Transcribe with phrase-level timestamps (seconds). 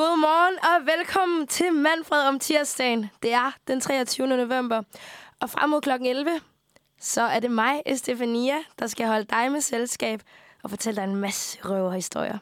[0.00, 3.10] Godmorgen og velkommen til Manfred om tirsdagen.
[3.22, 4.26] Det er den 23.
[4.26, 4.82] november,
[5.40, 5.90] og frem mod kl.
[5.90, 6.40] 11,
[7.00, 10.22] så er det mig, Estefania, der skal holde dig med selskab
[10.62, 12.38] og fortælle dig en masse røverhistorier.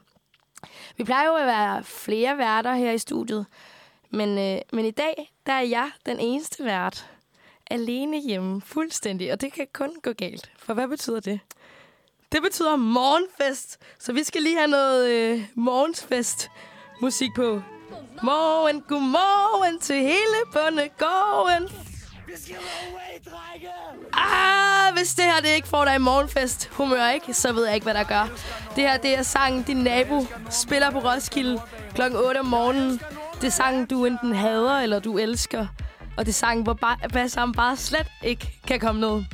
[0.96, 3.46] Vi plejer jo at være flere værter her i studiet,
[4.10, 7.10] men, øh, men i dag, der er jeg den eneste vært.
[7.70, 10.50] Alene hjemme, fuldstændig, og det kan kun gå galt.
[10.58, 11.40] For hvad betyder det?
[12.32, 16.50] Det betyder morgenfest, så vi skal lige have noget øh, morgensfest
[17.00, 17.62] musik på.
[18.22, 21.68] Morgen, godmorgen til hele bundegården.
[24.12, 27.74] Ah, hvis det her det ikke får dig i morgenfest humør, ikke, så ved jeg
[27.74, 28.28] ikke, hvad der gør.
[28.76, 31.60] Det her, det er sangen, din nabo spiller på Roskilde
[31.94, 32.02] kl.
[32.16, 33.00] 8 om morgenen.
[33.40, 35.66] Det er sangen, du enten hader eller du elsker.
[36.16, 39.24] Og det er sangen, hvor ba- basseren bare slet ikke kan komme ned.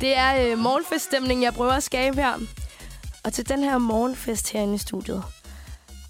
[0.00, 2.34] Det er øh, morgenfeststemning, jeg prøver at skabe her.
[3.24, 5.24] Og til den her morgenfest herinde i studiet,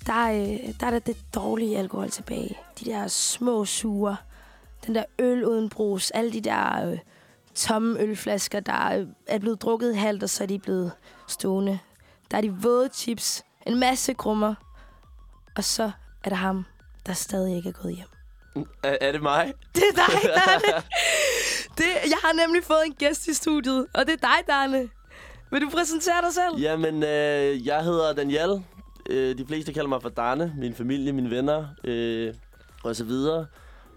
[0.06, 2.58] der, øh, der er der det dårlige alkohol tilbage.
[2.80, 4.16] De der små sure.
[4.86, 6.11] Den der øl uden brus.
[6.11, 6.98] Alle de der øh,
[7.55, 10.92] tomme ølflasker, der øh, er blevet drukket halvt, og så er de blevet
[11.28, 11.78] stående.
[12.30, 13.44] Der er de våde chips.
[13.66, 14.55] En masse krummer.
[15.56, 15.91] Og så
[16.24, 16.64] er der ham,
[17.06, 18.08] der stadig ikke er gået hjem.
[18.83, 19.52] Er, er det mig?
[19.74, 20.83] Det er dig, Darne.
[21.78, 24.89] Det, jeg har nemlig fået en gæst i studiet, og det er dig, Darne.
[25.50, 26.61] Vil du præsentere dig selv?
[26.61, 28.64] Jamen, øh, jeg hedder Daniel.
[29.10, 30.55] Øh, de fleste kalder mig for Darne.
[30.58, 32.34] Min familie, mine venner øh,
[32.84, 33.46] og så videre.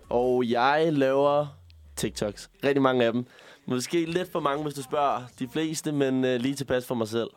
[0.10, 1.48] Og jeg laver
[1.96, 2.50] TikToks.
[2.64, 3.26] Rigtig mange af dem.
[3.66, 7.08] Måske lidt for mange, hvis du spørger de fleste, men øh, lige tilpas for mig
[7.08, 7.30] selv.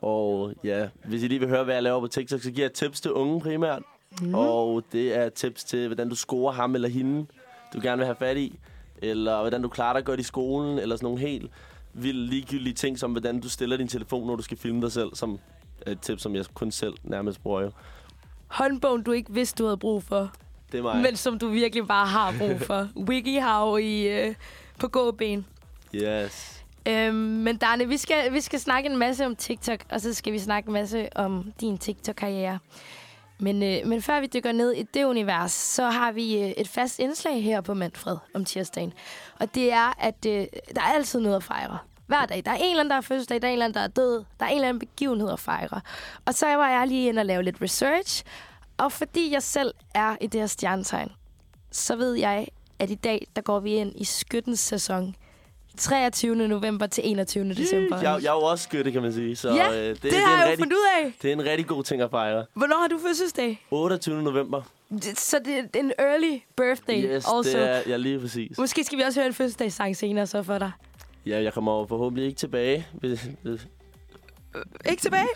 [0.00, 2.72] Og ja, hvis I lige vil høre, hvad jeg laver på TikTok, så giver jeg
[2.72, 3.82] tips til unge primært.
[4.22, 4.34] Mm.
[4.34, 7.26] Og det er tips til, hvordan du scorer ham eller hende,
[7.74, 8.58] du gerne vil have fat i.
[9.02, 11.50] Eller hvordan du klarer dig godt i skolen, eller sådan nogle helt
[11.92, 15.14] vildt ligegyldige ting, som hvordan du stiller din telefon, når du skal filme dig selv,
[15.14, 15.38] som
[15.86, 17.70] et tip, som jeg kun selv nærmest bruger jo.
[18.48, 20.30] Håndbogen, du ikke vidste, du havde brug for,
[20.72, 20.96] Det er mig.
[21.02, 22.88] men som du virkelig bare har brug for.
[22.96, 24.34] WikiHow i, øh,
[24.78, 25.46] på gåben.
[25.94, 26.64] Yes.
[26.88, 30.32] Øhm, men Darne, vi skal, vi skal snakke en masse om TikTok, og så skal
[30.32, 32.58] vi snakke en masse om din TikTok-karriere.
[33.38, 36.68] Men, øh, men før vi dykker ned i det univers, så har vi øh, et
[36.68, 38.92] fast indslag her på Manfred om tirsdagen.
[39.40, 40.32] Og det er, at øh,
[40.74, 41.78] der er altid noget at fejre.
[42.10, 42.42] Hver dag.
[42.44, 43.88] Der er en eller anden, der er fødselsdag, der er en eller anden, der er
[43.88, 44.24] død.
[44.40, 45.80] Der er en eller anden begivenhed at fejre.
[46.26, 48.24] Og så var jeg lige inde og lave lidt research.
[48.78, 51.08] Og fordi jeg selv er i det her stjernetegn,
[51.70, 52.46] så ved jeg,
[52.78, 55.14] at i dag, der går vi ind i skyttens sæson.
[55.78, 56.36] 23.
[56.48, 57.48] november til 21.
[57.54, 57.96] december.
[57.96, 59.36] Jeg, jeg er jo også skytte, kan man sige.
[59.36, 61.12] Så, ja, øh, det, det er har jeg jo rigtig, fundet ud af.
[61.22, 62.46] Det er en rigtig god ting at fejre.
[62.54, 63.66] Hvornår har du fødselsdag?
[63.70, 64.22] 28.
[64.22, 64.62] november.
[64.90, 67.42] Det- Så det er en early birthday Yes, also.
[67.42, 68.58] det er ja, lige præcis.
[68.58, 70.70] Måske skal vi også høre en fødselsdagssang senere så for dig.
[71.26, 72.86] Ja, jeg kommer forhåbentlig ikke tilbage.
[72.92, 73.28] hvis-
[74.90, 75.26] Ikke tilbage?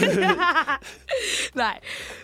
[1.54, 1.78] Nej.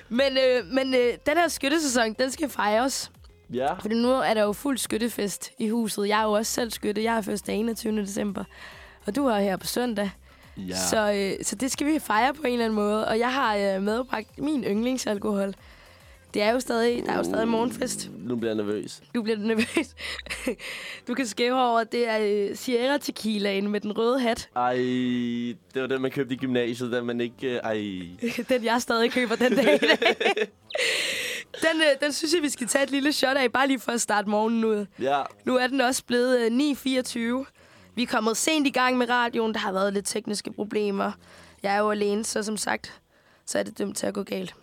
[0.09, 3.11] Men, øh, men øh, den her skyttesæson, den skal fejres.
[3.55, 6.09] Ja, Fordi nu er der jo fuld skyttefest i huset.
[6.09, 7.03] Jeg er jo også selv skytte.
[7.05, 8.01] Jeg har fødselsdag 21.
[8.01, 8.45] december.
[9.07, 10.11] Og du har her på søndag.
[10.57, 10.77] ja.
[10.77, 13.09] Så, øh, så det skal vi fejre på en eller anden måde.
[13.09, 15.55] Og jeg har øh, medbragt min yndlingsalkohol.
[16.35, 18.11] Det er jo stadig, der er jo stadig morgenfest.
[18.19, 19.03] Nu bliver jeg nervøs.
[19.15, 19.95] Du bliver nervøs.
[21.09, 22.19] du kan skæve over, at det er
[22.51, 24.49] øh, Sierra Tequilaen med den røde hat.
[24.57, 27.49] Ej, det var den, man købte i gymnasiet, den man ikke...
[27.51, 27.75] øh, Ej,
[28.49, 29.99] den jeg stadig køber den dag i dag.
[31.65, 33.93] den, øh, den synes jeg, vi skal tage et lille shot af, bare lige for
[33.93, 34.87] at starte morgenen ud.
[35.01, 35.23] ja.
[35.45, 37.45] Nu er den også blevet øh, 9.24.
[37.95, 39.55] Vi er kommet sent i gang med radioen.
[39.55, 41.13] Der har været lidt tekniske problemer.
[41.63, 43.01] Jeg er jo alene, så som sagt,
[43.47, 44.55] så er det dømt til at gå galt.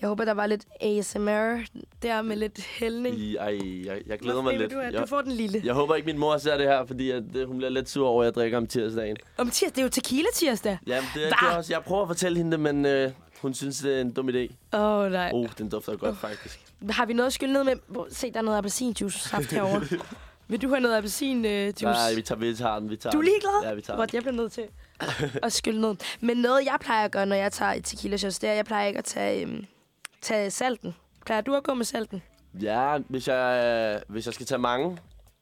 [0.00, 1.56] Jeg håber, der var lidt ASMR
[2.02, 3.18] der med lidt hældning.
[3.18, 4.72] I, ej, jeg, jeg glæder Hvor mig lidt.
[4.72, 4.78] Du?
[4.80, 5.62] Jeg, du får den lille.
[5.64, 8.08] jeg håber ikke, min mor ser det her, fordi at, øh, hun bliver lidt sur
[8.08, 9.16] over, at jeg drikker om tirsdagen.
[9.38, 10.78] Om tirsdag, det er jo tequila tirsdag.
[10.86, 11.46] Jamen, det, er- Hva?
[11.46, 11.72] det er også...
[11.72, 13.10] Jeg prøver at fortælle hende det, men øh,
[13.42, 14.54] hun synes, det er en dum idé.
[14.72, 15.30] Åh, oh, nej.
[15.34, 16.60] Oh, den dufter godt, faktisk.
[16.90, 17.74] Har vi noget at ned med?
[17.86, 19.82] Hvor- Se, der er noget appelsinjuice saft herovre.
[20.48, 21.84] Vil du have noget appelsinjuice?
[21.84, 23.30] Nej, vi tager, vi tager den, vi tager Du er den.
[23.30, 23.68] ligeglad?
[23.70, 24.62] Ja, vi tager Godt, jeg bliver nødt til
[25.42, 25.94] at skylle ned.
[26.20, 28.56] Men noget, jeg plejer at gøre, når jeg tager et tequila shots, det er, at
[28.56, 29.64] jeg plejer ikke at tage, øhm,
[30.26, 30.94] tage salten.
[31.26, 32.22] Plejer du at gå med salten?
[32.62, 34.98] Ja, hvis jeg, hvis jeg skal tage mange,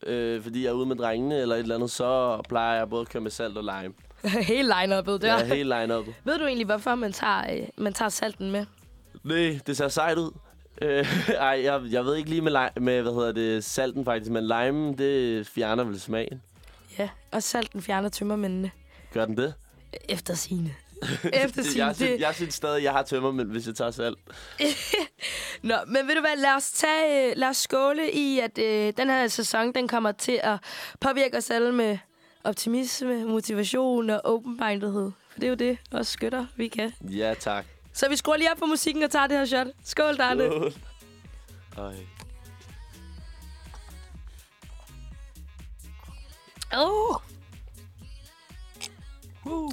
[0.07, 3.01] øh, fordi jeg er ude med drengene eller et eller andet, så plejer jeg både
[3.01, 3.95] at køre med salt og lime.
[4.53, 5.39] Hele line-up'et der.
[5.39, 6.07] Ja, helt line up.
[6.25, 8.67] Ved du egentlig, hvorfor man tager, øh, man tager salten med?
[9.25, 10.31] Nej, det ser sejt ud.
[10.83, 14.47] Øh, ej, jeg, jeg ved ikke lige med, med, hvad hedder det, salten faktisk, men
[14.47, 16.43] lime, det fjerner vel smagen.
[16.99, 18.71] Ja, og salten fjerner tømmermændene.
[19.13, 19.55] Gør den det?
[20.09, 20.75] Efter sine.
[21.45, 21.87] Efter sine.
[21.87, 24.19] jeg, synes, jeg synes stadig, jeg har tømmer, men hvis jeg tager salt.
[25.63, 28.93] Nå, men ved du hvad, lad os, tage, øh, lad os skåle i, at øh,
[28.97, 30.59] den her sæson, den kommer til at
[31.01, 31.99] påvirke os alle med
[32.45, 35.11] optimisme, motivation og open-mindedhed.
[35.33, 36.93] For det er jo det, også skytter, vi kan.
[37.01, 37.65] Ja, tak.
[37.93, 39.67] Så vi skruer lige op på musikken og tager det her shot.
[39.85, 40.47] Skål, Darne.
[40.47, 40.73] Skål.
[41.77, 41.95] Ej.
[46.77, 47.17] Oh.
[49.47, 49.71] Uh.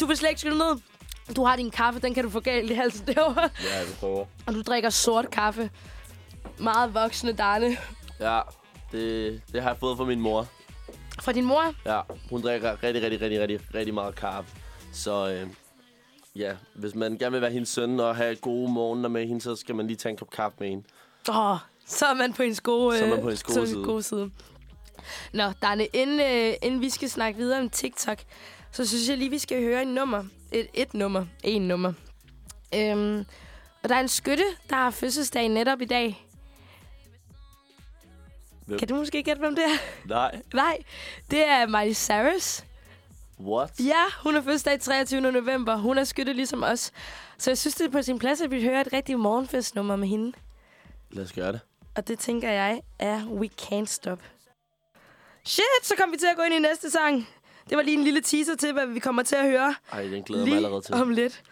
[0.00, 0.80] Du vil slet ikke skylle ned.
[1.36, 3.42] Du har din kaffe, den kan du få galt i halsen derovre.
[3.42, 4.26] Ja, vi prøver.
[4.46, 5.70] Og du drikker sort kaffe.
[6.58, 7.76] Meget voksne, Darne.
[8.20, 8.40] Ja,
[8.92, 10.46] det, det har jeg fået fra min mor.
[11.20, 11.74] Fra din mor?
[11.86, 12.00] Ja,
[12.30, 14.50] hun drikker rigtig, rigtig, rigtig, rigtig, rigtig meget kaffe.
[14.92, 15.46] Så øh,
[16.36, 19.56] ja, hvis man gerne vil være hendes søn og have gode morgener med hende, så
[19.56, 20.84] skal man lige tage en kop kaffe med hende.
[21.28, 23.54] Åh, oh, så er man på en gode, Så er man øh, på hendes gode
[23.54, 23.84] så side.
[23.84, 24.30] gode side.
[25.32, 28.18] Nå, Darne, inden, øh, inden vi skal snakke videre om TikTok,
[28.72, 30.24] så synes jeg lige, vi skal høre en nummer.
[30.52, 31.26] Et, et nummer.
[31.44, 31.92] En nummer.
[32.74, 33.24] Øhm,
[33.82, 36.26] og der er en skytte, der har fødselsdag netop i dag.
[38.66, 38.78] Hvem?
[38.78, 40.06] Kan du måske gætte, hvem det er?
[40.08, 40.40] Nej.
[40.54, 40.78] Nej,
[41.30, 42.64] det er Miley Cyrus.
[43.40, 43.80] What?
[43.80, 45.20] Ja, hun har fødselsdag 23.
[45.20, 45.76] november.
[45.76, 46.92] Hun er skytte ligesom os.
[47.38, 50.08] Så jeg synes, det er på sin plads, at vi hører et rigtigt morgenfestnummer med
[50.08, 50.32] hende.
[51.10, 51.60] Lad os gøre det.
[51.96, 54.18] Og det tænker jeg er We Can't Stop.
[55.44, 57.28] Shit, så kom vi til at gå ind i næste sang.
[57.68, 60.22] Det var lige en lille teaser til, hvad vi kommer til at høre Ej, den
[60.22, 60.94] glæder jeg mig allerede til.
[60.94, 61.42] om lidt.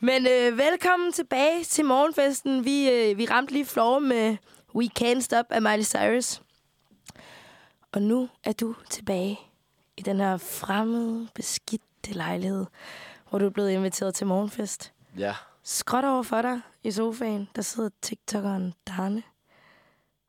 [0.00, 2.64] Men øh, velkommen tilbage til morgenfesten.
[2.64, 4.36] Vi, øh, vi ramte lige floor med
[4.74, 6.42] We Can't Stop af Miley Cyrus.
[7.92, 9.40] Og nu er du tilbage
[9.96, 12.66] i den her fremmede, beskidte lejlighed,
[13.30, 14.92] hvor du er blevet inviteret til morgenfest.
[15.18, 15.34] Ja.
[15.62, 19.22] Skråt over for dig i sofaen, der sidder TikTokeren Darne,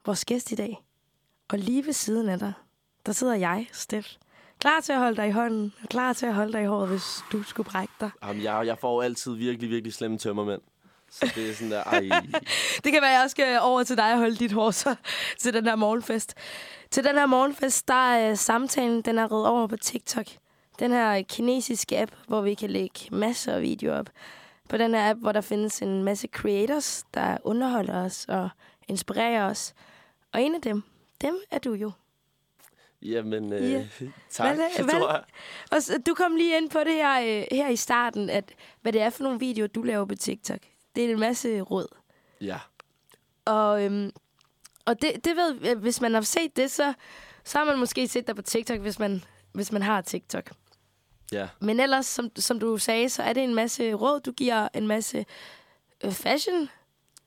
[0.06, 0.84] vores gæst i dag.
[1.50, 2.54] Og lige ved siden af dig,
[3.06, 4.07] der sidder jeg, Steff.
[4.67, 6.89] Klar til at holde dig i hånden, og klar til at holde dig i håret,
[6.89, 8.09] hvis du skulle brække dig.
[8.23, 10.61] Jamen, jeg, jeg får altid virkelig, virkelig slemme tømmermænd.
[11.11, 11.99] Så det er sådan der, ej.
[12.83, 14.95] Det kan være, jeg skal over til dig og holde dit hår så,
[15.39, 16.33] til den her morgenfest.
[16.91, 20.25] Til den her morgenfest, der er samtalen, den er reddet over på TikTok.
[20.79, 24.09] Den her kinesiske app, hvor vi kan lægge masser af videoer op.
[24.69, 28.49] På den her app, hvor der findes en masse creators, der underholder os og
[28.87, 29.73] inspirerer os.
[30.33, 30.83] Og en af dem,
[31.21, 31.91] dem er du jo.
[33.01, 33.88] Jamen, øh, Ja.
[34.29, 35.23] tak, Hvad- hvad- tror jeg.
[35.71, 38.94] Og så, du kom lige ind på det her, øh, her i starten, at hvad
[38.94, 40.59] det er for nogle videoer, du laver på TikTok.
[40.95, 41.88] Det er en masse råd.
[42.41, 42.57] Ja.
[43.45, 44.11] Og, øhm,
[44.85, 46.94] og det, det ved, øh, hvis man har set det, så,
[47.44, 49.23] så har man måske set dig på TikTok, hvis man,
[49.53, 50.51] hvis man har TikTok.
[51.31, 51.47] Ja.
[51.59, 54.88] Men ellers, som, som du sagde, så er det en masse råd, du giver, en
[54.88, 55.25] masse
[56.03, 56.69] øh, fashion.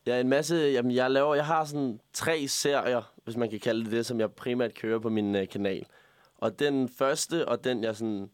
[0.06, 0.54] Ja, en masse...
[0.56, 1.34] Jamen, jeg laver...
[1.34, 4.98] Jeg har sådan tre serier, hvis man kan kalde det det, som jeg primært kører
[4.98, 5.86] på min øh, kanal.
[6.38, 8.30] Og den første, og den jeg sådan...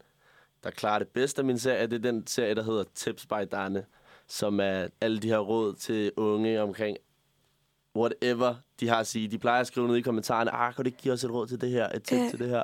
[0.63, 3.47] Der klarer det bedst af min serie, det er den serie, der hedder Tips by
[3.51, 3.85] Danne.
[4.27, 6.97] Som er alle de her råd til unge omkring
[7.95, 9.27] whatever de har at sige.
[9.27, 11.47] De plejer at skrive ned i kommentarerne, ah, kan du ikke give os et råd
[11.47, 12.29] til det her, et tip Ja.
[12.29, 12.63] til det her?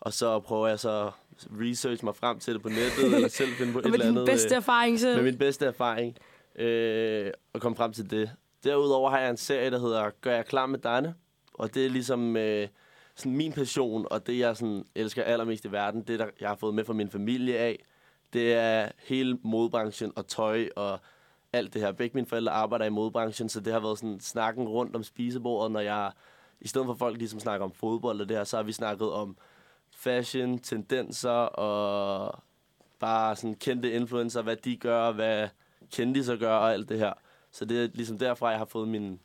[0.00, 1.12] Og så prøver jeg så at
[1.60, 4.06] research mig frem til det på nettet, eller selv finde på et Og med eller
[4.10, 4.28] din andet.
[4.28, 5.16] bedste øh, erfaring selv.
[5.16, 6.16] med min bedste erfaring,
[6.56, 8.30] øh, og komme frem til det.
[8.64, 11.14] Derudover har jeg en serie, der hedder Gør jeg klar med Danne,
[11.54, 12.68] og det er ligesom øh,
[13.14, 16.56] sådan min passion, og det jeg sådan elsker allermest i verden, det der jeg har
[16.56, 17.84] fået med fra min familie af,
[18.32, 21.00] det er hele modebranchen og tøj og
[21.52, 21.92] alt det her.
[21.92, 25.72] Begge mine forældre arbejder i modebranchen, så det har været sådan snakken rundt om spisebordet,
[25.72, 26.12] når jeg,
[26.60, 29.12] i stedet for folk ligesom snakker om fodbold og det her, så har vi snakket
[29.12, 29.36] om
[29.90, 32.42] fashion, tendenser og
[32.98, 35.48] bare sådan kendte influencer, hvad de gør, hvad
[35.92, 37.12] kendte så gør og alt det her.
[37.50, 39.20] Så det er ligesom derfra, jeg har fået min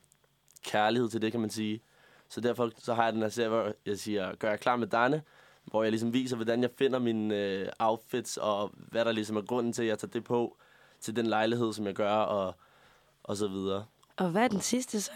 [0.64, 1.80] kærlighed til det, kan man sige.
[2.28, 4.86] Så derfor så har jeg den her serie, hvor jeg siger, gør jeg klar med
[4.86, 5.22] Danne,
[5.64, 9.42] hvor jeg ligesom viser, hvordan jeg finder mine øh, outfits, og hvad der ligesom er
[9.42, 10.56] grunden til, at jeg tager det på
[11.00, 12.54] til den lejlighed, som jeg gør, og,
[13.24, 13.84] og så videre.
[14.16, 15.10] Og hvad er den sidste så?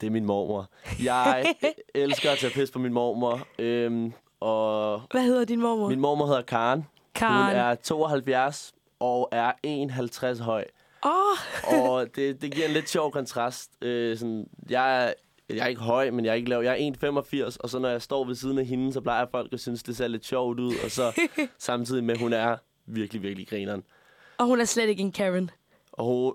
[0.00, 0.68] Det er min mormor.
[1.02, 1.54] Jeg
[1.94, 5.88] elsker at tage pis på min mormor, øhm, og Hvad hedder din mormor?
[5.88, 6.86] min mormor hedder Karen.
[7.14, 7.46] Karen.
[7.46, 10.64] Hun er 72 og er 51 høj.
[11.04, 13.70] Åh, Og det, det giver en lidt sjov kontrast.
[13.82, 15.12] Øh, sådan, jeg, er,
[15.56, 16.62] jeg er ikke høj, men jeg er ikke lav.
[16.62, 16.90] Jeg er
[17.50, 19.82] 1,85, og så når jeg står ved siden af hende, så plejer folk at synes,
[19.82, 20.74] det ser lidt sjovt ud.
[20.84, 21.20] Og så
[21.58, 23.82] samtidig med, at hun er virkelig, virkelig grineren.
[24.38, 25.50] og hun er slet ikke en Karen.
[25.92, 26.32] Og hun,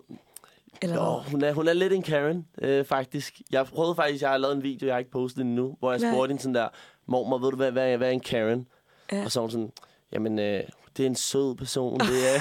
[0.81, 3.41] Eller jo, hun, er, hun er lidt en Karen, øh, faktisk.
[3.51, 6.00] Jeg prøvede faktisk, jeg har lavet en video, jeg har ikke postet endnu, hvor jeg
[6.00, 6.12] Hvad?
[6.12, 6.67] spurgte hende sådan der,
[7.05, 8.67] mormor, ved du, hvad, hvad, hvad er en Karen?
[9.12, 9.24] Ja.
[9.25, 9.72] Og så hun sådan,
[10.12, 10.63] jamen, øh,
[10.97, 11.99] det er en sød person.
[11.99, 12.39] Det er,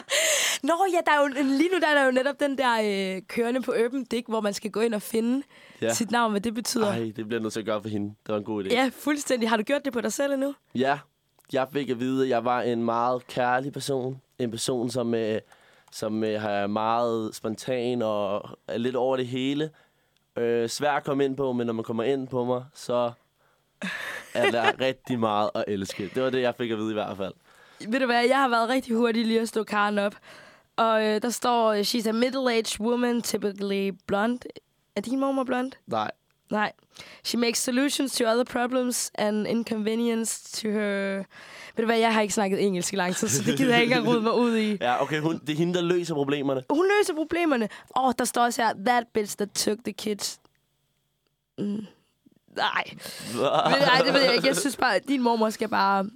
[0.66, 3.22] Nå ja, der er jo, lige nu der er der jo netop den der øh,
[3.28, 5.42] kørende på Urban Dick, hvor man skal gå ind og finde
[5.82, 5.94] ja.
[5.94, 6.86] Sit navn, hvad det betyder.
[6.86, 8.08] Ej, det bliver jeg nødt til at gøre for hende.
[8.26, 8.68] Det var en god idé.
[8.74, 9.48] Ja, fuldstændig.
[9.48, 10.54] Har du gjort det på dig selv endnu?
[10.74, 10.98] Ja,
[11.52, 14.20] jeg fik at vide, at jeg var en meget kærlig person.
[14.38, 15.40] En person, som, øh,
[15.92, 19.70] som øh, er meget spontan og er lidt over det hele.
[20.38, 23.12] Øh, svær at komme ind på, men når man kommer ind på mig, så
[24.34, 26.10] er der rigtig meget at elske.
[26.14, 27.32] Det var det, jeg fik at vide i hvert fald.
[27.88, 30.14] Ved du hvad, jeg har været rigtig hurtig lige at stå Karen op.
[30.76, 34.38] Og øh, der står, øh, she's a middle-aged woman, typically blonde.
[34.96, 35.72] Er din mormor blond?
[35.86, 36.10] Nej.
[36.50, 36.72] Nej.
[37.24, 41.16] She makes solutions to other problems and inconvenience to her...
[41.76, 43.82] Ved du hvad, jeg har ikke snakket engelsk i lang tid, så det gider jeg
[43.82, 44.76] ikke at rode mig ud i.
[44.80, 46.62] Ja, okay, hun, det er hende, der løser problemerne.
[46.70, 47.68] Hun løser problemerne.
[47.96, 50.40] Åh, oh, der står også her, that bitch that took the kids.
[51.58, 51.86] Mm.
[52.56, 52.84] Nej.
[53.36, 54.46] Nej, det ved jeg ikke.
[54.48, 56.06] Jeg synes bare, at din mormor skal bare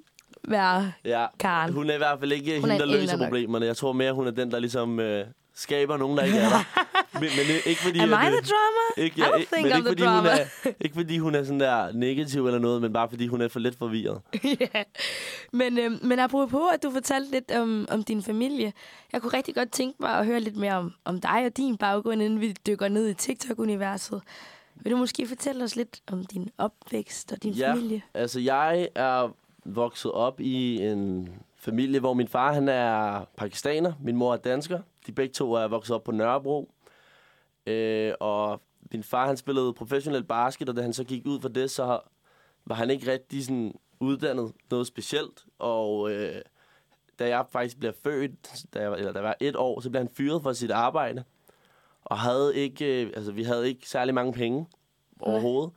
[0.48, 1.72] være Ja, Karen.
[1.72, 3.24] hun er i hvert fald ikke Hun hende, der løser nok.
[3.26, 3.66] problemerne.
[3.66, 6.64] Jeg tror mere, hun er den, der ligesom øh, skaber nogen, der ikke er der.
[7.20, 7.98] men, men øh, ikke fordi...
[7.98, 9.04] Am I the drama?
[9.04, 10.28] Ikke, I don't think men I'm ikke fordi, hun drama.
[10.28, 13.48] er, ikke fordi hun er sådan der negativ eller noget, men bare fordi hun er
[13.48, 14.20] for lidt forvirret.
[14.74, 14.82] ja.
[15.52, 18.72] Men, øhm, men apropos, at du fortalte lidt om, om din familie.
[19.12, 21.76] Jeg kunne rigtig godt tænke mig at høre lidt mere om, om dig og din
[21.76, 24.20] baggrund, inden vi dykker ned i TikTok-universet.
[24.74, 27.72] Vil du måske fortælle os lidt om din opvækst og din Ja.
[27.72, 28.02] familie?
[28.14, 34.16] Altså, jeg er vokset op i en familie, hvor min far han er pakistaner, min
[34.16, 34.80] mor er dansker.
[35.06, 36.72] De begge to er vokset op på Nørrebro.
[37.66, 38.60] Øh, og
[38.92, 42.00] min far han spillede professionel basket, og da han så gik ud for det, så
[42.64, 45.44] var han ikke rigtig sådan uddannet noget specielt.
[45.58, 46.42] Og øh,
[47.18, 50.00] da jeg faktisk bliver født, da jeg, eller da jeg var et år, så blev
[50.00, 51.24] han fyret fra sit arbejde.
[52.04, 54.66] Og havde ikke, øh, altså, vi havde ikke særlig mange penge
[55.20, 55.72] overhovedet.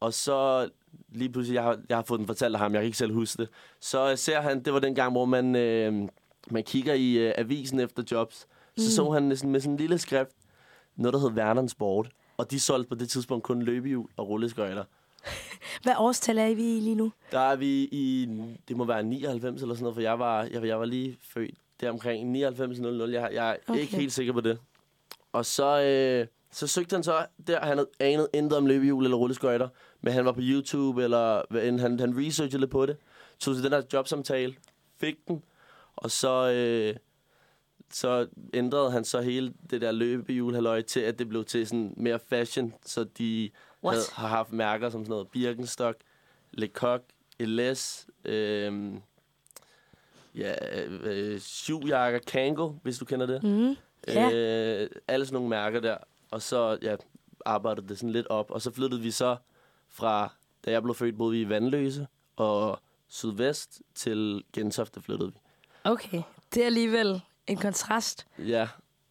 [0.00, 0.68] Og så
[1.12, 3.14] lige pludselig, jeg har, jeg har fået den fortalt af ham, jeg kan ikke selv
[3.14, 3.48] huske det.
[3.80, 6.08] Så øh, ser han, det var den gang, hvor man, øh,
[6.50, 8.36] man kigger i øh, avisen efter jobs.
[8.36, 8.82] Så mm.
[8.82, 10.30] så han sådan, med sådan en lille skrift,
[10.96, 12.08] noget der hed Werneren Sport.
[12.36, 14.84] Og de solgte på det tidspunkt kun løbehjul og rulleskøjter.
[15.82, 17.12] Hvad årstal er vi i lige nu?
[17.32, 18.28] Der er vi i,
[18.68, 21.54] det må være 99 eller sådan noget, for jeg var, jeg, jeg var lige født
[21.80, 23.12] der omkring 99 00.
[23.12, 23.56] Jeg, jeg er.
[23.68, 23.80] Okay.
[23.80, 24.58] ikke helt sikker på det.
[25.32, 29.16] Og så, øh, så søgte han så der, han havde anet intet om løbehjul eller
[29.16, 29.68] rulleskøjter,
[30.00, 31.42] men han var på YouTube, eller
[31.78, 32.96] han, han researchede lidt på det,
[33.38, 34.54] tog til den her jobsamtale,
[35.00, 35.42] fik den,
[35.96, 36.96] og så, øh,
[37.92, 41.94] så ændrede han så hele det der løbehjul halløj til, at det blev til sådan
[41.96, 43.50] mere fashion, så de
[43.84, 43.94] What?
[43.94, 45.96] havde, har haft mærker som sådan noget Birkenstock,
[46.52, 47.00] Lecoq,
[47.40, 48.94] LS, øh,
[50.34, 50.54] ja,
[50.88, 53.42] øh, Shoejakker, Kango, hvis du kender det.
[53.42, 53.76] Mm.
[54.08, 54.30] Ja.
[54.32, 55.96] Øh, alle sådan nogle mærker der.
[56.30, 56.96] Og så ja,
[57.44, 58.50] arbejdede det sådan lidt op.
[58.50, 59.36] Og så flyttede vi så
[59.90, 60.32] fra,
[60.64, 62.06] da jeg blev født, boede vi i Vandløse.
[62.36, 62.78] Og
[63.08, 65.38] sydvest til Gentofte flyttede vi.
[65.84, 66.22] Okay,
[66.54, 68.26] det er alligevel en kontrast.
[68.38, 68.68] Ja,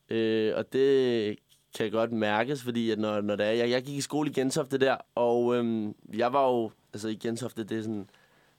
[0.09, 1.37] øh, og det
[1.77, 4.33] kan godt mærkes, fordi at når, når det er, jeg, jeg gik i skole i
[4.33, 8.09] Gentofte der, og øhm, jeg var jo, altså i Gentofte, det er sådan,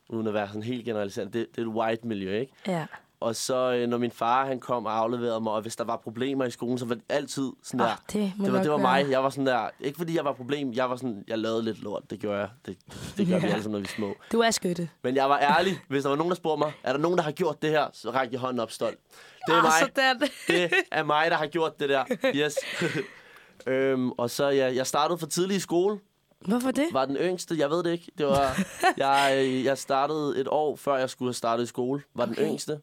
[0.09, 2.53] uden at være sådan helt generaliserende, det, det er et white miljø, ikke?
[2.67, 2.87] Ja.
[3.21, 5.97] Og så, øh, når min far han kom og afleverede mig, og hvis der var
[5.97, 8.77] problemer i skolen, så var det altid sådan der, Ah, det det var, det var
[8.77, 9.07] mig.
[9.11, 11.83] Jeg var sådan der, ikke fordi jeg var problem, jeg var sådan, jeg lavede lidt
[11.83, 12.49] lort, det gjorde jeg.
[12.67, 12.77] Det,
[13.17, 13.53] det gør vi Ja.
[13.53, 14.15] alle sammen, når vi er små.
[14.33, 14.89] Du er skytte.
[15.03, 17.25] Men jeg var ærlig, hvis der var nogen, der spurgte mig, er der nogen, der
[17.25, 18.99] har gjort det her, så rækte jeg hånden op stolt.
[19.47, 19.73] Det er ah, mig.
[19.81, 20.21] Sådan.
[20.49, 22.05] Det er mig, der har gjort det der.
[22.35, 22.55] Yes.
[23.67, 25.99] øhm, og så, ja, jeg startede for tidlig i skole.
[26.47, 26.87] Hvorfor det?
[26.93, 28.13] Var den yngste, jeg ved det ikke.
[28.19, 28.59] Det var,
[28.97, 32.03] jeg, øh, jeg startede et år, før jeg skulle have startet i skole.
[32.15, 32.49] Var den Okay.
[32.49, 32.81] yngste.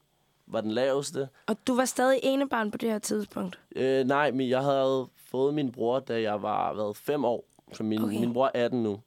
[0.47, 1.29] Var den laveste.
[1.47, 3.59] Og du var stadig enebarn på det her tidspunkt?
[3.75, 7.43] Øh, nej, men jeg havde fået min bror, da jeg var været fem år.
[7.73, 8.19] Så min, Okay.
[8.19, 8.99] min bror er 18 nu.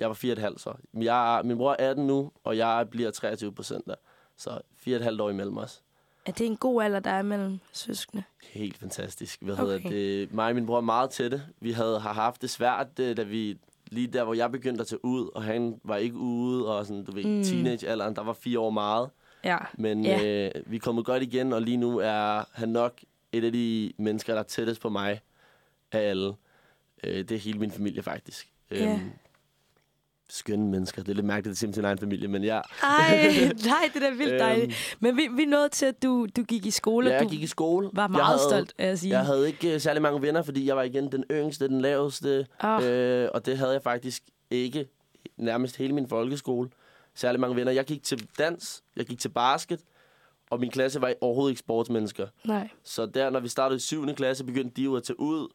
[0.00, 0.72] Jeg var 4,5 så.
[0.94, 3.10] Jeg, min bror er 18 nu, og jeg bliver
[3.46, 3.96] 23% på søndag.
[4.36, 4.50] Så
[4.86, 5.82] 4,5 år imellem os.
[6.26, 8.22] Er det en god alder, der er mellem søskende?
[8.52, 9.42] Helt fantastisk.
[9.42, 9.64] Hvad Okay.
[9.64, 10.34] hedder det?
[10.34, 11.42] Mig og min bror er meget tætte.
[11.60, 13.58] Vi havde har haft det svært, øh, da vi
[13.90, 17.04] lige der, hvor jeg begyndte at tage ud, og han var ikke ude, og sådan,
[17.04, 17.44] du ved, mm.
[17.44, 19.10] teenagealderen, der var fire år meget.
[19.44, 19.56] Ja.
[19.74, 20.46] Men Ja.
[20.46, 22.92] øh, vi er kommet godt igen, og lige nu er han nok
[23.32, 25.20] et af de mennesker, der er tættest på mig
[25.92, 26.32] af alle.
[27.04, 28.48] Øh, det er hele min familie, faktisk.
[28.70, 28.92] Ja.
[28.92, 29.10] Øhm,
[30.28, 31.02] skønne mennesker.
[31.02, 32.60] Det er lidt mærkeligt at sige om sin egen familie, men ja.
[32.82, 33.28] Ej,
[33.66, 34.38] nej, det er da vildt Øhm.
[34.38, 34.96] dejligt.
[35.00, 37.10] Men vi, vi nåede til, at du, du gik i skole.
[37.10, 37.90] ja du jeg gik i skole.
[37.92, 39.10] var jeg meget havde, stolt af at sige.
[39.16, 42.46] Jeg havde ikke øh, særlig mange venner, fordi jeg var igen den yngste, den laveste.
[42.64, 42.80] Åh.
[42.84, 44.86] Øh, og det havde jeg faktisk ikke
[45.36, 46.68] nærmest hele min folkeskole.
[47.14, 47.72] Særlig mange venner.
[47.72, 49.80] Jeg gik til dans, jeg gik til basket,
[50.50, 52.26] og min klasse var overhovedet ikke sportsmennesker.
[52.44, 52.68] Nej.
[52.82, 54.14] Så der, når vi startede i 7.
[54.14, 55.48] klasse, begyndte de jo at tage ud,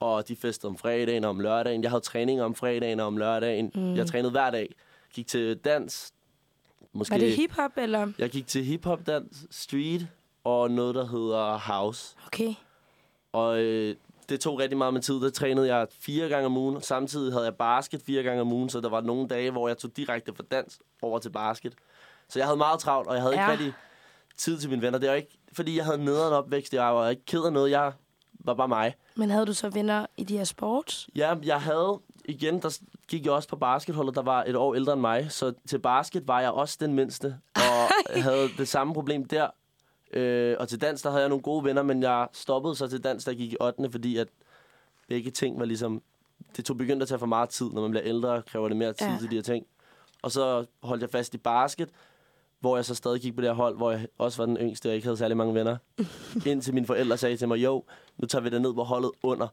[0.00, 1.82] og de festede om fredagen og om lørdagen.
[1.82, 3.72] Jeg havde træning om fredagen og om lørdagen.
[3.74, 3.94] Mm.
[3.94, 4.74] Jeg trænede hver dag.
[5.12, 6.12] Gik til dans.
[6.92, 8.12] Måske, Var det hiphop, eller?
[8.18, 10.08] Jeg gik til hiphop dans, street
[10.44, 12.16] og noget, der hedder house.
[12.26, 12.54] Okay.
[13.32, 13.96] Og øh,
[14.28, 15.20] det tog rigtig meget med tid.
[15.20, 16.82] Der trænede jeg fire gange om ugen.
[16.82, 19.78] Samtidig havde jeg basket fire gange om ugen, så der var nogle dage, hvor jeg
[19.78, 21.74] tog direkte fra dans over til basket.
[22.28, 23.40] Så jeg havde meget travlt, og jeg havde Ja.
[23.50, 23.72] ikke rigtig
[24.36, 24.98] tid til mine venner.
[24.98, 26.74] Det var ikke, fordi jeg havde nederen opvækst.
[26.74, 27.70] Jeg var ikke ked af noget.
[27.70, 27.92] Jeg
[28.44, 28.94] var bare mig.
[29.16, 31.08] Men havde du så venner i de her sports?
[31.16, 31.98] Ja, jeg havde...
[32.24, 35.26] Igen, der gik jeg også på basketholdet, der var et år ældre end mig.
[35.32, 37.36] Så til basket var jeg også den mindste.
[37.54, 37.88] Og
[38.22, 39.46] havde det samme problem der.
[40.12, 43.04] Øh, og til dans, der havde jeg nogle gode venner, men jeg stoppede så til
[43.04, 43.90] dans, der gik i 8.
[43.90, 44.28] fordi at
[45.08, 46.02] begge ting var ligesom...
[46.56, 47.70] Det tog begyndt at tage for meget tid.
[47.70, 49.16] Når man bliver ældre, kræver det mere tid Ja.
[49.20, 49.66] til de her ting.
[50.22, 51.88] Og så holdt jeg fast i basket,
[52.60, 54.88] hvor jeg så stadig gik på det her hold, hvor jeg også var den yngste,
[54.88, 55.76] og ikke havde særlig mange venner.
[56.46, 57.84] Indtil mine forældre sagde til mig, jo,
[58.16, 59.48] nu tager vi det ned på holdet under.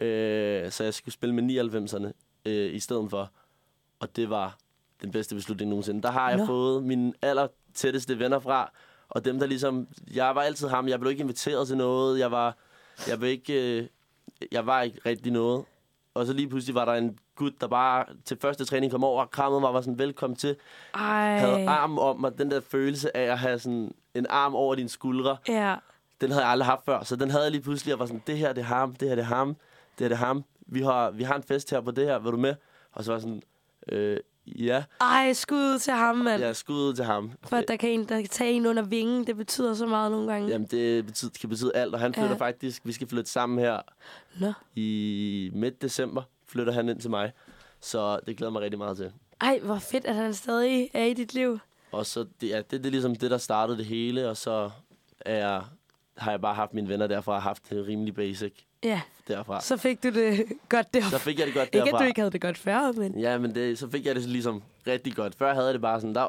[0.00, 2.12] Øh, så jeg skulle spille med 99'erne
[2.50, 3.30] øh, i stedet for.
[4.00, 4.58] Og det var
[5.02, 6.02] den bedste beslutning nogensinde.
[6.02, 6.46] Der har jeg Nå.
[6.46, 8.72] fået mine aller tætteste venner fra,
[9.14, 9.88] og dem, der ligesom...
[10.14, 10.88] Jeg var altid ham.
[10.88, 12.18] Jeg blev ikke inviteret til noget.
[12.18, 12.56] Jeg var,
[13.08, 13.78] jeg var ikke...
[13.80, 13.86] Øh,
[14.52, 15.64] jeg var ikke rigtig noget.
[16.14, 19.22] Og så lige pludselig var der en gut, der bare til første træning kom over
[19.22, 20.56] og krammede mig og var sådan, velkommen til.
[20.94, 21.38] Ej.
[21.38, 22.38] Havde armen om mig.
[22.38, 25.74] Den der følelse af at have sådan en arm over dine skuldre, Ja.
[26.20, 27.02] den havde jeg aldrig haft før.
[27.04, 29.08] Så den havde jeg lige pludselig, og var sådan, det her det er ham, det
[29.08, 29.48] her det er ham,
[29.98, 30.44] det her det er ham.
[30.66, 32.54] Vi har, vi har en fest her på det her, vil du med?
[32.92, 33.42] Og så var jeg sådan,
[33.88, 36.42] øh, ja, Ej, skud til ham, mand.
[36.42, 37.32] er skuddet til ham.
[37.44, 40.10] For at der kan, en, der kan tage en under vingen, det betyder så meget
[40.10, 40.48] nogle gange.
[40.48, 42.32] Jamen, det betyder, kan betyde alt, og han flytter Ja.
[42.34, 42.38] ja.
[42.38, 43.80] faktisk, vi skal flytte sammen her
[44.40, 44.52] Nå.
[44.76, 47.32] i midt december, flytter han ind til mig.
[47.80, 49.12] Så det glæder mig rigtig meget til.
[49.40, 51.58] Ej, hvor fedt, at han stadig er i dit liv.
[51.92, 54.70] Og så, det, ja, det, det er ligesom det, der startede det hele, og så
[55.20, 55.62] er jeg,
[56.16, 58.52] har jeg bare haft mine venner derfra, og haft det rimelig basic
[58.84, 59.60] Ja, derfra.
[59.60, 61.10] så fik du det godt derfra.
[61.10, 61.96] Så fik jeg det godt Ikke, derfra.
[61.96, 63.18] at du ikke havde det godt før, men...
[63.20, 65.34] Ja, men det, så fik jeg det ligesom rigtig godt.
[65.34, 66.26] Før havde jeg det bare sådan, der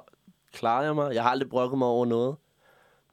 [0.53, 1.13] klarede jeg mig.
[1.13, 2.35] Jeg har aldrig brokket mig over noget.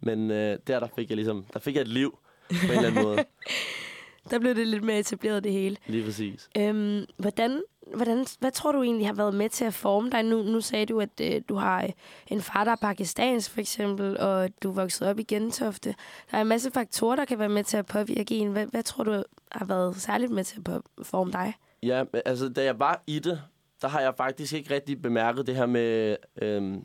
[0.00, 2.18] Men øh, der, der fik jeg ligesom, der fik jeg et liv
[2.48, 3.24] på en eller anden måde.
[4.30, 5.76] Der blev det lidt mere etableret, det hele.
[5.86, 6.48] Lige præcis.
[6.58, 7.62] Øhm, hvordan,
[7.94, 10.22] hvordan, hvad tror du egentlig har været med til at forme dig?
[10.22, 11.90] Nu, nu sagde du, at øh, du har øh,
[12.26, 15.94] en far, der er pakistansk, for eksempel, og du er vokset op i Gentofte.
[16.30, 18.52] Der er en masse faktorer, der kan være med til at påvirke en.
[18.52, 21.54] Hvad, hvad tror du har været særligt med til at forme dig?
[21.82, 23.42] Ja, altså, da jeg var i det,
[23.82, 26.84] der har jeg faktisk ikke rigtig bemærket det her med, øhm,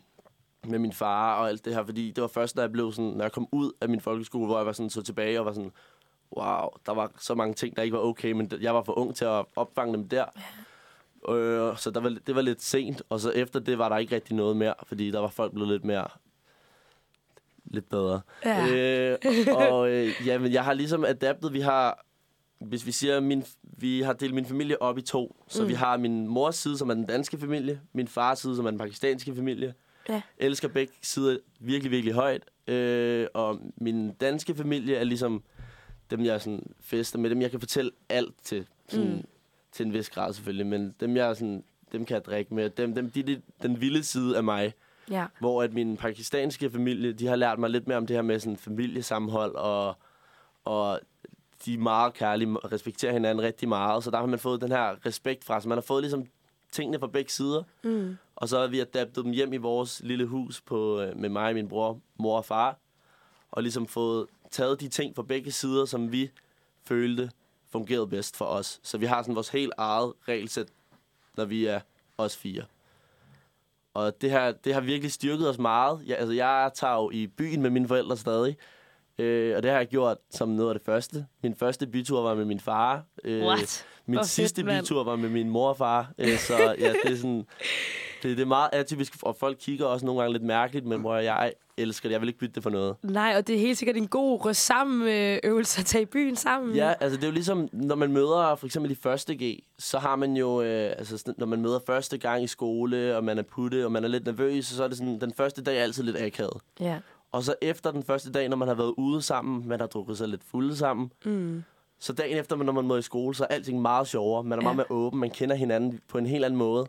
[0.68, 1.86] med min far og alt det her.
[1.86, 4.46] Fordi det var først, da jeg blev sådan, når jeg kom ud af min folkeskole,
[4.46, 5.72] hvor jeg var sådan, så tilbage og var sådan,
[6.38, 9.16] wow, der var så mange ting, der ikke var okay, men jeg var for ung
[9.16, 10.26] til at opfange dem der.
[11.30, 14.16] Øh, så der var, det var lidt sent, og så efter det var der ikke
[14.16, 16.08] rigtig noget mere, fordi der var folk blevet lidt mere
[17.66, 18.22] lidt bedre.
[18.46, 18.68] Ja.
[18.74, 19.18] Øh,
[19.56, 22.06] og øh, ja, men jeg har ligesom adaptet, vi har,
[22.60, 25.36] hvis vi siger, min, vi har delt min familie op i to.
[25.48, 25.70] Så Mm.
[25.70, 28.70] vi har min mors side, som er den danske familie, min fars side, som er
[28.70, 29.74] den pakistanske familie.
[30.10, 30.22] Ja.
[30.38, 32.44] Elsker begge sider virkelig, virkelig højt.
[32.68, 35.44] Øh, og min danske familie er ligesom
[36.12, 38.68] dem, jeg sådan fester med, dem jeg kan fortælle alt til.
[38.90, 39.24] Sådan, Mm.
[39.76, 42.70] Til en vis grad selvfølgelig, men dem, jeg sådan, dem kan jeg drikke med.
[42.70, 44.74] Dem, dem, de, de, den vilde side af mig.
[45.12, 45.26] Ja.
[45.40, 48.40] Hvor at min pakistanske familie, de har lært mig lidt mere om det her med
[48.40, 49.98] sådan familiesammenhold, og,
[50.66, 51.00] og
[51.66, 54.04] de er meget kærlige respekterer hinanden rigtig meget.
[54.04, 55.62] Så der har man fået den her respekt fra.
[55.62, 56.26] Så man har fået ligesom
[56.72, 57.64] tingene fra begge sider.
[57.84, 58.18] Mm.
[58.36, 61.54] Og så har vi adaptet dem hjem i vores lille hus på, øh, med mig,
[61.54, 62.78] min bror, mor og far.
[63.52, 66.32] Og ligesom fået taget de ting fra begge sider, som vi
[66.86, 67.32] følte
[67.76, 68.80] fungerede bedst for os.
[68.84, 70.68] Så vi har sådan vores helt eget regelsæt,
[71.38, 71.80] når vi er
[72.18, 72.64] os fire.
[73.94, 76.02] Og det, her, det har virkelig styrket os meget.
[76.06, 78.58] Jeg, altså, jeg tager jo i byen med mine forældre stadig.
[79.18, 81.26] Øh, og det har jeg gjort som noget af det første.
[81.44, 83.04] Min første bytur var med min far.
[83.24, 83.86] Øh, What?
[84.06, 86.12] min Hvor sidste fedt, bytur var med min mor og far.
[86.18, 87.46] Øh, så ja, det er sådan...
[88.24, 91.16] Det, det er meget atypisk, og folk kigger også nogle gange lidt mærkeligt, men hvor
[91.18, 92.14] jeg elsker det.
[92.14, 92.96] Jeg vil ikke bytte det for noget.
[93.04, 96.36] Nej, og det er helt sikkert en god sammen øh, øvelse at tage i byen
[96.36, 96.76] sammen.
[96.76, 100.00] Ja, altså det er jo ligesom, når man møder for eksempel i første G, så
[100.00, 103.44] har man jo, øh, altså når man møder første gang i skole, og man er
[103.44, 106.04] putte, og man er lidt nervøs, så er det sådan, den første dag er altid
[106.04, 106.58] lidt akavet.
[106.80, 106.98] ja.
[107.32, 110.18] Og så efter den første dag, når man har været ude sammen, man har drukket
[110.18, 111.64] sig lidt fulde sammen, Mm.
[112.00, 114.44] så dagen efter, når man møder i skole, så er alting meget sjovere.
[114.44, 114.78] Man er meget Ja.
[114.78, 116.88] mere åben, man kender hinanden på en helt anden måde.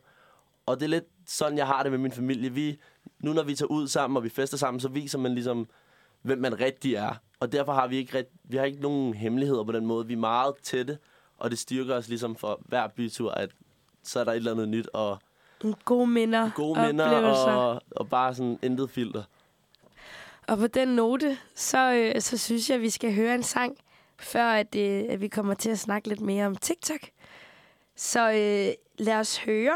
[0.66, 2.50] Og det er lidt sådan, jeg har det med min familie.
[2.52, 2.78] Vi,
[3.20, 5.68] nu når vi tager ud sammen, og vi fester sammen, så viser man ligesom,
[6.22, 7.14] hvem man rigtig er.
[7.40, 10.06] Og derfor har vi ikke, ret, vi har ikke nogen hemmeligheder på den måde.
[10.06, 10.98] Vi er meget tætte,
[11.38, 13.50] og det styrker os ligesom for hver bytur, at
[14.02, 15.18] så er der et eller andet nyt, og
[15.84, 16.50] Gode minder.
[16.54, 17.52] gode minder, oplevelser.
[17.52, 19.22] og, og bare sådan intet filter.
[20.48, 23.76] Og på den note, så, øh, så synes jeg, at vi skal høre en sang,
[24.18, 27.00] før at, øh, at vi kommer til at snakke lidt mere om TikTok.
[27.96, 28.74] Så øh,
[29.06, 29.74] lad os høre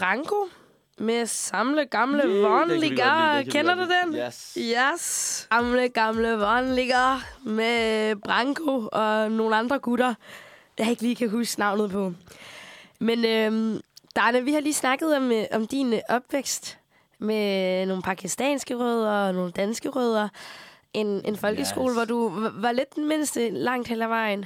[0.00, 0.48] Branko
[0.98, 4.14] med Samle Gamle Yeah, vi Kender du den?
[4.26, 4.58] Yes.
[4.60, 5.46] Yes.
[5.50, 10.14] Gamle, gamle Vonliger med Branko og nogle andre gutter,
[10.78, 12.12] jeg ikke lige kan huske navnet på.
[12.98, 13.80] Men øh,
[14.16, 16.78] Darne, vi har lige snakket om, øh, om din øh, opvækst
[17.18, 20.28] med nogle pakistanske rødder og nogle danske rødder.
[20.94, 21.96] En, en folkeskole, Yes.
[21.96, 24.44] hvor du var lidt den mindste langt hen ad vejen,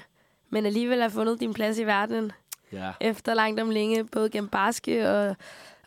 [0.50, 2.32] men alligevel har fundet din plads i verden
[2.74, 2.92] Ja.
[3.00, 5.36] efter langt om længe, både gennem baske og,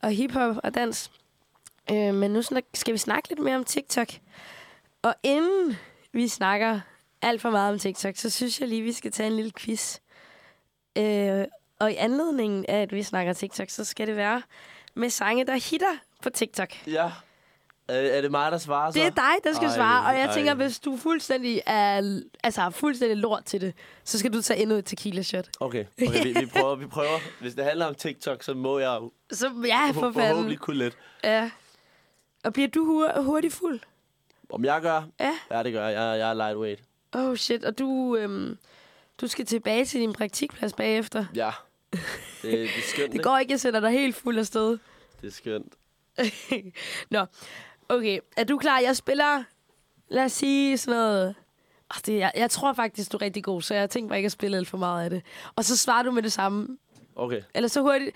[0.02, 1.12] og hiphop og dans.
[1.92, 2.42] Øh, men nu
[2.74, 4.08] skal vi snakke lidt mere om TikTok.
[5.02, 5.78] Og inden
[6.12, 6.80] vi snakker
[7.22, 10.00] alt for meget om TikTok, så synes jeg lige, vi skal tage en lille quiz.
[10.98, 11.46] Øh,
[11.80, 14.42] og i anledningen af, at vi snakker TikTok, så skal det være
[14.94, 16.88] med sange, der hitter på TikTok.
[16.88, 17.12] Ja.
[17.90, 19.00] Er, det mig, der svarer så?
[19.00, 20.34] Det er dig, der skal Ej, svare, og jeg ej.
[20.34, 23.74] tænker, hvis du fuldstændig er altså, fuldstændig lort til det,
[24.04, 25.48] så skal du tage endnu et tequila shot.
[25.60, 27.20] Okay, okay vi, vi, prøver, vi prøver.
[27.42, 29.00] Hvis det handler om TikTok, så må jeg
[29.32, 30.98] Så ja, for forhåbentlig kunne lidt.
[31.24, 31.52] Ja.
[32.44, 33.80] Og bliver du hur- hurtigt fuld?
[34.50, 35.04] Om jeg gør?
[35.20, 35.34] Ja.
[35.52, 35.94] Ja, det gør jeg.
[36.02, 36.82] Jeg, jeg er lightweight.
[37.14, 38.58] Oh shit, og du, øhm,
[39.22, 41.26] du skal tilbage til din praktikplads bagefter.
[41.36, 41.52] Ja.
[41.92, 42.02] Det,
[42.42, 44.78] det er skønt, Det går ikke, jeg sætter dig helt fuld afsted.
[45.22, 45.74] Det er skønt.
[47.12, 47.26] Nå,
[47.90, 48.20] okay.
[48.38, 48.80] Er du klar?
[48.80, 49.44] Jeg spiller,
[50.10, 51.36] lad os sige sådan noget...
[51.90, 54.26] Oh, det, jeg, jeg tror faktisk, du er rigtig god, så jeg tænker mig ikke
[54.26, 55.22] at spille alt for meget af det.
[55.56, 56.78] Og så svarer du med det samme.
[57.16, 57.42] Okay.
[57.56, 58.16] Eller så hurtigt.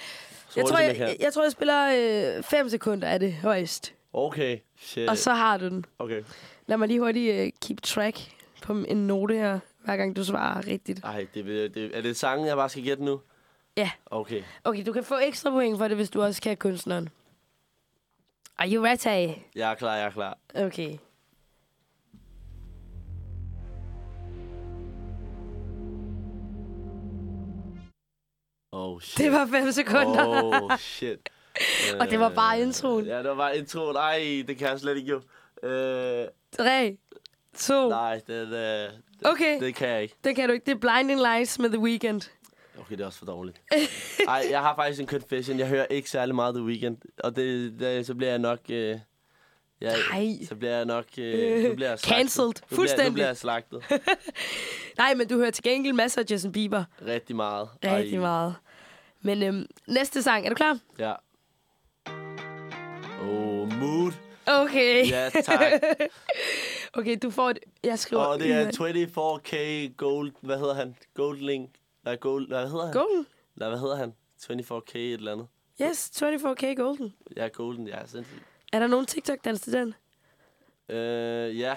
[0.49, 1.89] Så Jeg tror, jeg, jeg jeg, tror, jeg spiller
[2.37, 3.93] øh, fem sekunder af det højst.
[4.13, 4.59] Okay.
[4.79, 5.09] Shit.
[5.09, 5.85] Og så har du den.
[5.99, 6.23] Okay.
[6.67, 8.31] Lad mig lige hurtigt øh, keep track
[8.61, 10.99] på en note her, hver gang du svarer rigtigt.
[11.03, 13.21] Ej, det, det, er det sangen, jeg bare skal gætte nu?
[13.77, 13.91] Ja.
[14.05, 14.43] Okay.
[14.63, 17.09] Okay, du kan få ekstra point for det, hvis du også kan kunstneren.
[18.61, 19.33] Are you ready?
[19.55, 20.37] Jeg er klar, jeg er klar.
[20.55, 20.97] Okay.
[28.71, 29.17] Oh, shit.
[29.17, 30.25] Det var fem sekunder.
[30.63, 31.29] Oh, shit.
[31.99, 33.05] Og det var bare Øh, introen.
[33.05, 33.95] Ja, det var bare introen.
[33.95, 35.21] Ej, det kan jeg slet ikke jo.
[35.69, 36.97] Øh, Tre,
[37.57, 37.89] to.
[37.89, 38.91] nej, det, det,
[39.25, 40.15] Okay, det kan jeg ikke.
[40.23, 40.65] det kan du ikke.
[40.65, 42.21] Det er Blinding Lights med The Weeknd.
[42.81, 43.61] Okay, det er også for dårligt.
[44.27, 45.59] Ej, jeg har faktisk en confession.
[45.59, 46.97] Jeg hører ikke særlig meget The Weeknd.
[47.23, 48.59] Og det, det, så bliver jeg nok...
[48.69, 48.99] Øh,
[49.81, 50.27] jeg, Nej.
[50.47, 51.05] Så bliver jeg nok...
[51.17, 52.17] Øh, nu bliver jeg slagtet.
[52.17, 52.47] Cancelled.
[52.47, 53.13] Nu bliver, nu Fuldstændig.
[53.13, 53.83] bliver jeg slagtet.
[54.97, 56.83] Nej, men du hører til gengæld masser af Justin Bieber.
[57.05, 57.69] Rigtig meget.
[57.83, 58.55] Rigtig meget.
[59.21, 60.79] Men øhm, næste sang, er du klar?
[60.99, 61.13] Ja.
[63.21, 64.11] Oh, mood.
[64.47, 65.09] Okay.
[65.09, 65.61] Ja, tak.
[66.93, 67.59] Okay, du får et...
[67.83, 68.23] Jeg skriver...
[68.23, 70.31] Og det er Y- 24K Gold...
[70.41, 70.95] Hvad hedder han?
[71.13, 71.69] Goldlink.
[72.03, 72.47] Nej, Gold...
[72.47, 72.93] Nej, hvad hedder han?
[72.93, 73.27] Golden?
[73.55, 74.13] Nej, hvad hedder han?
[74.43, 75.47] 24K et eller andet.
[75.81, 77.13] Yes, 24K Golden.
[77.37, 77.87] Ja, Golden.
[77.87, 78.41] Ja, sindssygt.
[78.73, 79.93] Er der nogen TikTok-dans til den?
[80.89, 81.75] Øh, ja.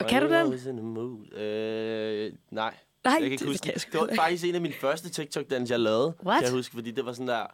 [0.00, 1.32] Og kan du den?
[1.32, 2.74] Øh, nej.
[3.04, 4.00] Nej, Jeg kan ikke det huske jeg det.
[4.00, 6.14] var faktisk en af mine første TikTok-dans, jeg lavede.
[6.24, 6.38] What?
[6.38, 7.46] Kan jeg huske, fordi det var sådan der...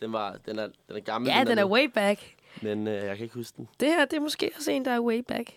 [0.00, 1.30] Den, var, den, er, den er gammel.
[1.30, 1.72] Ja, den er nu.
[1.72, 2.34] way back.
[2.62, 3.68] Men øh, jeg kan ikke huske den.
[3.80, 5.50] Det her, det er måske også en, der er way back.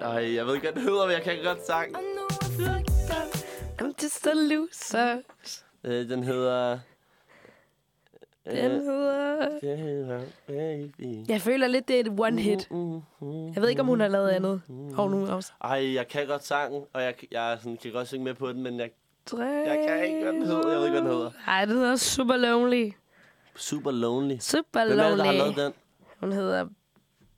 [0.00, 1.96] Ej, jeg ved ikke, hvad den hedder, men jeg kan godt sang.
[3.82, 5.20] I'm just a loser.
[5.84, 6.78] Øh, den hedder...
[8.50, 9.58] Den hedder...
[9.60, 11.24] Den hedder Baby.
[11.28, 12.68] Jeg føler lidt, det er et one hit.
[13.54, 14.62] Jeg ved ikke, om hun har lavet andet.
[14.94, 15.52] Hov nu også.
[15.64, 18.62] Ej, jeg kan godt sangen, og jeg, jeg sådan, kan godt synge med på den,
[18.62, 18.90] men jeg,
[19.38, 20.70] jeg kan ikke, hvad den hedder.
[20.70, 21.30] Jeg ved ikke, hvad den hedder.
[21.46, 22.90] Ej, den hedder Super Lonely.
[23.56, 24.36] Super Lonely.
[24.38, 25.38] Super Hvem er det, der har Lonely.
[25.38, 25.72] lavet den?
[26.20, 26.66] Hun hedder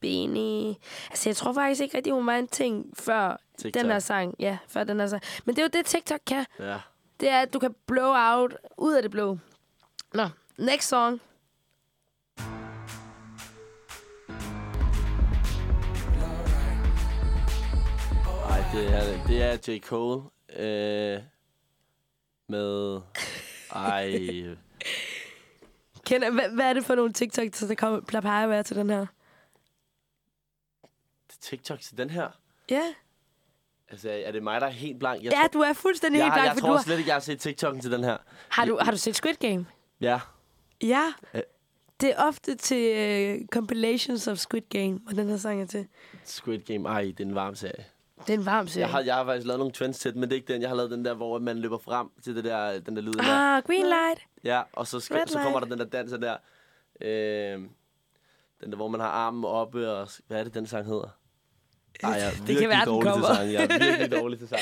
[0.03, 0.79] Beni.
[1.11, 3.83] Altså, jeg tror faktisk ikke rigtig, hun var en ting før TikTok.
[3.83, 4.35] den her sang.
[4.38, 5.23] Ja, før den her sang.
[5.45, 6.47] Men det er jo det, TikTok kan.
[6.59, 6.79] Ja.
[7.21, 9.38] Det er, at du kan blow out ud af det blå.
[10.15, 11.21] Nå, next song.
[18.49, 19.81] Ej, det er, det er J.
[19.81, 20.23] Cole.
[20.57, 21.21] Øh,
[22.49, 23.01] med...
[23.75, 24.11] Ej...
[26.07, 28.91] Kender, hvad, hvad er det for nogle TikTok, der kommer, plejer at være til den
[28.91, 29.07] her?
[31.43, 32.29] TikTok til den her?
[32.71, 32.95] Ja,
[33.93, 35.23] Altså, er det mig, der er helt blank?
[35.23, 37.09] Jeg ja du er fuldstændig jeg, helt blank, jeg for tror du har, slet ikke,
[37.09, 38.17] jeg har set TikTok'en til den her.
[38.49, 39.67] har, du, har du set Squid Game?
[40.01, 40.21] Ja.
[40.83, 41.13] Ja.
[42.01, 45.87] Det er ofte til uh, compilations of Squid Game, og den her sang er til.
[46.25, 46.89] Squid Game.
[46.89, 47.85] Ej, det er en varm serie.
[48.27, 48.87] Det er en varm serie.
[48.87, 50.63] Jeg har, jeg har faktisk lavet nogle trends til den, men det er ikke den.
[50.63, 53.13] Jeg har lavet den der, hvor man løber frem til det der, den der lyd.
[53.13, 53.57] Der.
[53.57, 54.21] Ah, green light.
[54.45, 56.37] Ja, og så, skal, så kommer der den der danser der.
[57.01, 57.61] Øh,
[58.61, 61.09] den der, hvor man har armen oppe, og hvad er det, den sang hedder?
[62.03, 63.27] Ej, jeg er Det kan være, den kommer.
[63.29, 63.53] til sang.
[63.53, 64.61] Jeg er virkelig dårlig til sang.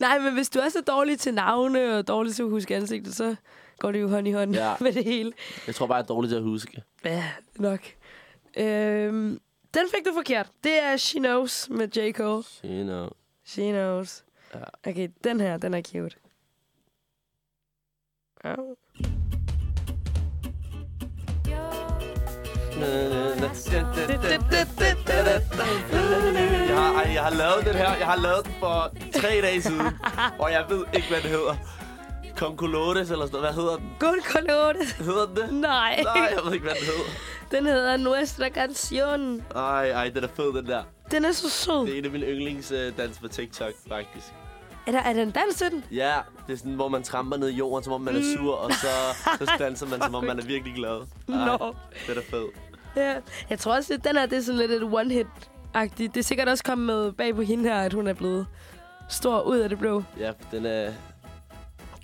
[0.00, 3.14] Nej, men hvis du er så dårlig til navne og dårlig til at huske ansigtet,
[3.14, 3.36] så
[3.78, 4.74] går det jo hånd i hånd Ja.
[4.80, 5.32] med det hele.
[5.66, 6.82] Jeg tror bare, jeg er dårlig til at huske.
[7.04, 7.24] Ja,
[7.56, 7.80] nok.
[8.56, 9.40] Øhm,
[9.74, 10.48] den fik du forkert.
[10.64, 12.12] Det er She Knows med J.
[12.12, 12.44] Cole.
[12.64, 13.08] You know.
[13.44, 14.24] She Knows.
[14.54, 14.90] Ja.
[14.90, 16.16] Okay, den her, den er cute.
[18.44, 18.74] Au.
[26.68, 27.94] Jeg har, ej, jeg har lavet den her.
[27.94, 29.80] Jeg har lavet den for tre dage siden.
[30.42, 31.54] og jeg ved ikke, hvad det hedder.
[32.36, 33.40] Concolotes eller sådan.
[33.40, 33.90] Hvad hedder den?
[34.00, 34.78] Good colode.
[34.98, 35.52] Hedder den det?
[35.54, 36.02] Nej.
[36.02, 37.10] Nej, jeg ved ikke, hvad den hedder.
[37.50, 39.42] Den hedder Nuestra Canción.
[39.58, 40.82] Ej, ej, den er fed, den der.
[41.10, 41.86] Den er så sød.
[41.86, 44.26] Det er en af mine yndlingsdans på TikTok, faktisk.
[44.86, 45.84] Er der, er der en dans til den?
[45.92, 46.14] Ja,
[46.46, 48.72] det er sådan, hvor man tramper ned i jorden, som om man er sur, og
[48.72, 48.86] så,
[49.38, 51.00] så danser man, som om man er virkelig glad.
[51.26, 51.74] Nå.
[52.06, 52.67] det er da fedt.
[52.98, 53.14] Ja.
[53.50, 56.14] Jeg tror også, at den her det er sådan lidt et one-hit-agtigt.
[56.14, 58.46] Det er sikkert også kommet med bag på hende her, at hun er blevet
[59.08, 60.02] stor ud af det blå.
[60.18, 60.92] Ja, den er...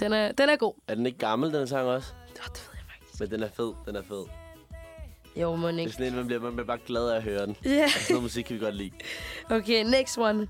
[0.01, 0.75] Den er, den er god.
[0.89, 2.13] Er den ikke gammel, den sang også?
[2.13, 3.21] Oh, det ved jeg faktisk.
[3.21, 4.25] Men den er fed, den er fed.
[5.37, 5.93] Jo, må Det er ikke.
[5.93, 7.57] sådan en, man bliver, man bliver bare glad af at høre den.
[7.65, 7.85] Ja.
[7.85, 8.91] Og sådan noget musik kan vi godt lide.
[9.51, 10.49] Okay, next one.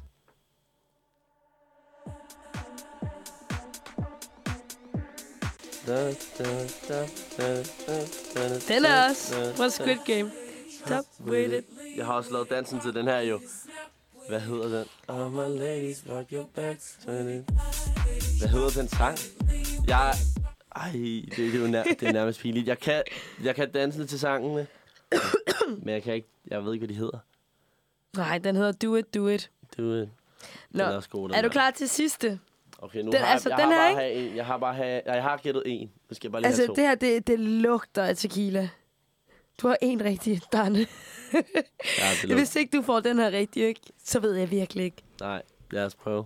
[8.68, 10.30] Den er også fra Squid Game.
[10.86, 11.64] Stop with it.
[11.96, 13.40] Jeg har også lavet dansen til den her jo.
[14.28, 14.86] Hvad hedder den?
[15.08, 16.98] All my ladies, rock your it.
[18.38, 19.18] Hvad hedder den sang?
[19.88, 20.14] Jeg...
[20.76, 22.68] Ej, det, det, er jo nær, det er nærmest pinligt.
[22.68, 23.02] Jeg kan,
[23.44, 24.66] jeg kan danse til sangene,
[25.78, 26.28] men jeg kan ikke...
[26.48, 27.18] Jeg ved ikke, hvad de hedder.
[28.16, 29.50] Nej, den hedder Do It, Do It.
[29.78, 30.08] Er, jo-
[30.70, 32.40] Nå, er god, er du klar til sidste?
[32.84, 34.36] Okay, nu Den- har altså, jeg, jeg den har her, bare have en.
[34.36, 35.90] Jeg har bare have, jeg har gættet en.
[36.10, 36.74] Nu skal jeg bare lige Altså, have to.
[36.74, 38.68] det her, det, det lugter af tequila.
[39.62, 40.78] Du har en rigtig, Darne.
[42.28, 42.34] Ja.
[42.38, 45.02] Hvis ikke du får den her rigtig, ikke, så ved jeg virkelig ikke.
[45.20, 46.24] Nej, lad os prøve.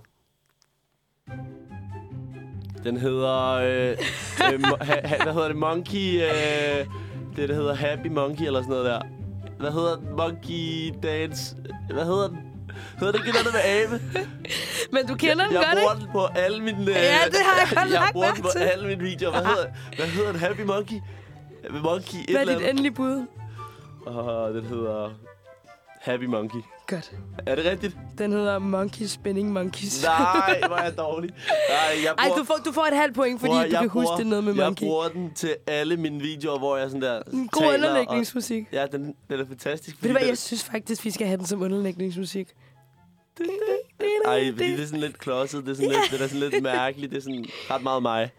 [2.85, 3.53] Den hedder...
[3.53, 3.90] Øh,
[4.53, 5.57] øh, mo- ha, ha, hvad hedder det?
[5.57, 6.23] Monkey...
[6.23, 6.87] Øh,
[7.37, 9.01] det, der hedder Happy Monkey eller sådan noget der.
[9.59, 10.16] Hvad hedder den?
[10.16, 11.57] Monkey Dance...
[11.92, 12.38] Hvad hedder den?
[12.99, 14.01] Hedder det ikke noget med abe?
[14.93, 16.05] Men du kender den jeg godt, bruger ikke?
[16.05, 16.79] den på alle mine...
[16.81, 18.59] Øh, Ja, det har jeg godt Jeg bruger den på til.
[18.59, 19.31] alle mine videoer.
[19.33, 20.41] Hvad hedder, hvad hedder den?
[20.41, 20.97] Happy Monkey?
[21.83, 22.71] Monkey et Hvad er eller dit andet.
[22.71, 23.27] endelige bud?
[24.07, 25.11] Åh, den hedder...
[26.01, 26.59] Happy Monkey.
[26.87, 27.12] Godt.
[27.47, 27.97] Er det rigtigt?
[28.19, 30.03] Den hedder Monkey Spinning Monkeys.
[30.05, 31.31] Nej, hvor er jeg dårlig.
[31.31, 32.38] Nej, jeg Ej, bruger...
[32.38, 34.27] du får, du får et halvt point, fordi Bror, du jeg kan huske bruger- det
[34.27, 34.87] noget med Jeg Monkey.
[34.87, 38.64] bruger den til alle mine videoer, hvor jeg sådan der En god taler, underlægningsmusik.
[38.69, 39.97] Og, ja, den, den er fantastisk.
[40.03, 42.49] Ved du hvad, jeg synes faktisk, vi skal have den som underlægningsmusik.
[44.24, 45.64] Ej, fordi det er sådan lidt klodset.
[45.64, 47.11] Det er sådan, lidt, det er sådan lidt mærkeligt.
[47.11, 48.31] Det er sådan ret meget mig.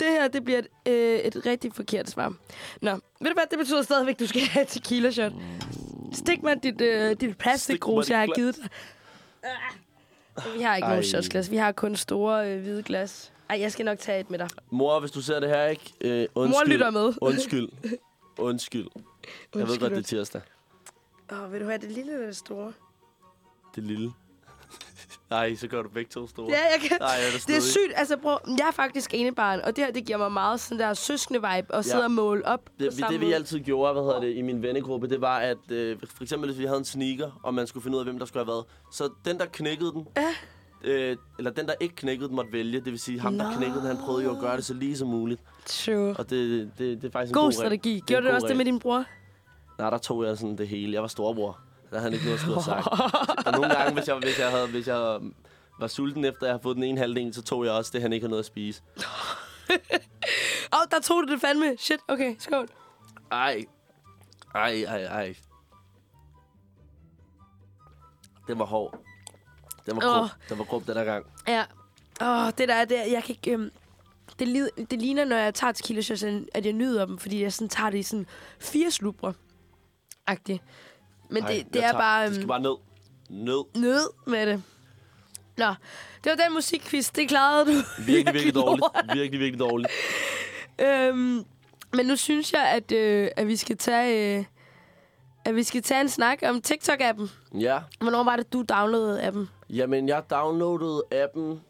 [0.00, 2.34] Det her, det bliver et, øh, et rigtig forkert svar.
[2.82, 5.32] Nå, ved du hvad, det betyder stadigvæk, at du skal have et tequila shot.
[6.12, 8.68] Stik mig dit, øh, dit plastikgrus, jeg har givet dig.
[9.42, 10.54] Ah.
[10.56, 11.08] Vi har ikke nogen Ej.
[11.08, 11.50] shotsglas.
[11.50, 13.32] Vi har kun store øh, hvide glas.
[13.50, 14.48] Ej, jeg skal nok tage et med dig.
[14.70, 15.92] Mor, hvis du ser det her, ikke?
[16.00, 16.66] Øh, undskyld.
[16.66, 17.14] Mor lytter med.
[17.28, 17.68] Undskyld.
[18.38, 18.86] Undskyld.
[19.54, 20.40] Jeg ved godt, det er tirsdag.
[21.32, 22.72] Åh, oh, vil du have det lille eller det store?
[23.74, 24.12] Det lille.
[25.30, 26.46] Nej, så gør du begge to store.
[26.50, 26.96] Ja, jeg kan.
[27.00, 27.92] Nej, jeg er da Det er sygt.
[27.96, 30.94] Altså, bror, jeg er faktisk enebarn, og det her, det giver mig meget sådan der
[30.94, 33.92] søskende vibe at sidde og måle op på Det, vi, samme det vi altid gjorde,
[33.92, 36.78] hvad hedder det, i min vennegruppe, det var, at øh, for eksempel hvis vi havde
[36.78, 38.64] en sneaker, og man skulle finde ud af, hvem der skulle have været.
[38.92, 40.28] Så den, der knækkede den, Ja.
[40.84, 42.78] øh, eller den, der ikke knækkede den, måtte vælge.
[42.80, 43.56] Det vil sige, ham, der Nå.
[43.56, 45.40] knækkede den, han prøvede jo at gøre det så lige som muligt.
[45.66, 46.14] True.
[46.18, 47.88] Og det, det, det er faktisk en God god strategi.
[47.90, 48.02] regel.
[48.02, 48.72] Gjorde du god også det med regel.
[48.72, 49.04] din bror?
[49.78, 50.92] Nej, der tog jeg sådan det hele.
[50.92, 51.58] Jeg var storbror.
[51.90, 53.46] Der havde han ikke noget at skulle have sagt.
[53.46, 55.20] og nogle gange, hvis jeg, hvis jeg, havde, hvis jeg
[55.80, 58.02] var sulten efter, at jeg havde fået den ene halvdel, så tog jeg også det,
[58.02, 58.82] han ikke havde noget at spise.
[60.72, 61.76] Åh, oh, der tog du det fandme.
[61.78, 62.68] Shit, okay, skål.
[63.30, 63.64] Ej.
[64.54, 65.34] Ej, ej, ej.
[68.46, 68.98] Den var hård.
[69.86, 70.28] Den var Åh.
[70.48, 71.26] Den var grub den der gang.
[71.48, 71.64] Ja.
[72.20, 73.50] Åh, oh, det der, det, jeg kan ikke...
[73.52, 73.70] Øhm,
[74.38, 76.22] det, li- det ligner, når jeg tager tequila shots,
[76.54, 78.26] at jeg nyder dem, fordi jeg sådan tager det i sådan
[78.60, 79.34] fire slubre.
[80.26, 80.62] Agtigt.
[81.30, 82.76] Men Ej, det, det er tager- bare Det skal øhm, bare ned.
[83.30, 83.64] Ned.
[83.74, 84.62] nød med det.
[85.56, 85.74] Nå,
[86.24, 87.10] det var den musikquiz.
[87.10, 87.72] Det klarede du.
[88.06, 88.84] Virkelig, virkelig dårligt.
[89.12, 89.88] Virkelig, virkelig dårligt.
[90.80, 91.44] Øhm,
[91.92, 94.38] men nu synes jeg, at, øh, at vi skal tage...
[94.38, 94.44] Øh,
[95.44, 97.28] at vi skal tage en snak om TikTok-appen.
[97.58, 97.78] Ja.
[98.00, 99.48] Hvornår var det, du downloadede appen?
[99.70, 101.60] Jamen, jeg downloadede appen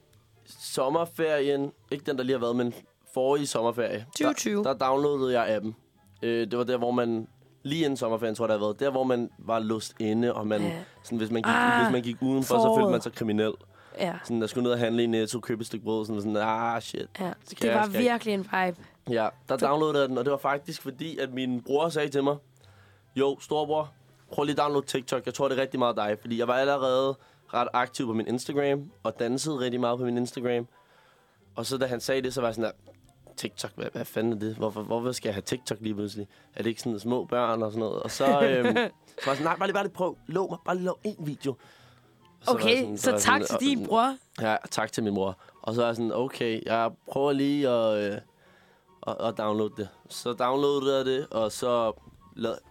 [0.62, 1.72] sommerferien.
[1.90, 2.74] Ikke den, der lige har været, men
[3.14, 4.06] forrige sommerferie.
[4.16, 4.64] 2020.
[4.64, 5.76] Der, der downloadede jeg appen.
[6.22, 7.28] Øh, det var der, hvor man...
[7.68, 8.81] Lige inden sommerferien, tror jeg, der har været.
[8.81, 10.72] Der, hvor man var låst inde, og man, Ja.
[11.02, 12.78] sådan, hvis, man gik, Ah, hvis man gik udenfor, så foråret.
[12.81, 13.52] følte man sig kriminel.
[13.98, 16.37] Ja, Sådan, der skulle ned og handle i Netto, købe et stykke brød, sådan, sådan
[16.37, 17.07] ah, shit.
[17.20, 17.31] ja.
[17.50, 18.76] Det jeg- var jeg- virkelig en vibe.
[19.11, 22.24] Ja, der downloadede jeg den, og det var faktisk fordi, at min bror sagde til
[22.24, 22.37] mig,
[23.16, 23.90] jo, storbror,
[24.33, 25.26] prøv lige at downloade TikTok.
[25.26, 27.14] Jeg tror, det er rigtig meget dig, fordi jeg var allerede
[27.54, 30.66] ret aktiv på min Instagram, og dansede rigtig meget på min Instagram.
[31.57, 32.92] Og så da han sagde det, så var jeg sådan der,
[33.38, 34.57] TikTok, hvad, hvad fanden er det?
[34.57, 36.29] Hvorfor, hvorfor skal jeg have TikTok lige pludselig?
[36.55, 38.03] Er det ikke sådan små børn og sådan noget?
[38.03, 38.90] Og så, øhm, så var jeg
[39.27, 41.55] sådan, nej, bare lige, bare lige prøv, lov mig, bare lige lov en video.
[42.40, 44.16] Så Okay, sådan- så jeg tak sådan, til din bror.
[44.40, 45.38] Ja, tak til min mor.
[45.62, 48.18] Og så er jeg sådan, okay, jeg prøver lige at, øh,
[49.07, 49.88] at, at downloade det.
[50.09, 51.92] Så downloadede jeg det, og så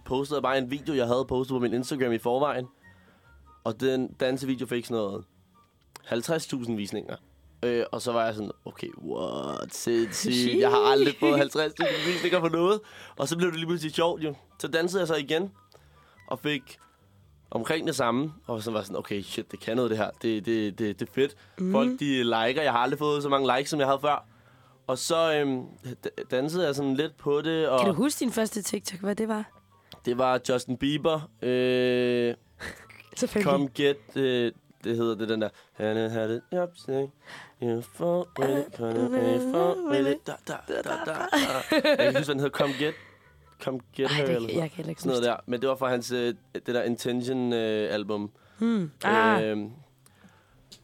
[0.05, 2.67] postede jeg bare en video, jeg havde postet på min Instagram i forvejen.
[3.63, 5.23] Og den dansevideo fik sådan noget
[6.05, 7.15] 50.000 visninger.
[7.63, 10.59] Øh, og så var jeg sådan, okay, what, sindssygt.
[10.59, 12.79] Jeg har aldrig fået 50.000 visninger på noget.
[13.17, 14.35] Og så blev det lige pludselig sjovt jo.
[14.59, 15.51] Så dansede jeg så igen,
[16.27, 16.77] og fik
[17.51, 20.09] omkring det samme, og så var sådan, okay, shit, det kan noget det her.
[20.21, 21.35] Det, det, det, det er fedt.
[21.59, 21.71] Mm.
[21.71, 22.61] Folk, de liker.
[22.61, 24.25] Jeg har aldrig fået så mange likes, som jeg havde før.
[24.87, 25.63] Og så øhm,
[26.31, 29.27] dansede jeg sådan lidt på det, og Kan du huske din første TikTok, hvad det
[29.27, 29.51] var?
[30.05, 31.29] det var Justin Bieber.
[31.41, 32.35] Øh.
[33.43, 34.51] Come get, øh,
[34.87, 35.49] det hedder det den der.
[35.73, 37.13] Han had det job, sing.
[37.63, 40.27] You fall really, it, gonna pay for really, it.
[40.27, 41.13] Da, da, da, da, da.
[41.71, 42.49] Jeg kan huske, hvad den hedder.
[42.57, 42.93] Come get,
[43.63, 45.35] come get Ej, her, det, eller jeg kan ikke sådan noget der.
[45.45, 48.21] Men det var fra hans, øh, det der Intention-album.
[48.59, 48.67] det.
[48.67, 48.91] Hmm.
[49.03, 49.43] Ah.
[49.43, 49.71] Øhm,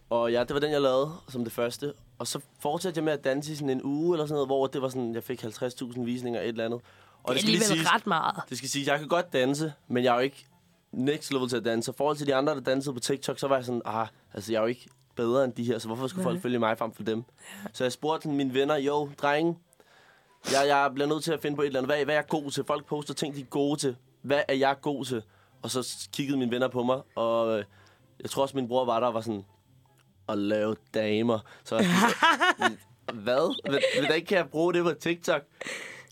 [0.10, 1.94] og ja, det var den, jeg lavede som det første.
[2.20, 4.68] Og så fortsatte jeg med at danse i sådan en uge eller sådan noget, hvor
[4.68, 6.80] det var sådan, jeg fik 50.000 visninger et eller andet.
[7.24, 8.36] Og det er alligevel siges- ret meget.
[8.50, 10.46] det skal sige, jeg kan godt danse, men jeg er jo ikke
[10.94, 11.92] next level til at danse.
[11.92, 14.52] Og forhold til de andre, der dansede på TikTok, så var jeg sådan, ah, altså
[14.52, 16.32] jeg er jo ikke bedre end de her, så hvorfor skulle Nej.
[16.34, 17.24] folk følge mig frem for dem?
[17.74, 19.58] Så jeg spurgte mine venner, jo, drenge,
[20.52, 21.96] jeg, jeg bliver nødt til at finde på et eller andet.
[21.96, 22.64] Hvad, hvad er jeg god til?
[22.64, 23.96] Folk poster ting, de er gode til.
[24.22, 25.24] Hvad er jeg god til?
[25.62, 27.66] Og så kiggede mine venner på mig, og øh,
[28.20, 29.46] jeg tror også, min bror var der og var sådan,
[30.30, 31.40] at lave damer.
[31.64, 31.86] Så jeg
[33.14, 33.70] hvad?
[34.00, 35.42] Hvordan kan jeg bruge det på TikTok?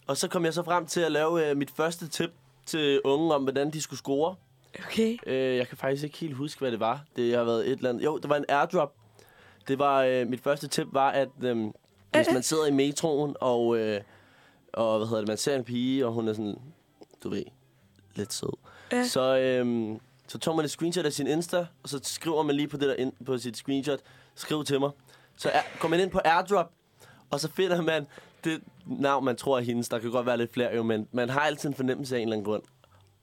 [0.08, 2.32] Og så kom jeg så frem til at lave øh, mit første tip
[2.66, 4.36] til unge om, hvordan de skulle score.
[4.80, 5.18] Okay.
[5.26, 7.04] Øh, jeg kan faktisk ikke helt huske, hvad det var.
[7.16, 8.04] Det har været et eller andet.
[8.04, 8.96] Jo, det var en airdrop.
[9.68, 11.72] Det var, øh, mit første tip var, at øh,
[12.16, 14.02] hvis man sidder i metroen, og, øh,
[14.74, 16.56] og hvad hedder det, man ser en pige, og hun er sådan,
[17.24, 17.44] du ved,
[18.16, 18.58] lidt sød.
[18.92, 19.08] Ja.
[19.08, 19.96] Så, øh,
[20.28, 22.90] så tog man et screenshot af sin Insta, og så skriver man lige på, det
[22.90, 24.00] der ind, på sit screenshot,
[24.36, 24.92] skriv til mig.
[25.36, 26.72] Så er, går man ind på airdrop,
[27.30, 28.08] og så finder man
[28.44, 29.90] det navn, man tror er hendes.
[29.90, 32.28] Der kan godt være lidt flere jo, men man har altid en fornemmelse af en
[32.28, 32.64] eller anden grund.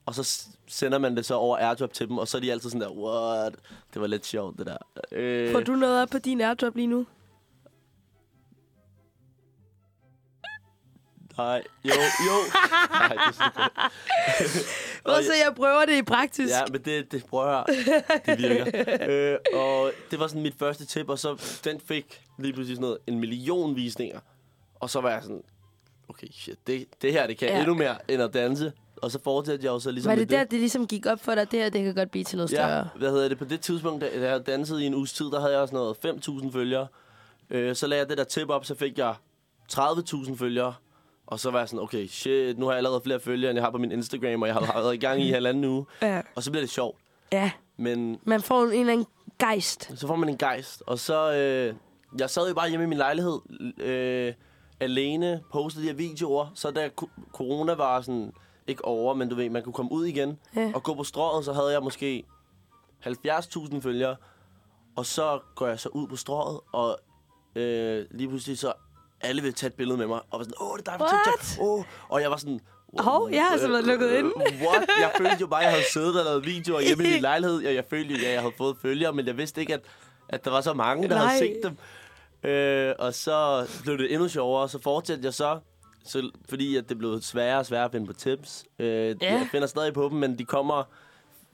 [0.08, 2.70] Og så sender man det så over airdrop til dem, og så er de altid
[2.70, 3.54] sådan der, what?
[3.94, 4.76] Det var lidt sjovt, det der.
[5.12, 7.06] Øh, Får du noget op på din airdrop lige nu?
[11.38, 11.92] Nej, jo,
[12.26, 12.36] jo.
[12.90, 13.90] Nej, det er
[15.12, 16.54] Og så jeg prøver det i praktisk.
[16.54, 17.64] Ja, men det, det prøver jeg.
[18.26, 18.96] Det virker.
[19.10, 22.82] øh, og det var sådan mit første tip, og så den fik lige pludselig sådan
[22.82, 24.20] noget, en million visninger.
[24.74, 25.42] Og så var jeg sådan,
[26.08, 27.58] okay, shit, det, det her, det kan ja.
[27.58, 28.72] endnu mere end at danse.
[29.02, 31.34] Og så fortsatte jeg jo så ligesom Var det der, det ligesom gik op for
[31.34, 31.50] dig?
[31.50, 32.88] Det her, det kan godt blive til noget Ja, større.
[32.96, 33.38] hvad hedder det?
[33.38, 35.96] På det tidspunkt, da jeg dansede i en uges tid, der havde jeg sådan noget
[36.28, 36.86] 5.000 følgere.
[37.50, 39.14] Øh, så lagde jeg det der tip op, så fik jeg
[39.72, 40.74] 30.000 følgere.
[41.26, 43.64] Og så var jeg sådan, okay, shit, nu har jeg allerede flere følgere, end jeg
[43.64, 45.84] har på min Instagram, og jeg har været i gang i halvanden uge.
[46.02, 46.22] Ja.
[46.34, 46.98] Og så bliver det sjovt.
[47.32, 47.50] ja.
[47.80, 49.06] Men Man får en eller anden
[49.38, 49.90] gejst.
[49.98, 50.82] så får man en gejst.
[50.86, 51.74] Og så, øh,
[52.20, 53.38] jeg sad jo bare hjemme i min lejlighed,
[53.78, 54.32] øh,
[54.80, 56.46] alene, postede de her videoer.
[56.54, 56.90] Så da
[57.32, 58.32] corona var sådan,
[58.68, 60.72] ikke over, men du ved, man kunne komme ud igen Ja.
[60.74, 62.24] og gå på strået, så havde jeg måske
[63.06, 64.16] 70.000 følgere.
[64.96, 66.98] Og så går jeg så ud på strået, og
[67.54, 68.72] øh, lige pludselig så
[69.20, 70.20] alle vil tage et billede med mig.
[70.30, 71.06] Og var sådan, åh, det er dig på?
[71.24, 71.64] TikTok.
[71.66, 71.84] Åh.
[72.08, 72.60] Og jeg var sådan...
[72.98, 74.30] Hov, jeg har altså været lukket inde.
[74.38, 74.88] What?
[75.00, 77.66] Jeg følte jo bare, at jeg havde siddet og lavet videoer hjemme i min lejlighed.
[77.66, 79.80] Og jeg følte jo, at jeg havde fået følgere, men jeg vidste ikke, at,
[80.28, 81.26] at der var så mange, der Nej.
[81.26, 81.76] havde set dem.
[82.50, 85.58] Øh, og så blev det endnu sjovere, så fortsatte jeg så,
[86.08, 88.64] så fordi at det blev sværere og sværere at finde på tips.
[88.78, 89.32] Øh, Ja.
[89.32, 90.82] Jeg finder stadig på dem, men de kommer...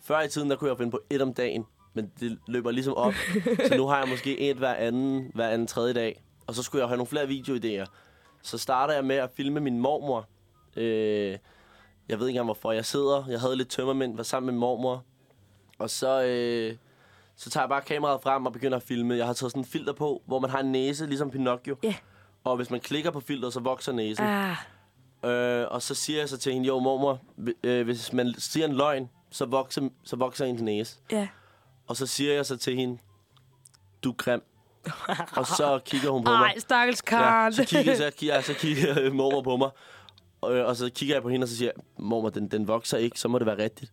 [0.03, 1.65] Før i tiden, der kunne jeg finde på et om dagen,
[1.95, 3.13] men det løber ligesom op.
[3.69, 6.23] så nu har jeg måske et hver anden, hver anden tredje dag.
[6.47, 7.87] Og så skulle jeg have nogle flere videoidéer.
[8.43, 10.29] Så starter jeg med at filme min mormor.
[10.77, 11.39] Øh,
[12.09, 13.25] jeg ved ikke engang, hvorfor jeg sidder.
[13.29, 15.05] Jeg havde lidt tømmermænd, var sammen med mormor.
[15.79, 16.77] Og så, øh,
[17.37, 19.15] så tager jeg bare kameraet frem og begynder at filme.
[19.17, 21.77] Jeg har taget sådan en filter på, hvor man har en næse, ligesom Pinocchio.
[21.83, 21.95] Ja.
[22.45, 24.25] Og hvis man klikker på filteret, så vokser næsen.
[24.25, 24.57] Ah.
[25.25, 27.21] Øh, og så siger jeg så til hende, jo mormor,
[27.65, 30.97] øh, hvis man siger en løgn, så vokser, så vokser ens næse.
[31.13, 31.29] Ja.
[31.87, 32.99] Og så siger jeg så til hende,
[34.05, 34.43] du er grim.
[35.37, 36.47] og så kigger hun på mig.
[36.47, 37.53] Ej, stakkels Karen.
[37.53, 39.71] Ja, så kigger, så kigger, så kigger øh, mormor på mig.
[40.41, 42.69] Og, øh, og så kigger jeg på hende, og så siger jeg, mormor, den, den
[42.69, 43.93] vokser ikke, så må det være rigtigt.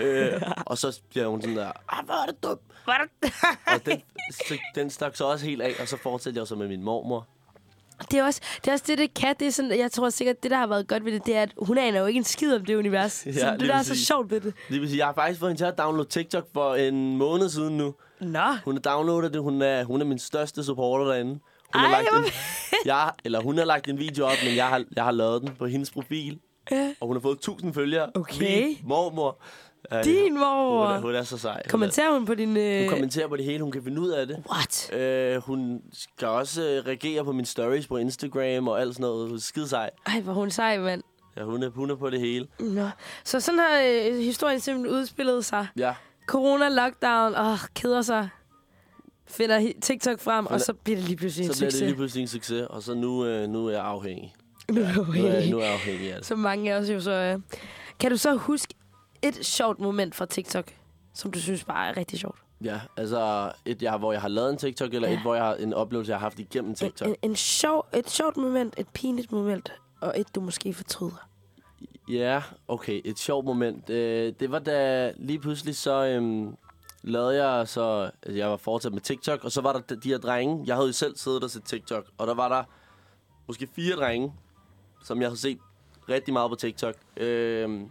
[0.00, 2.60] øh, og så bliver hun sådan der, ah, hvor er det dumt.
[3.22, 3.32] Det-
[3.66, 6.68] Og den, så, den stak så også helt af, og så fortsatte jeg så med
[6.68, 7.26] min mormor.
[8.10, 9.34] Det er, også, det er også det, det kan.
[9.40, 11.42] Det er sådan, jeg tror sikkert, det, der har været godt ved det, det er,
[11.42, 13.22] at hun aner jo ikke en skid om det univers.
[13.26, 14.54] Ja, så det, der er så sjovt ved det.
[14.68, 17.48] Det vil sige, jeg har faktisk fået hende til at downloade TikTok for en måned
[17.48, 17.94] siden nu.
[18.20, 18.40] Nå.
[18.64, 19.42] Hun har downloadet det.
[19.42, 21.30] Hun er, hun er min største supporter derinde.
[21.30, 21.40] Hun
[21.74, 22.32] Ej, har lagt en,
[22.86, 25.50] jeg, eller hun har lagt en video op, men jeg har, jeg har lavet den
[25.58, 26.38] på hendes profil.
[26.70, 26.94] Ja.
[27.00, 28.10] Og hun har fået 1000 følgere.
[28.14, 28.64] Okay.
[28.66, 29.38] Min mormor.
[29.90, 30.86] Ej, Din Hun mor.
[30.86, 31.52] er, hun er så sej.
[31.52, 32.56] Hun, er, Kommenterer hun på din...
[32.56, 32.80] Øh...
[32.80, 33.62] hun kommenterer på det hele.
[33.62, 34.42] Hun kan finde ud af det.
[34.52, 34.92] What?
[34.92, 39.26] Øh, hun skal også øh, reagere på mine stories på Instagram og alt sådan noget.
[39.28, 39.90] Hun er skide sej.
[40.06, 41.02] Ej, hvor hun sej, mand.
[41.36, 42.46] Ja, hun er, hun er på det hele.
[42.60, 42.88] Nå.
[43.24, 45.66] Så sådan har øh, historien simpelthen udspillet sig.
[45.76, 45.94] Ja,
[46.26, 48.28] Corona, lockdown, åh, keder sig.
[49.28, 51.86] Finder TikTok frem, og så bliver det lige pludselig en så bliver det succes.
[51.88, 52.66] lige pludselig en succes.
[52.70, 54.34] Og så nu, øh, nu er jeg afhængig.
[54.70, 55.50] Nu er er, jeg- afhængig.
[55.50, 56.26] nu er jeg afhængig af det.
[56.26, 57.10] Så mange af os jo så...
[57.12, 57.38] Øh.
[58.00, 58.74] Kan du så huske
[59.28, 60.74] et sjovt moment fra TikTok,
[61.14, 62.38] som du synes bare er rigtig sjovt?
[62.64, 65.14] Ja, altså et, jeg, hvor jeg har lavet en TikTok, eller Ja.
[65.14, 67.08] et, hvor jeg har en oplevelse, jeg har haft igennem En, TikTok.
[67.08, 71.28] en, en sjov, et sjovt moment, et pinligt moment, og et, du måske fortryder.
[72.08, 73.00] Ja, okay.
[73.04, 73.90] Et sjovt moment.
[73.90, 76.56] Øh, det var da lige pludselig så øhm,
[77.02, 78.10] lavede jeg så...
[78.22, 80.64] Altså, jeg var fortsat med TikTok, og så var der de- her drenge.
[80.66, 82.64] Jeg havde jo selv siddet og set TikTok, og der var der
[83.46, 84.32] måske fire drenge,
[85.04, 85.58] som jeg havde set
[86.08, 86.94] rigtig meget på TikTok.
[87.16, 87.90] Øhm,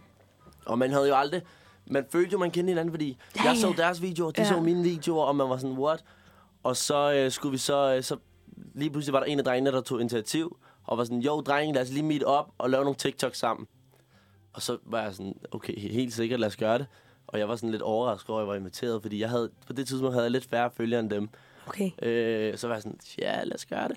[0.66, 1.42] og man havde jo aldrig...
[1.90, 4.48] Man følte jo, man kendte hinanden, fordi Ja, jeg så deres videoer, de Ja.
[4.48, 6.04] så mine videoer, og man var sådan, what?
[6.62, 8.16] Og så øh, skulle vi så, øh, så...
[8.74, 11.74] Lige pludselig var der en af drengene, der tog initiativ, og var sådan, jo, drenge,
[11.74, 13.66] lad os lige meet op og lave nogle TikTok sammen.
[14.52, 16.86] Og så var jeg sådan, okay, he- helt sikkert, lad os gøre det.
[17.26, 19.72] Og jeg var sådan lidt overrasket over, at jeg var inviteret, fordi jeg havde, på
[19.72, 21.28] det tidspunkt havde jeg lidt færre følgere end dem.
[21.66, 21.90] Okay.
[22.02, 23.96] Øh, så var jeg sådan, ja, lad os gøre det.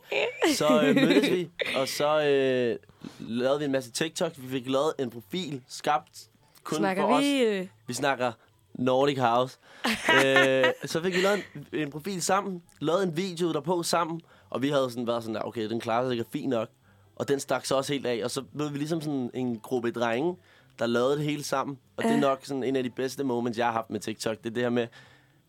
[0.56, 2.78] Så øh, mødtes vi, og så øh,
[3.20, 4.32] lavede vi en masse TikTok.
[4.38, 6.29] Vi fik lavet en profil, skabt
[6.70, 7.22] kun Snakker for os.
[7.24, 7.42] vi...
[7.44, 8.32] Øh, Vi snakker
[8.74, 9.58] Nordic House.
[10.26, 14.62] øh, så fik vi lavet en, en profil sammen, lavet en video derpå sammen, og
[14.62, 16.70] vi havde sådan været sådan, der, okay, den klarer sig sikkert fint nok.
[17.16, 19.92] Og den stak så også helt af, og så blev vi ligesom sådan en gruppe
[19.92, 20.36] drenge,
[20.80, 21.78] der lavede det hele sammen.
[21.98, 24.38] Og det er nok sådan en af de bedste moments, jeg har haft med TikTok.
[24.38, 24.88] Det er det her med,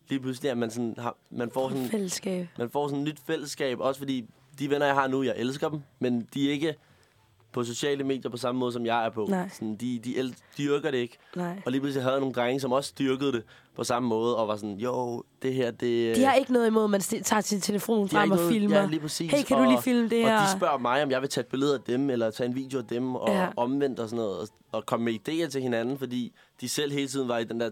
[0.09, 2.47] lige pludselig, at man, sådan har, man får sådan fællesskab.
[2.57, 4.25] man får sådan et nyt fællesskab, også fordi
[4.59, 6.75] de venner, jeg har nu, jeg elsker dem, men de er ikke
[7.53, 9.25] på sociale medier på samme måde, som jeg er på.
[9.29, 9.49] Nej.
[9.53, 11.17] Sådan, de, de el- dyrker det ikke.
[11.35, 11.61] Nej.
[11.65, 13.43] Og lige pludselig havde jeg nogle drenge, som også dyrkede det
[13.75, 16.15] på samme måde, og var sådan, jo, det her, det...
[16.15, 18.77] De har ikke noget imod, at man tager sin telefon frem og noget- filmer.
[18.79, 19.31] Ja, lige præcis.
[19.31, 20.35] Hey, kan du og, lige filme det her?
[20.41, 22.55] Og de spørger mig, om jeg vil tage et billede af dem, eller tage en
[22.55, 23.47] video af dem, og Ja.
[23.57, 27.07] omvendt og sådan noget, og, og komme med idéer til hinanden, fordi de selv hele
[27.07, 27.69] tiden var i den der...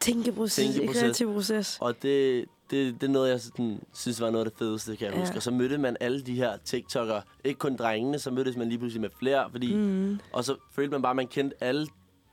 [0.00, 1.02] Tænkeproces, Tænkeproces.
[1.02, 1.78] kreativ proces.
[1.80, 5.06] Og det, det, det er noget, jeg sådan, synes var noget af det fedeste, kan
[5.06, 5.20] jeg Ja.
[5.20, 5.36] huske.
[5.36, 7.22] Og så mødte man alle de her TikTok'ere.
[7.44, 9.74] Ikke kun drengene, så mødtes man lige pludselig med flere, fordi...
[9.76, 10.20] Mm.
[10.32, 11.86] Og så følte man bare, at man kendte alle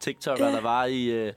[0.07, 0.51] TikTok'ere, Ja.
[0.51, 1.33] der var i, øh,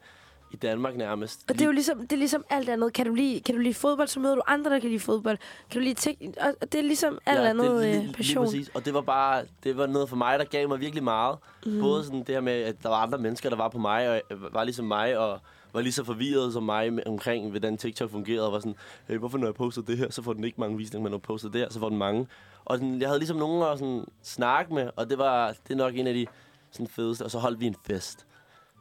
[0.53, 1.41] i Danmark nærmest.
[1.49, 2.93] Og det er jo ligesom, det er ligesom alt andet.
[2.93, 5.39] Kan du, lide, kan du lide fodbold, så møder du andre, der kan lide fodbold.
[5.71, 6.17] Kan du lide tik...
[6.61, 8.45] Og det er ligesom alt Ja, andet det, øh, lige, lige passion.
[8.45, 8.71] præcis.
[8.75, 11.39] Og det var bare det var noget for mig, der gav mig virkelig meget.
[11.67, 11.81] Mm.
[11.81, 14.21] Både sådan det her med, at der var andre mennesker, der var på mig, og
[14.31, 15.41] øh, var ligesom mig, og
[15.77, 18.77] var lige så forvirret som mig med, omkring, hvordan TikTok fungerede, og var sådan,
[19.09, 21.19] hey, hvorfor når jeg poster det her, så får den ikke mange visninger, men når
[21.19, 22.27] jeg poster det her, så får den mange.
[22.65, 25.77] Og sådan, jeg havde ligesom nogen at sådan, snakke med, og det var det er
[25.77, 26.27] nok en af de
[26.71, 27.23] sådan, fedeste.
[27.23, 28.27] Og så holdt vi en fest.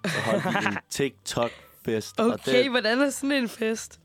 [0.05, 2.19] Så holdt vi en TikTok-fest.
[2.19, 3.99] Okay, den, hvordan er sådan en fest?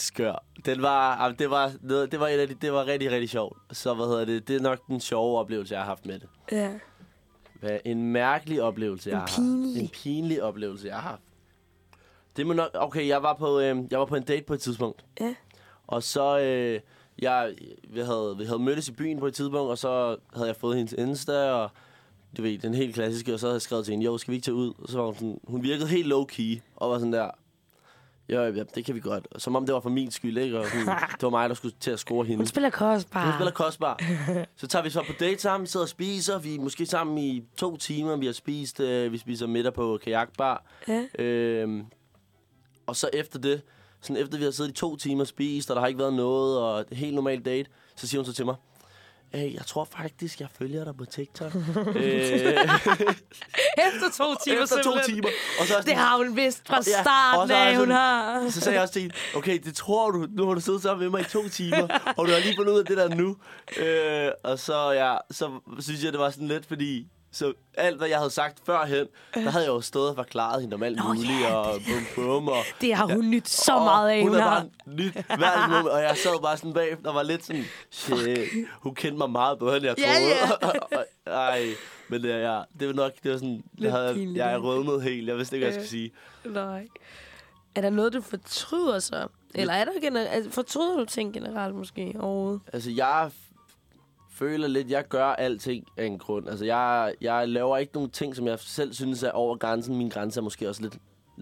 [0.00, 0.44] skør.
[0.64, 1.72] Den var, ah, det var,
[2.10, 3.58] det var, en af de, det var rigtig, rigtig sjovt.
[3.72, 4.48] Så hvad hedder det?
[4.48, 6.28] Det er nok den sjove oplevelse, jeg har haft med det.
[6.52, 6.72] Ja.
[7.60, 9.74] Hvad, en mærkelig oplevelse, En jeg har pinlig.
[9.74, 9.82] haft.
[9.82, 11.22] En pinlig oplevelse, jeg har haft.
[12.38, 14.60] Det må nok, okay, jeg var, på, øh, jeg var på en date på et
[14.60, 15.04] tidspunkt.
[15.20, 15.34] Ja.
[15.86, 16.80] Og så, øh,
[17.18, 17.54] jeg,
[17.88, 20.76] vi, havde, vi havde mødtes i byen på et tidspunkt, og så havde jeg fået
[20.76, 21.70] hendes Insta, og
[22.36, 24.36] du ved, den helt klassiske, og så havde jeg skrevet til hende, jo, skal vi
[24.36, 24.72] ikke tage ud?
[24.78, 27.30] Og så var hun sådan, hun virkede helt low-key, og var sådan der,
[28.28, 29.26] ja, ja, det kan vi godt.
[29.36, 30.58] Som om det var for min skyld, ikke?
[30.58, 32.36] Og sådan, det var mig, der skulle til at score hende.
[32.36, 33.24] Hun spiller kostbar.
[33.24, 34.00] Hun spiller kostbar.
[34.60, 36.38] så tager vi så på date sammen, sidder og spiser.
[36.38, 38.16] Vi er måske sammen i to timer.
[38.16, 40.64] Vi har spist, øh, vi spiser middag på kajakbar.
[40.88, 41.04] Ja.
[41.18, 41.86] Øhm,
[42.88, 43.62] og så efter det,
[44.00, 46.14] sådan efter vi har siddet i to timer og spist, og der har ikke været
[46.14, 48.54] noget, og et helt normalt date, så siger hun så til mig,
[49.34, 51.54] Hey, jeg tror faktisk, jeg følger dig på TikTok.
[51.96, 52.56] øh,
[53.86, 55.28] Efter to timer efter to timer.
[55.60, 57.94] Og så jeg Det sådan, har hun vidst fra starten så af, jeg hun sådan-
[57.96, 58.50] har.
[58.50, 61.02] så sagde jeg også til hende, okay, det tror du, nu har du siddet sammen
[61.02, 63.36] med mig i to timer, og du har lige fundet ud af det der nu.
[63.76, 68.08] Øh, og så, ja, så synes jeg, det var sådan lidt, fordi så alt, hvad
[68.08, 71.04] jeg havde sagt førhen, der havde jeg jo stået og forklaret hende om alt Nå,
[71.04, 74.34] muligt, ja, og bum bum, og Det har hun nyt så og meget af, hun,
[74.34, 74.40] har.
[74.40, 78.38] bare nyt hver moment, og jeg sad bare sådan bag, og var lidt sådan, shit,
[78.80, 80.14] hun kendte mig meget bedre, end jeg Ja,
[80.60, 80.76] troede.
[80.92, 81.64] Og- Ej,
[82.08, 85.02] men det, ja, det var nok, det var sådan, Lidt jeg, havde, pinligt, jeg rødmet
[85.02, 85.86] helt, jeg vidste ikke, hvad jeg Ja.
[85.86, 86.10] skulle sige.
[86.44, 86.86] Nej.
[87.74, 89.26] Er der noget, du fortryder så?
[89.54, 92.60] Eller er der generelt, altså, fortryder du ting generelt måske overhovedet?
[92.72, 93.30] Altså, jeg
[94.38, 96.48] føler lidt, jeg gør alting af en grund.
[96.48, 99.96] Altså, jeg, jeg laver ikke nogen ting, som jeg selv synes er over grænsen.
[99.96, 100.96] Min grænse er måske også lidt...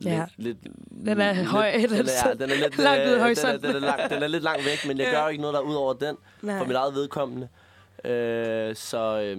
[0.05, 0.27] Ja.
[0.37, 0.59] Lidt,
[1.05, 3.57] Den er lidt, høj, Den er, den er den er lidt, langt øh, den, er,
[3.59, 5.21] den, er lang, den er lidt langt væk, men jeg Ja.
[5.21, 6.17] gør ikke noget, der er ud over den.
[6.43, 6.59] Nej.
[6.59, 7.49] For mit eget vedkommende.
[8.05, 9.21] Øh, så...
[9.21, 9.39] Øh,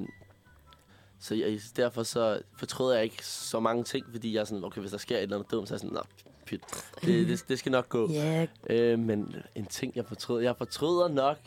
[1.19, 4.81] så jeg, derfor så fortryder jeg ikke så mange ting, fordi jeg er sådan, okay,
[4.81, 5.97] hvis der sker et eller andet dumt, så er jeg sådan,
[6.45, 6.61] pyt,
[7.01, 8.09] det, det, det skal nok gå.
[8.13, 11.37] Ja, Øh, men en ting, jeg fortryder, jeg fortryder nok,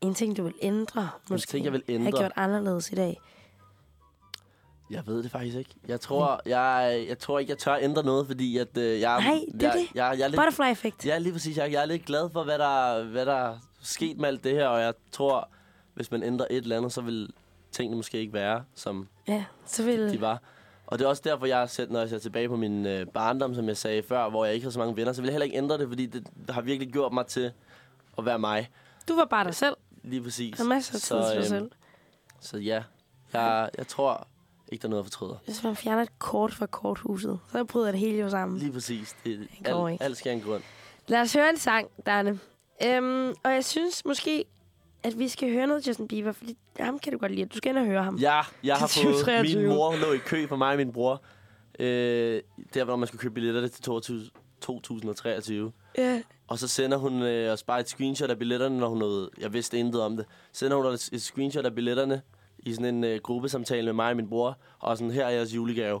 [0.00, 1.50] en ting, du vil ændre, måske.
[1.50, 2.10] ting, jeg vil ændre.
[2.18, 3.20] gjort anderledes i dag.
[4.90, 5.74] Jeg ved det faktisk ikke.
[5.88, 9.40] Jeg tror, jeg, jeg tror ikke, jeg tør ændre noget, fordi at, øh, jeg, Nej,
[9.54, 9.94] det er jeg, det.
[9.94, 11.06] Jeg, jeg, er lidt, Butterfly effect.
[11.06, 11.56] ja, lige præcis.
[11.56, 14.52] Jeg, jeg er lidt glad for, hvad der, hvad der er sket med alt det
[14.52, 15.48] her, og jeg tror,
[15.94, 17.30] hvis man ændrer et eller andet, så vil
[17.72, 20.12] tingene måske ikke være, som Ja, så vil...
[20.12, 20.42] de var.
[20.86, 23.06] Og det er også derfor, jeg har set, når jeg ser tilbage på min øh,
[23.06, 25.32] barndom, som jeg sagde før, hvor jeg ikke havde så mange venner, så vil jeg
[25.32, 27.52] heller ikke ændre det, fordi det har virkelig gjort mig til
[28.18, 28.70] at være mig.
[29.08, 29.74] Du var bare dig selv.
[30.08, 30.56] Lige præcis.
[30.56, 31.70] Der er masser af tid til dig øhm, selv.
[32.40, 32.82] Så ja,
[33.32, 34.28] jeg, jeg tror
[34.72, 35.38] ikke, der er noget at fortryde.
[35.44, 38.58] Hvis man fjerner et kort fra korthuset, så bryder det hele jo sammen.
[38.58, 39.16] Lige præcis.
[39.24, 40.04] Det, går alt, ikke.
[40.04, 40.62] alt skal en grund.
[41.08, 42.38] Lad os høre en sang, Darne.
[42.84, 44.44] Øhm, og jeg synes måske,
[45.02, 47.46] at vi skal høre noget Justin Bieber, fordi ham kan du godt lide.
[47.46, 48.16] Du skal ind og høre ham.
[48.16, 49.04] Ja, jeg har fået...
[49.04, 49.62] 2023.
[49.62, 51.22] Min mor lå i kø for mig og min bror.
[51.78, 52.42] Øh,
[52.74, 54.20] der, hvor man skulle købe billetter til 22,
[54.76, 55.72] 2023.
[55.98, 56.22] Ja.
[56.48, 59.30] Og så sender hun øh, os bare et screenshot af billetterne, når hun nåede...
[59.38, 60.26] Jeg vidste intet om det.
[60.52, 62.22] Sender hun os et screenshot af billetterne
[62.58, 64.58] i sådan en øh, gruppesamtale med mig og min bror.
[64.78, 66.00] Og sådan, her er jeres julegave.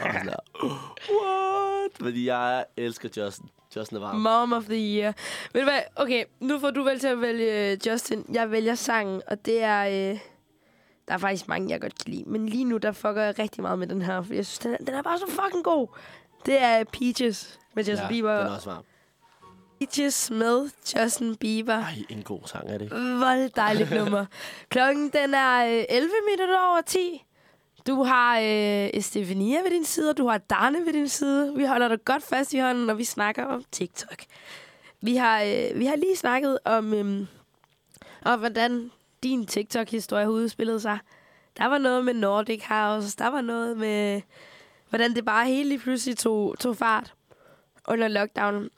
[0.00, 0.36] Og sådan der,
[1.22, 1.90] what?
[2.00, 3.48] Fordi jeg elsker Justin.
[3.76, 4.16] Justin varm.
[4.16, 5.12] Mom of the Year.
[5.52, 5.80] Ved du hvad?
[5.96, 8.24] Okay, nu får du vel til at vælge øh, Justin.
[8.32, 10.10] Jeg vælger sangen, og det er...
[10.12, 10.18] Øh,
[11.08, 12.24] der er faktisk mange, jeg godt kan lide.
[12.26, 14.72] Men lige nu, der fucker jeg rigtig meget med den her, for jeg synes, den
[14.72, 15.88] er, den er bare så fucking god.
[16.46, 18.38] Det er Peaches med Justin ja, Bieber.
[18.38, 18.84] den er også varm.
[19.78, 21.74] Peaches med Justin Bieber.
[21.74, 22.90] Ej, en god sang er det.
[22.90, 24.26] det dejligt nummer.
[24.68, 27.24] Klokken den er øh, 11 minutter over 10.
[27.86, 31.54] Du har øh, Estefania ved din side, og du har Darne ved din side.
[31.56, 34.24] Vi holder dig godt fast i hånden, når vi snakker om TikTok.
[35.00, 37.26] Vi har, øh, vi har lige snakket om, øh,
[38.24, 38.90] om hvordan
[39.22, 40.98] din TikTok-historie har udspillet sig.
[41.58, 44.22] Der var noget med Nordic House, der var noget med,
[44.88, 47.14] hvordan det bare helt lige pludselig tog, tog fart
[47.88, 48.68] under lockdown.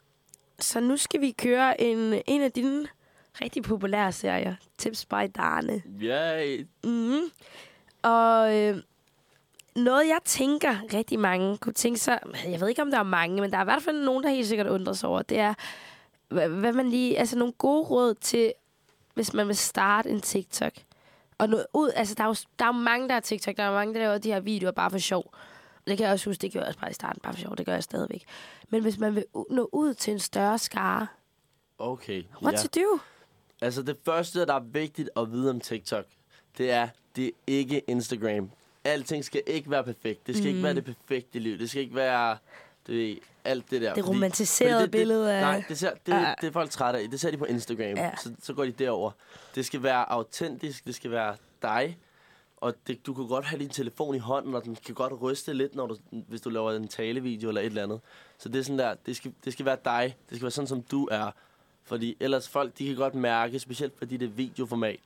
[0.59, 2.87] Så nu skal vi køre en, en af dine
[3.41, 4.55] rigtig populære serier.
[4.77, 5.81] Tips by Darne.
[6.01, 6.65] Yay.
[6.83, 7.21] Mm.
[8.01, 8.77] Og øh,
[9.75, 12.19] noget, jeg tænker rigtig mange kunne tænke sig...
[12.45, 14.29] Jeg ved ikke, om der er mange, men der er i hvert fald nogen, der
[14.29, 15.21] helt sikkert undrer sig over.
[15.21, 15.53] Det er,
[16.29, 17.19] hvad, man lige...
[17.19, 18.53] Altså nogle gode råd til,
[19.13, 20.73] hvis man vil starte en TikTok.
[21.37, 21.91] Og noget ud...
[21.95, 23.57] Altså, der er, jo, der er mange, der er TikTok.
[23.57, 25.33] Der er mange, der laver de her videoer bare for sjov.
[25.91, 27.57] Det kan jeg også huske, det gjorde jeg også bare i starten, bare for sjov.
[27.57, 28.23] Det gør jeg stadigvæk.
[28.69, 31.07] Men hvis man vil nå ud til en større skare,
[31.79, 32.23] Okay.
[32.43, 32.57] what ja.
[32.57, 32.99] to do?
[33.61, 36.05] Altså det første, der er vigtigt at vide om TikTok,
[36.57, 38.51] det er, det er ikke Instagram.
[38.83, 40.27] Alting skal ikke være perfekt.
[40.27, 40.49] Det skal mm.
[40.49, 41.57] ikke være det perfekte liv.
[41.59, 42.37] Det skal ikke være
[42.87, 43.15] ved,
[43.45, 43.93] alt det der.
[43.93, 46.33] Det romantiserede billede af- Nej, det, ser, det, Ja.
[46.41, 47.09] det er folk trætte af.
[47.09, 47.97] Det ser de på Instagram.
[47.97, 48.11] Ja.
[48.23, 49.11] Så, så går de derover.
[49.55, 50.85] Det skal være autentisk.
[50.85, 51.97] Det skal være dig.
[52.61, 55.53] Og det, du kan godt have din telefon i hånden, og den kan godt ryste
[55.53, 57.99] lidt, når du, hvis du laver en talevideo eller et eller andet.
[58.37, 60.15] Så det er sådan der, det skal, det skal være dig.
[60.29, 61.31] Det skal være sådan, som du er.
[61.83, 64.99] Fordi ellers folk, de kan godt mærke, specielt fordi det er videoformat,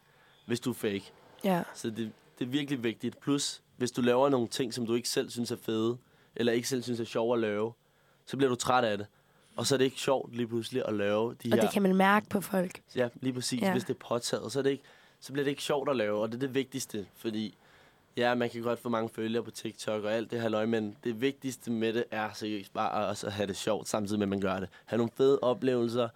[0.46, 1.12] hvis du er fake.
[1.44, 1.64] Ja.
[1.74, 3.20] Så det, det er virkelig vigtigt.
[3.20, 5.98] Plus, hvis du laver nogle ting, som du ikke selv synes er fede,
[6.36, 7.74] eller ikke selv synes er sjov at lave,
[8.26, 9.08] så bliver du træt af det.
[9.56, 11.62] Og så er det ikke sjovt lige pludselig at lave de Og her...
[11.62, 12.82] det kan man mærke på folk.
[12.96, 13.62] Ja, lige præcis.
[13.62, 13.72] Ja.
[13.72, 14.84] Hvis det er påtaget, så, er det ikke,
[15.26, 17.08] så bliver det ikke sjovt at lave, og det er det vigtigste.
[17.16, 17.58] Fordi,
[18.18, 20.98] ja, man kan godt få mange følgere på TikTok og alt det her løg, men
[21.04, 24.30] det vigtigste med det er seriøst bare at, at have det sjovt, samtidig med, at
[24.30, 24.70] man gør det.
[24.86, 26.10] Ha' nogle fede oplevelser.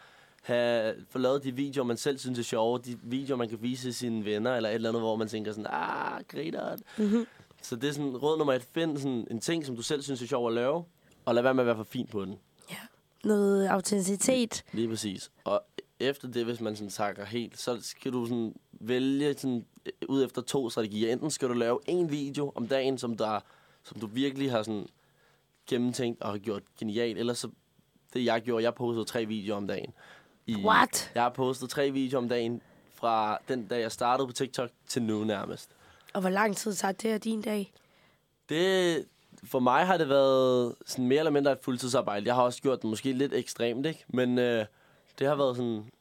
[0.44, 2.80] Ha, få lavet de videoer, man selv synes er sjove.
[2.80, 5.68] De videoer, man kan vise sine venner, eller et eller andet, hvor man tænker sådan,
[5.70, 6.80] ah, grineren.
[6.98, 7.28] Mm-hmm.
[7.62, 8.68] Så det er sådan råd nummer et.
[8.74, 10.84] Find sådan en ting, som du selv synes er sjov at lave,
[11.26, 12.36] og lad være med at være for fin på den.
[13.24, 14.64] Noget autenticitet.
[14.74, 15.32] Lige præcis.
[15.44, 15.64] Og
[16.00, 20.26] efter det, hvis man sådan takker helt, så skal du sådan vælge sådan, øh, ud
[20.26, 21.14] efter to strategier.
[21.14, 23.40] Enten skal du lave en video om dagen, som, der,
[23.84, 24.88] som du virkelig har sådan
[25.68, 27.50] gennemtænkt og har gjort genialt, eller så
[28.14, 29.94] det jeg gjorde, jeg postede tre videoer om dagen.
[30.48, 31.12] I, What?
[31.16, 32.62] Jeg har postet tre videoer om dagen
[32.94, 35.70] fra den dag, jeg startede på TikTok til nu nærmest.
[36.14, 37.74] Og hvor lang tid tager det af din dag?
[38.50, 39.06] Det,
[39.44, 42.26] for mig har det været sådan mere eller mindre et fuldtidsarbejde.
[42.28, 44.06] Jeg har også gjort det måske lidt ekstremt, ikke?
[44.08, 44.66] Men øh,
[45.20, 45.92] det har været sådan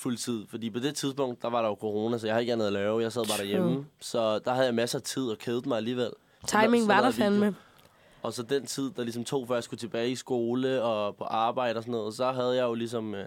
[0.00, 0.46] fuldtid.
[0.48, 2.72] Fordi på det tidspunkt, der var der jo corona, så jeg har ikke andet at
[2.72, 3.02] lave.
[3.02, 3.86] Jeg sad bare derhjemme.
[4.00, 6.10] Så der havde jeg masser af tid og kædede mig alligevel.
[6.46, 7.56] Timing så var der fandme.
[8.22, 11.24] Og så den tid, der ligesom tog, før jeg skulle tilbage i skole og på
[11.24, 13.24] arbejde og sådan noget, så havde jeg jo ligesom øh,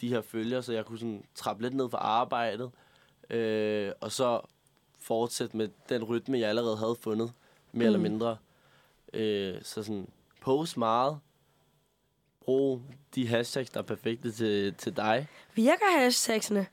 [0.00, 2.70] de her følger, så jeg kunne sådan trappe lidt ned for arbejdet.
[3.30, 4.40] Øh, og så
[4.98, 7.32] fortsætte med den rytme, jeg allerede havde fundet,
[7.72, 7.94] mere mm.
[7.94, 8.36] eller mindre.
[9.12, 10.08] Øh, så sådan,
[10.40, 11.18] post meget.
[12.44, 12.82] Brug
[13.14, 15.26] de hashtags, der er perfekte til, til dig.
[15.54, 16.66] Virker hashtagsene?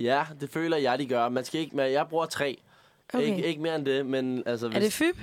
[0.00, 1.28] Ja, det føler jeg, de gør.
[1.28, 2.62] Man skal ikke, men jeg bruger tre.
[3.14, 3.26] Okay.
[3.26, 4.66] Ikke, ikke mere end det, men altså...
[4.66, 5.16] Er det fyb?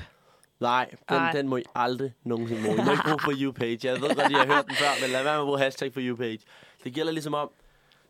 [0.60, 1.32] Nej, den, Ej.
[1.32, 2.82] den må I aldrig nogensinde bruge.
[2.82, 3.80] I må ikke bruge for YouPage.
[3.84, 5.94] Jeg ved godt, I har hørt den før, men lad være med at bruge hashtag
[5.94, 6.40] for YouPage.
[6.84, 7.50] Det gælder ligesom om,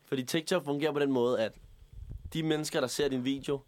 [0.05, 1.51] fordi TikTok fungerer på den måde, at
[2.34, 3.59] de mennesker, der ser din video,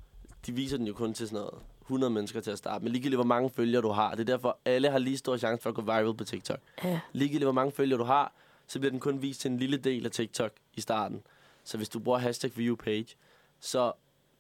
[0.45, 1.53] de viser den jo kun til sådan noget
[1.83, 2.83] 100 mennesker til at starte.
[2.83, 4.11] Men ligegyldigt, hvor mange følgere du har.
[4.11, 6.59] Det er derfor, alle har lige stor chance for at gå viral på TikTok.
[6.83, 6.99] Ja.
[7.11, 8.33] Ligegyldigt, hvor mange følgere du har,
[8.67, 11.21] så bliver den kun vist til en lille del af TikTok i starten.
[11.63, 13.15] Så hvis du bruger hashtag YouPage,
[13.59, 13.91] så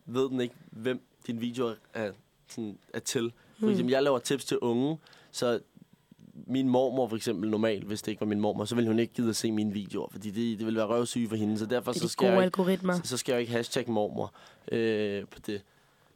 [0.05, 2.11] ved den ikke, hvem din video er,
[2.47, 3.33] sådan, er til.
[3.59, 4.97] For eksempel, jeg laver tips til unge,
[5.31, 5.59] så
[6.47, 9.13] min mormor for eksempel normalt, hvis det ikke var min mormor, så ville hun ikke
[9.13, 11.91] gide at se mine videoer, fordi det, det ville være røvsyge for hende, så derfor
[11.91, 14.33] er så skal, jeg ikke, så, så skal jeg ikke hashtag mormor
[14.71, 15.61] øh, på det.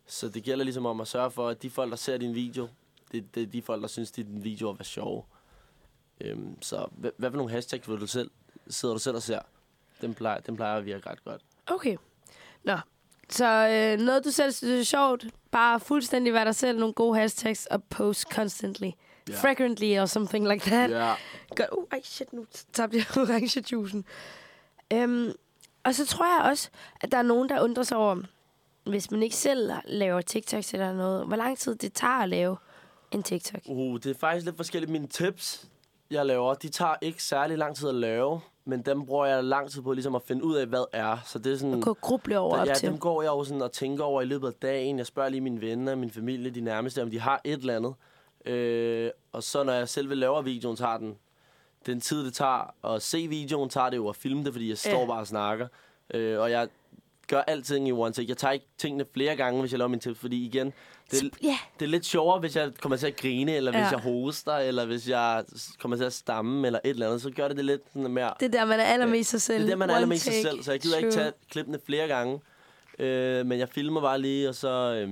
[0.08, 2.68] Så det gælder ligesom om at sørge for, at de folk, der ser din video,
[3.12, 5.24] det, det er de folk, der synes, at din video er sjove.
[6.22, 8.32] Øhm, så hvad, hvad for nogle hashtags vil du selv,
[8.68, 9.40] sidder du selv og ser?
[10.02, 11.42] Den plejer, den plejer at virke ret godt.
[11.68, 11.98] Okay.
[12.64, 12.78] Nå.
[13.30, 17.20] Så øh, noget, du selv synes er sjovt, bare fuldstændig være dig selv, nogle gode
[17.20, 18.90] hashtags, og post constantly.
[19.30, 19.36] Ja.
[19.36, 20.92] Frequently or something like that.
[20.92, 21.14] Ja,
[21.56, 21.70] Godt.
[21.72, 24.06] Uh, ej, shit, nu tabte jeg orange juicen.
[24.94, 25.32] Øhm,
[25.84, 26.70] og så tror jeg også,
[27.02, 28.22] at der er nogen, der undrer sig over,
[28.90, 32.58] hvis man ikke selv laver TikToks eller noget, hvor lang tid det tager at lave
[33.12, 33.62] en TikTok.
[33.66, 34.92] uh, det er faktisk lidt forskelligt.
[34.92, 35.68] Mine tips,
[36.12, 39.72] jeg laver, de tager ikke særlig lang tid at lave, men dem bruger jeg lang
[39.72, 41.18] tid på ligesom at finde ud af, hvad er.
[41.26, 41.74] Så det er sådan...
[41.74, 42.90] Og gå gruble over op ja, til.
[42.90, 44.98] dem går jeg jo sådan og tænker over i løbet af dagen.
[44.98, 47.94] Jeg spørger lige mine venner, min familie, de nærmeste, om de har et eller andet.
[48.54, 51.18] Øh, og så når jeg selv laver videoen, tager den
[51.86, 54.78] den tid, det tager at se videoen, tager det jo at filme det, fordi jeg
[54.78, 55.06] står Ja.
[55.06, 55.68] bare og snakker.
[56.14, 56.68] Øh, og jeg
[57.28, 58.30] gør alting i one take.
[58.30, 60.74] Jeg tager ikke tingene flere gange, hvis jeg laver mine tips, fordi igen,
[61.12, 63.80] det, er- Ja, det er lidt sjovere, hvis jeg kommer til at grine, eller hvis
[63.80, 63.90] Ja.
[63.90, 65.44] jeg hoster, eller hvis jeg
[65.80, 67.22] kommer til at stamme, eller et eller andet.
[67.22, 68.34] Så gør det det lidt sådan mere...
[68.40, 69.58] det er der, man er allermest sig selv.
[69.58, 71.22] Det er det, man er allermest sig selv, så jeg gider ikke True.
[71.24, 72.40] tage klippene flere gange.
[73.00, 75.10] Øh, men jeg filmer bare lige, og så, øh,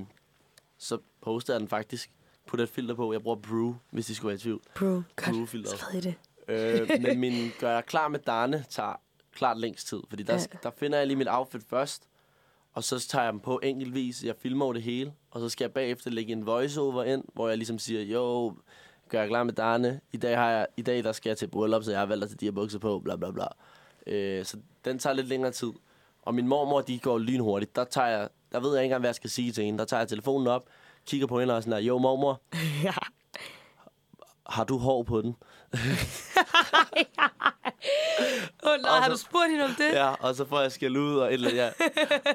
[0.77, 2.09] så poster jeg den faktisk.
[2.47, 3.13] Putter et filter på.
[3.13, 4.61] Jeg bruger Brew, hvis de skulle være i tvivl.
[4.75, 5.03] Bro, godt.
[5.15, 5.83] Brew-filteret.
[5.93, 6.15] I det.
[6.47, 8.99] Øh, men min gør jeg klar med Darne tager
[9.35, 9.99] klart længst tid.
[10.09, 10.57] Fordi der, Ja.
[10.63, 12.03] der finder jeg lige mit outfit først.
[12.73, 14.23] Og så tager jeg dem på enkeltvis.
[14.23, 15.13] Jeg filmer jo det hele.
[15.31, 18.55] Og så skal jeg bagefter lægge en voiceover ind, hvor jeg ligesom siger, jo,
[19.09, 20.01] gør jeg klar med Darne.
[20.13, 22.23] I dag, har jeg, I dag der skal jeg til bryllup, så jeg har valgt
[22.23, 23.45] at tage de her bukser på, bla bla bla.
[24.07, 25.71] Øh, så den tager lidt længere tid.
[26.21, 27.75] Og min mormor, de går lynhurtigt.
[27.75, 29.79] Der, tager jeg, der ved jeg ikke engang, hvad jeg skal sige til hende.
[29.79, 30.65] Der tager jeg telefonen op,
[31.05, 32.41] kigger på hende og sådan der, jo mormor,
[32.83, 32.93] ja.
[34.49, 35.35] har du hår på den?
[38.63, 39.89] Oh, nej, Og har så- du spurgt hende om det?
[39.93, 41.61] Ja, og så får jeg skæld ud og et eller andet.
[41.61, 41.69] Ja.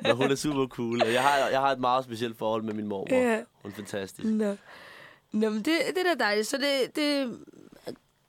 [0.02, 1.02] Men hun er super cool.
[1.02, 3.16] og Jeg har, jeg har et meget specielt forhold med min mormor.
[3.16, 3.40] Ja.
[3.62, 4.24] Hun er fantastisk.
[4.28, 4.56] Nå.
[5.32, 6.46] Nå, men det, det er da dejligt.
[6.46, 7.38] Så det, det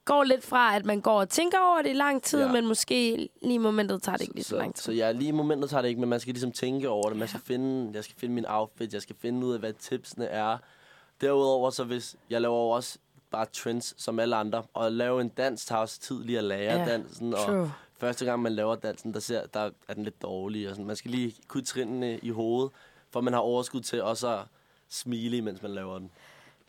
[0.06, 2.46] går lidt fra, at man går og tænker over det i lang tid, ja.
[2.46, 2.52] Ja.
[2.52, 4.84] men måske lige i momentet tager det ikke lige så, Så, lang tid.
[4.84, 7.18] så ja, lige i momentet tager det ikke, men man skal ligesom tænke over det.
[7.18, 10.26] Man skal finde, jeg skal finde min outfit, jeg skal finde ud af, hvad tipsene
[10.26, 10.58] er.
[11.22, 12.98] Derudover, så hvis jeg laver også
[13.32, 16.80] bare trends som alle andre, og lave en dans tager også tid lige at lære
[16.80, 17.34] ja, dansen.
[17.34, 17.72] Og True.
[17.98, 20.70] første gang, man laver dansen, der, ser, der er den lidt dårlig.
[20.70, 20.86] Og sådan.
[20.86, 22.72] Man skal lige kunne trinene i hovedet,
[23.10, 24.44] for man har overskud til også at
[24.90, 26.12] smile, mens man laver den.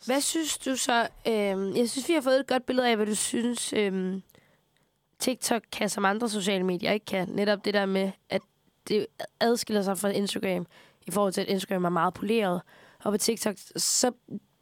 [0.06, 1.08] Hvad synes du så?
[1.28, 4.22] Øhm, jeg synes, vi har fået et godt billede af, hvad du synes, øhm,
[5.18, 7.28] TikTok kan, som andre sociale medier ikke kan.
[7.28, 8.42] Netop det der med, at
[8.88, 9.06] det
[9.40, 10.66] adskiller sig fra Instagram,
[11.06, 12.60] i forhold til, at Instagram er meget poleret.
[13.04, 14.12] Og på TikTok, så,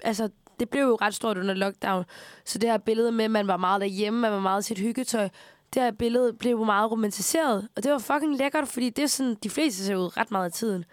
[0.02, 0.28] altså,
[0.60, 2.04] det blev jo ret stort under lockdown.
[2.44, 5.28] Så det her billede med, at man var meget derhjemme, man var meget sit hyggetøj,
[5.74, 7.68] det her billede blev jo meget romantiseret.
[7.76, 10.44] Og det var fucking lækkert, fordi det er sådan, de fleste ser ud ret meget
[10.44, 10.84] af tiden.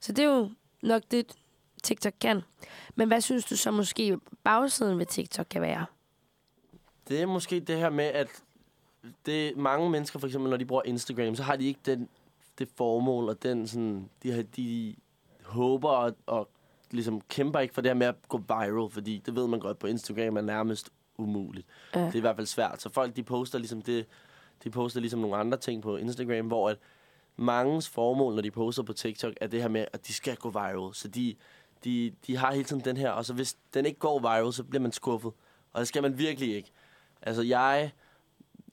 [0.00, 0.50] Så det er jo
[0.82, 1.32] nok det,
[1.82, 2.42] TikTok kan.
[2.94, 5.86] Men hvad synes du så måske bagsiden ved TikTok kan være?
[7.08, 8.28] Det er måske det her med, at
[9.26, 12.08] det mange mennesker, for eksempel, når de bruger Instagram, så har de ikke den,
[12.58, 14.94] det formål og den sådan, de, har, de
[15.42, 16.48] håber og, og
[16.90, 19.78] ligesom kæmper ikke for det her med at gå viral, fordi det ved man godt
[19.78, 21.66] på Instagram er nærmest umuligt.
[21.94, 22.00] Ja.
[22.00, 22.82] Det er i hvert fald svært.
[22.82, 24.06] Så folk, de poster ligesom det,
[24.64, 26.78] de poster ligesom nogle andre ting på Instagram, hvor at
[27.36, 30.50] mangens formål, når de poster på TikTok, er det her med, at de skal gå
[30.50, 30.94] viral.
[30.94, 31.34] Så de,
[31.84, 34.64] de, de har hele tiden den her, og så hvis den ikke går viral, så
[34.64, 35.32] bliver man skuffet.
[35.72, 36.70] Og det skal man virkelig ikke.
[37.22, 37.90] Altså jeg,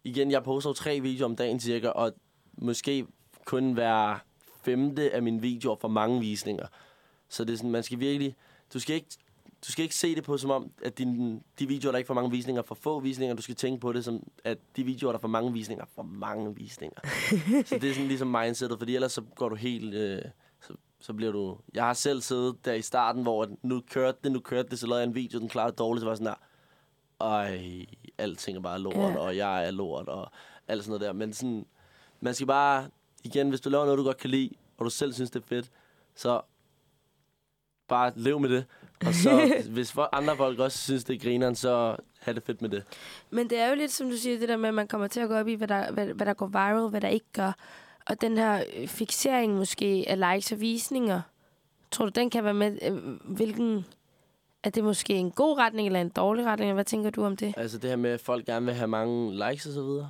[0.04, 2.14] igen, jeg poster jo tre videoer om dagen cirka, og
[2.54, 3.06] måske
[3.46, 4.24] kun hver
[4.64, 6.68] femte af mine videoer får mange visninger.
[7.32, 8.36] Så det er sådan, man skal virkelig,
[8.74, 9.08] du skal ikke,
[9.68, 12.14] du skal ikke se det på som om, at din, de videoer, der ikke får
[12.14, 13.36] mange visninger, får få visninger.
[13.36, 16.56] Du skal tænke på det som, at de videoer, der får mange visninger, får mange
[16.56, 17.00] visninger.
[17.66, 20.22] så det er sådan ligesom mindsetet, fordi ellers så går du helt, øh,
[20.62, 21.58] så, så bliver du...
[21.74, 24.88] Jeg har selv siddet der i starten, hvor nu kørte det, nu kørte det, så
[24.88, 27.86] lavede jeg en video, den klarede dårligt, så var jeg sådan der, ej,
[28.18, 29.18] alting er bare lort, ja.
[29.18, 30.32] og jeg er lort, og
[30.68, 31.14] alt sådan noget der.
[31.14, 31.66] Men sådan,
[32.20, 32.90] man skal bare,
[33.24, 35.48] igen, hvis du laver noget, du godt kan lide, og du selv synes, det er
[35.48, 35.72] fedt,
[36.16, 36.42] så
[37.92, 38.66] bare lev med det.
[39.06, 42.70] Og så, hvis andre folk også synes, det er grineren, så have det fedt med
[42.70, 42.84] det.
[43.30, 45.20] Men det er jo lidt, som du siger, det der med, at man kommer til
[45.20, 47.52] at gå op i, hvad der, hvad, hvad der går viral, hvad der ikke gør.
[48.06, 51.22] Og den her øh, fixering måske af likes og visninger,
[51.92, 52.98] tror du, den kan være med, øh,
[53.36, 53.86] hvilken...
[54.64, 56.74] Er det måske en god retning eller en dårlig retning?
[56.74, 57.54] Hvad tænker du om det?
[57.58, 60.10] Altså det her med, at folk gerne vil have mange likes og så videre.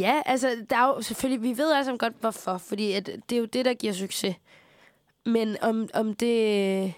[0.00, 2.58] Ja, altså, der er jo selvfølgelig, vi ved alle sammen godt, hvorfor.
[2.58, 4.36] Fordi at det er jo det, der giver succes.
[5.26, 6.94] Men om, om det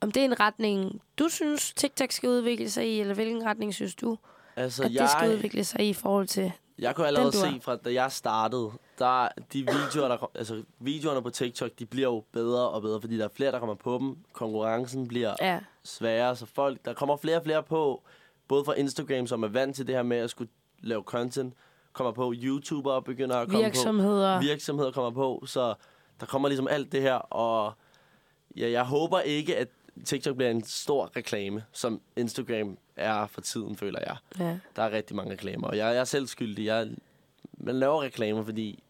[0.00, 3.74] om det er en retning, du synes, TikTok skal udvikle sig i, eller hvilken retning
[3.74, 4.18] synes du,
[4.56, 6.52] Altså, at det skal udvikle sig i i forhold til...
[6.78, 10.62] Jeg kunne allerede Den, du se fra, da jeg startede, der de videoer, der, altså
[10.78, 13.74] videoerne på TikTok, de bliver jo bedre og bedre, fordi der er flere, der kommer
[13.74, 14.16] på dem.
[14.32, 18.02] Konkurrencen bliver Ja, sværere, så folk, der kommer flere og flere på,
[18.48, 20.50] både fra Instagram, som er vant til det her med at skulle
[20.82, 21.54] lave content,
[21.92, 24.38] kommer på, YouTubere begynder at komme virksomheder.
[24.38, 25.74] på, virksomheder kommer på, så
[26.20, 27.72] der kommer ligesom alt det her, og
[28.56, 29.68] ja, jeg håber ikke, at
[30.04, 34.16] TikTok bliver en stor reklame, som Instagram er for tiden, føler jeg.
[34.38, 34.58] Ja.
[34.76, 36.64] Der er rigtig mange reklamer, og jeg, jeg er selv skyldig.
[36.66, 36.88] Jeg,
[37.58, 38.82] man laver reklamer, fordi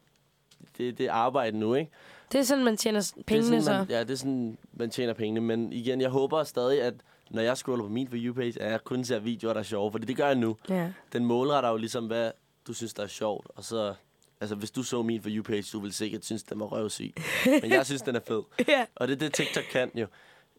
[0.78, 1.90] det, det er arbejde nu, ikke?
[2.32, 3.84] Det er sådan, man tjener pengene det sådan, så.
[3.88, 5.40] man, Ja, det er sådan, man tjener pengene.
[5.40, 6.94] Men igen, jeg håber stadig, at
[7.30, 9.92] når jeg scroller på min For You-page, at jeg kun ser videoer, der er sjove.
[9.92, 10.56] Fordi det gør jeg nu.
[10.68, 10.92] Ja.
[11.12, 12.30] Den målretter jo ligesom, hvad
[12.66, 13.46] du synes, der er sjovt.
[13.56, 13.94] Og så,
[14.40, 17.14] altså hvis du så min For You-page, du ville sikkert synes, den var røvsyg.
[17.62, 18.42] Men jeg synes, den er fed.
[18.68, 18.84] ja.
[18.96, 20.06] Og det er det, TikTok kan jo.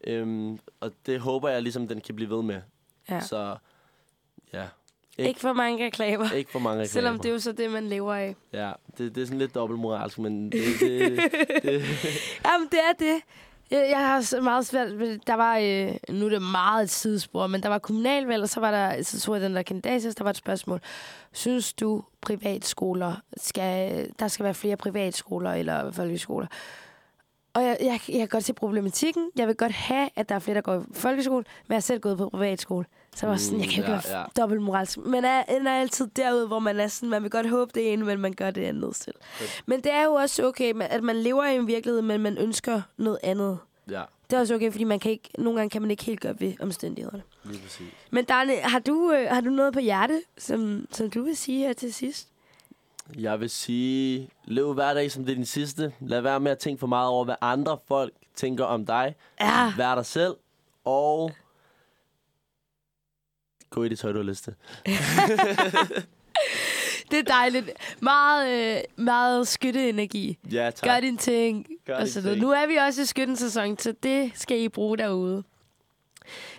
[0.06, 2.60] Øhm, og det håber jeg ligesom, den kan blive ved med.
[3.10, 3.20] ja.
[3.20, 3.56] Så
[4.52, 4.64] ja,
[5.18, 6.30] Ikke, ikke for mange reklamer.
[6.32, 6.88] ikke for mange reklamer.
[6.92, 8.36] Selvom det er jo så det, man lever af.
[8.52, 11.00] Ja, det, det er sådan lidt dobbeltmoralsk, men det, det,
[11.62, 11.82] det,
[12.46, 13.20] Jamen, det er det.
[13.70, 14.88] Jeg, jeg har så meget svært.
[15.26, 18.60] Der var, øh, nu er det meget et sidespor, men der var kommunalvalg, og så
[18.60, 20.80] var der, så tror jeg, den der kandidatis, der var et spørgsmål.
[21.32, 26.46] Synes du, privatskoler, skal, der skal være flere privatskoler eller folkeskoler?
[27.54, 29.30] Og jeg, jeg, jeg kan godt se problematikken.
[29.36, 31.80] Jeg vil godt have, at der er flere, der går i folkeskole, men jeg har
[31.80, 32.86] selv gået på privatskole.
[33.16, 34.42] Så jeg var sådan, jeg kan jo ikke Mm, ja, være ja.
[34.42, 34.98] dobbeltmoralsk.
[34.98, 38.04] Men er, er altid derude, hvor man er sådan, man vil godt håbe det ene,
[38.04, 39.14] men man gør det andet selv.
[39.66, 42.82] Men det er jo også okay, at man lever i en virkelighed, men man ønsker
[42.96, 43.58] noget andet.
[43.90, 46.20] ja, Det er også okay, fordi man kan ikke, nogle gange kan man ikke helt
[46.20, 47.22] gøre ved omstændighederne.
[47.44, 47.86] lige præcis.
[48.10, 51.58] Men Darne, har du, øh, har du noget på hjerte, som, som du vil sige
[51.58, 52.28] her til sidst?
[53.18, 55.92] Jeg vil sige, lev hver dag som det er din sidste.
[56.00, 59.14] Lad være med at tænke for meget over, hvad andre folk tænker om dig.
[59.40, 59.72] Ja.
[59.76, 60.34] Vær dig selv,
[60.84, 61.32] og
[63.70, 64.54] gå i det tøj, du har lyst til.
[67.10, 67.70] Det er dejligt.
[68.00, 70.38] Meget, øh, meget skytteenergi.
[70.52, 70.88] Ja, tak.
[70.88, 71.66] Gør din ting.
[71.86, 72.36] Gør og din så ting.
[72.36, 75.42] Nu er vi også i skyttensæson, så det skal I bruge derude.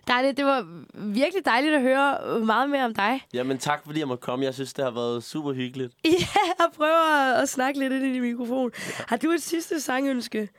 [0.07, 3.21] Darne, det var virkelig dejligt at høre meget mere om dig.
[3.33, 4.45] Jamen tak, fordi jeg måtte komme.
[4.45, 5.93] Jeg synes, det har været super hyggeligt.
[6.05, 8.71] Ja, og prøve at, at snakke lidt ind i mikrofon.
[9.07, 10.49] Har du et sidste sangønske?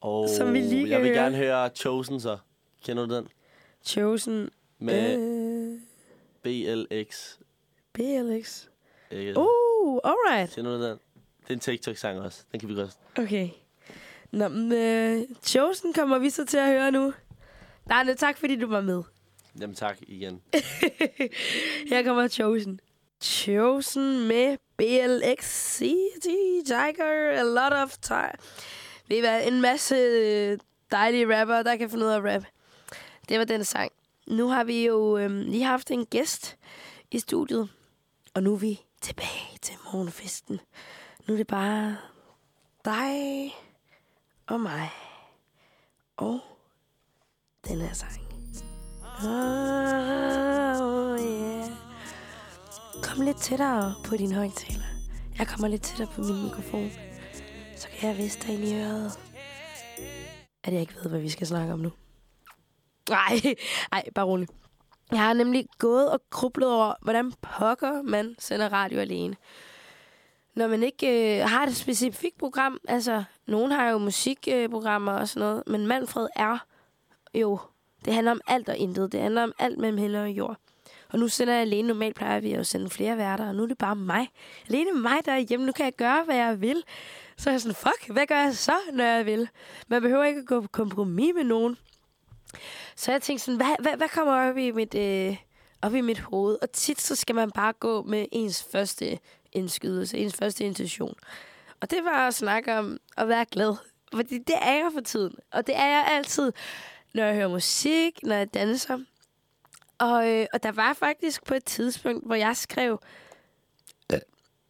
[0.00, 1.22] Og Som vi lige kan jeg vil høre.
[1.22, 2.38] gerne høre Chosen så.
[2.84, 3.28] Kender du den?
[3.84, 4.50] Chosen.
[4.78, 5.78] Med Øh,
[6.42, 7.36] BLX.
[7.92, 8.64] BLX.
[9.10, 10.54] Øh, Uh, alright.
[10.54, 10.98] Kender du den?
[11.42, 12.42] Det er en TikTok-sang også.
[12.52, 12.90] Den kan vi godt.
[13.18, 13.48] Okay.
[14.32, 17.12] Nå, men øh, Chosen kommer vi så til at høre nu.
[17.88, 19.02] Darne, tak fordi du var med.
[19.60, 20.42] Jamen tak igen.
[21.90, 22.80] Her kommer Chosen.
[23.20, 25.44] Chosen med BLX
[25.76, 26.24] CT
[26.66, 28.32] Tiger A lot of time.
[29.08, 29.46] Ved I hvad?
[29.46, 30.58] En masse øh,
[30.90, 32.44] dejlige rapper, der kan finde ud af at rap.
[33.28, 33.92] Det var den sang.
[34.26, 36.56] Nu har vi jo øh, lige haft en gæst
[37.10, 37.68] i studiet.
[38.34, 40.60] Og nu er vi tilbage til morgenfesten.
[41.28, 41.96] Nu er det bare
[42.84, 43.54] dig
[44.46, 44.90] og mig.
[46.16, 46.40] Og
[47.68, 48.12] den her sang.
[49.24, 51.70] Oh, yeah.
[53.02, 54.84] Kom lidt tættere på din højtaler.
[55.38, 56.90] Jeg kommer lidt tættere på min mikrofon.
[57.76, 59.18] Så kan jeg viste dig ind i øret.
[60.64, 61.92] At jeg ikke ved, hvad vi skal snakke om nu.
[63.10, 63.40] Nej,
[63.92, 64.48] nej, bare rolig.
[65.10, 69.36] Jeg har nemlig gået og krublet over, hvordan pokker man sender radio alene.
[70.56, 75.48] Når man ikke øh, har et specifikt program, altså, nogen har jo musikprogrammer og sådan
[75.48, 76.58] noget, men Manfred er
[77.34, 77.58] jo,
[78.04, 79.12] det handler om alt og intet.
[79.12, 80.56] Det handler om alt mellem himmel og jord.
[81.08, 81.88] Og nu sender jeg alene.
[81.88, 84.28] Normalt plejer vi at sende flere værter, og nu er det bare mig.
[84.68, 85.66] Alene mig, der er hjemme.
[85.66, 86.82] Nu kan jeg gøre, hvad jeg vil.
[87.36, 89.48] Så er jeg sådan, fuck, hvad gør jeg så, når jeg vil?
[89.88, 91.76] Man behøver ikke at gå på kompromis med nogen.
[92.96, 95.36] Så jeg tænkte sådan, hvad, hvad, hvad kommer op i, mit, øh,
[95.82, 96.58] op i mit hoved?
[96.62, 99.18] Og tit så skal man bare gå med ens første
[99.52, 101.14] indskydelse, ens første intention.
[101.80, 103.74] Og det var at snakke om at være glad.
[104.14, 105.34] Fordi det er jeg for tiden.
[105.52, 106.52] Og det er jeg altid,
[107.14, 108.98] når jeg hører musik, når jeg danser.
[109.98, 113.00] Og, øh, og der var faktisk på et tidspunkt, hvor jeg skrev...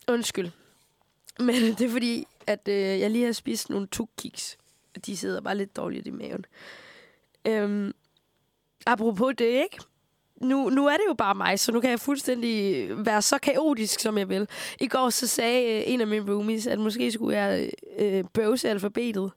[0.08, 0.50] Undskyld.
[1.46, 4.58] Men det er fordi, at øh, jeg lige har spist nogle tukkiks.
[4.96, 6.44] Og de sidder bare lidt dårligt i maven.
[7.44, 7.92] Øhm,
[8.86, 9.78] apropos det, ikke?
[10.36, 14.00] Nu, nu er det jo bare mig, så nu kan jeg fuldstændig være så kaotisk,
[14.00, 14.48] som jeg vil.
[14.80, 18.68] I går så sagde øh, en af mine roomies, at måske skulle jeg øh, bøvse
[18.68, 19.32] alfabetet.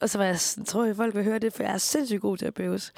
[0.00, 2.20] Og så var jeg sådan, tror jeg, folk vil høre det, for jeg er sindssygt
[2.20, 2.92] god til at bøves.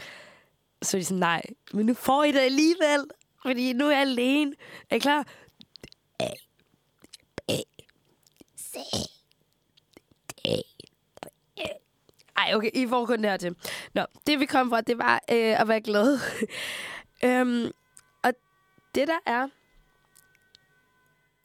[0.82, 1.42] Så er de sådan, nej,
[1.72, 3.04] men nu får I det alligevel,
[3.42, 4.52] fordi nu er jeg alene.
[4.90, 5.26] Er I klar?
[6.20, 6.28] A,
[7.36, 7.50] B,
[8.58, 8.76] C,
[10.28, 10.62] D,
[12.36, 13.56] Ej, okay, I får kun det her til.
[13.94, 16.18] Nå, det vi kom fra, det var øh, at være glad.
[17.24, 17.70] øhm,
[18.22, 18.32] og
[18.94, 19.48] det der er...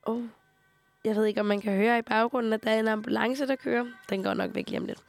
[0.04, 0.24] Oh,
[1.06, 3.56] jeg ved ikke, om man kan høre i baggrunden, at der er en ambulance, der
[3.56, 3.86] kører.
[4.10, 4.99] Den går nok væk lige om lidt.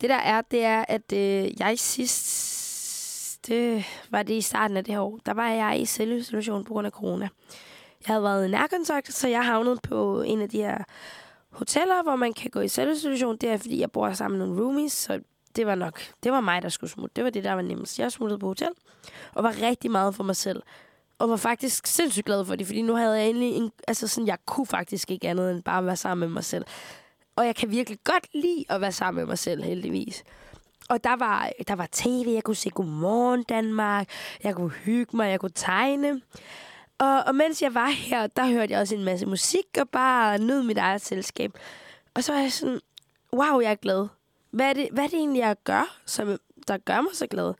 [0.00, 2.54] Det der er, det er, at øh, jeg sidst...
[3.46, 5.18] Det var det i starten af det her år.
[5.26, 7.28] Der var jeg i selvisolation på grund af corona.
[8.06, 10.78] Jeg havde været i nærkontakt, så jeg havnede på en af de her
[11.50, 13.36] hoteller, hvor man kan gå i selvisolation.
[13.36, 15.20] Det er, fordi jeg bor sammen med nogle roomies, så
[15.56, 17.12] det var nok, det var mig, der skulle smutte.
[17.16, 17.98] Det var det, der var nemmest.
[17.98, 18.70] Jeg smuttede på hotel,
[19.34, 20.62] og var rigtig meget for mig selv.
[21.18, 24.26] Og var faktisk sindssygt glad for det, fordi nu havde jeg endelig en, altså sådan,
[24.26, 26.64] jeg kunne faktisk ikke andet end bare være sammen med mig selv.
[27.36, 30.24] Og jeg kan virkelig godt lide at være sammen med mig selv, heldigvis.
[30.88, 34.08] Og der var, der var tv, jeg kunne se Godmorgen Danmark,
[34.44, 36.20] jeg kunne hygge mig, jeg kunne tegne.
[36.98, 40.38] Og, og mens jeg var her, der hørte jeg også en masse musik og bare
[40.38, 41.52] nød mit eget selskab.
[42.14, 42.80] Og så var jeg sådan,
[43.32, 44.06] wow, jeg er glad.
[44.50, 47.54] Hvad er det, hvad er det egentlig, jeg gør, som, der gør mig så glad?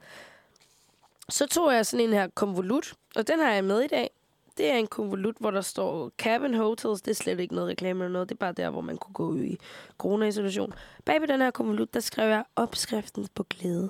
[1.29, 4.09] Så tog jeg sådan en her konvolut, og den har jeg med i dag.
[4.57, 7.01] Det er en konvolut, hvor der står Cabin Hotels.
[7.01, 8.29] Det er slet ikke noget reklame eller noget.
[8.29, 9.57] Det er bare der, hvor man kunne gå i
[9.97, 10.73] corona-isolation.
[11.05, 13.89] Bag ved den her konvolut, der skrev jeg opskriften på glæde.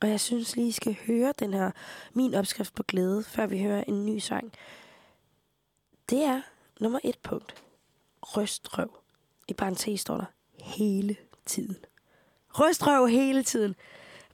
[0.00, 1.70] Og jeg synes lige, I skal høre den her,
[2.12, 4.52] min opskrift på glæde, før vi hører en ny sang.
[6.10, 6.40] Det er
[6.80, 7.54] nummer et punkt.
[8.22, 8.90] Røstrøv.
[9.48, 10.24] I parentes står der
[10.62, 11.76] hele tiden.
[12.48, 13.74] Røstrøv hele tiden.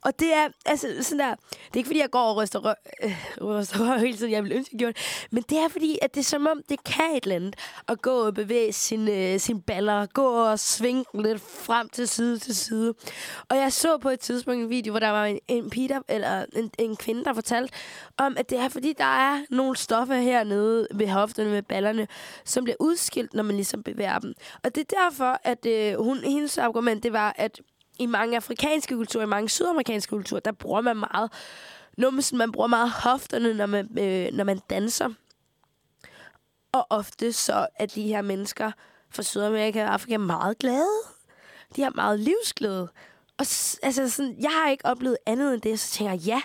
[0.02, 2.74] Og det er, altså, sådan der, det er ikke fordi, jeg går og ryster røv,
[3.02, 5.28] øh, ryster røv hele tiden, jeg vil ønske, jeg gjorde det.
[5.30, 7.56] Men det er fordi, at det er som om, det kan et eller andet.
[7.88, 12.38] At gå og bevæge sin, øh, sin baller, gå og svinge lidt frem til side
[12.38, 12.94] til side.
[13.48, 16.44] Og jeg så på et tidspunkt en video, hvor der var en, en Peter, eller
[16.56, 17.74] en, en kvinde, der fortalte
[18.18, 22.08] om, at det er fordi, der er nogle stoffer hernede ved hofterne, med ballerne,
[22.44, 24.34] som bliver udskilt, når man ligesom bevæger dem.
[24.64, 27.60] Og det er derfor, at øh, hun, hendes argument, det var, at
[27.98, 31.32] i mange afrikanske kulturer, i mange sydamerikanske kulturer, der bruger man meget,
[31.98, 35.08] numsen, man bruger meget hofterne, når man, øh, når man danser.
[36.72, 38.72] Og ofte så er de her mennesker
[39.10, 41.02] fra Sydamerika og Afrika meget glade.
[41.76, 42.88] De har meget livsglæde.
[43.38, 43.46] Og
[43.82, 46.42] altså, sådan, jeg har ikke oplevet andet end det, så tænker jeg, ja,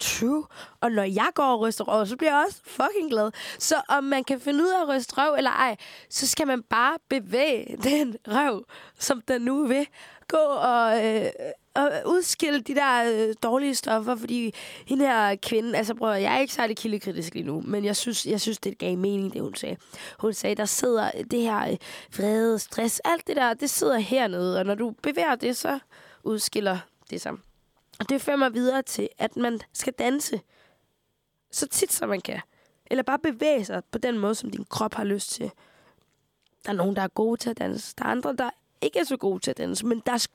[0.00, 0.44] true.
[0.80, 3.30] Og når jeg går og ryster røv, så bliver jeg også fucking glad.
[3.58, 5.76] Så om man kan finde ud af at ryste røv eller ej,
[6.10, 8.64] så skal man bare bevæge den røv,
[8.98, 9.86] som den nu vil
[10.30, 11.30] gå og, øh,
[11.74, 14.54] og udskille de der øh, dårlige stoffer, fordi
[14.86, 18.26] hende her kvinde, altså prøv jeg er ikke særlig kildekritisk lige nu, men jeg synes,
[18.26, 19.76] jeg synes, det gav mening, det hun sagde.
[20.18, 21.76] Hun sagde, der sidder det her øh,
[22.16, 25.78] vrede, stress, alt det der, det sidder hernede, og når du bevæger det, så
[26.24, 26.78] udskiller
[27.10, 27.32] det sig.
[28.00, 30.40] Og det fører mig videre til, at man skal danse
[31.52, 32.40] så tit som man kan.
[32.86, 35.50] Eller bare bevæge sig på den måde, som din krop har lyst til.
[36.64, 37.94] Der er nogen, der er gode til at danse.
[37.98, 38.50] Der er andre, der
[38.82, 40.26] ikke er så gode til at danse, men der er,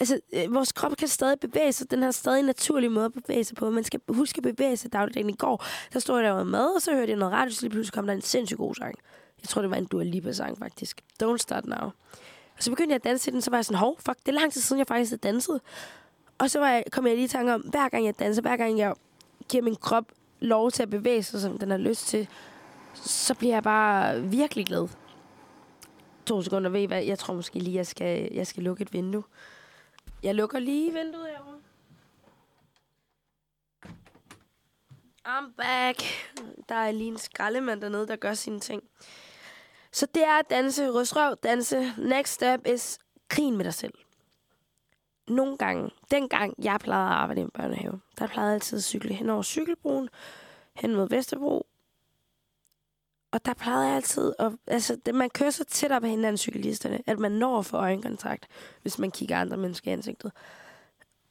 [0.00, 1.90] altså, øh, vores krop kan stadig bevæge sig.
[1.90, 3.70] Den har stadig naturlig måde at bevæge sig på.
[3.70, 5.30] Man skal huske at bevæge sig dagligdagen.
[5.30, 7.62] I går, der stod jeg der med mad, og så hørte jeg noget radio, så
[7.62, 8.94] lige pludselig kom der en sindssygt god sang.
[9.42, 11.00] Jeg tror, det var en Dua Lipa-sang, faktisk.
[11.22, 11.90] Don't Start Now.
[12.56, 14.28] Og så begyndte jeg at danse til den, så var jeg sådan, hov, fuck, det
[14.28, 15.60] er lang tid siden, jeg faktisk har danset.
[16.38, 18.56] Og så var jeg, kom jeg lige i tanke om, hver gang jeg danser, hver
[18.56, 18.94] gang jeg
[19.48, 20.04] giver min krop
[20.40, 22.28] lov til at bevæge sig, som den har lyst til,
[22.94, 24.88] så bliver jeg bare virkelig glad
[26.26, 26.70] to sekunder.
[26.70, 27.04] Ved I hvad?
[27.04, 29.24] Jeg tror måske lige, jeg skal, jeg skal lukke et vindue.
[30.22, 31.58] Jeg lukker lige vinduet herovre.
[35.28, 36.02] I'm back.
[36.68, 38.82] Der er lige en skraldemand dernede, der gør sine ting.
[39.92, 41.92] Så det er at danse, røstrøv, danse.
[41.98, 42.98] Next step is
[43.28, 43.94] krigen med dig selv.
[45.28, 48.84] Nogle gange, dengang jeg plejede at arbejde i en børnehave, der plejede jeg altid at
[48.84, 50.08] cykle hen over cykelbroen,
[50.74, 51.66] hen mod Vesterbro,
[53.32, 56.38] og der plejede jeg altid, at, altså, det, man kører så tæt op af hinanden,
[56.38, 58.46] cyklisterne, at man når for øjenkontakt,
[58.82, 60.32] hvis man kigger andre mennesker i ansigtet.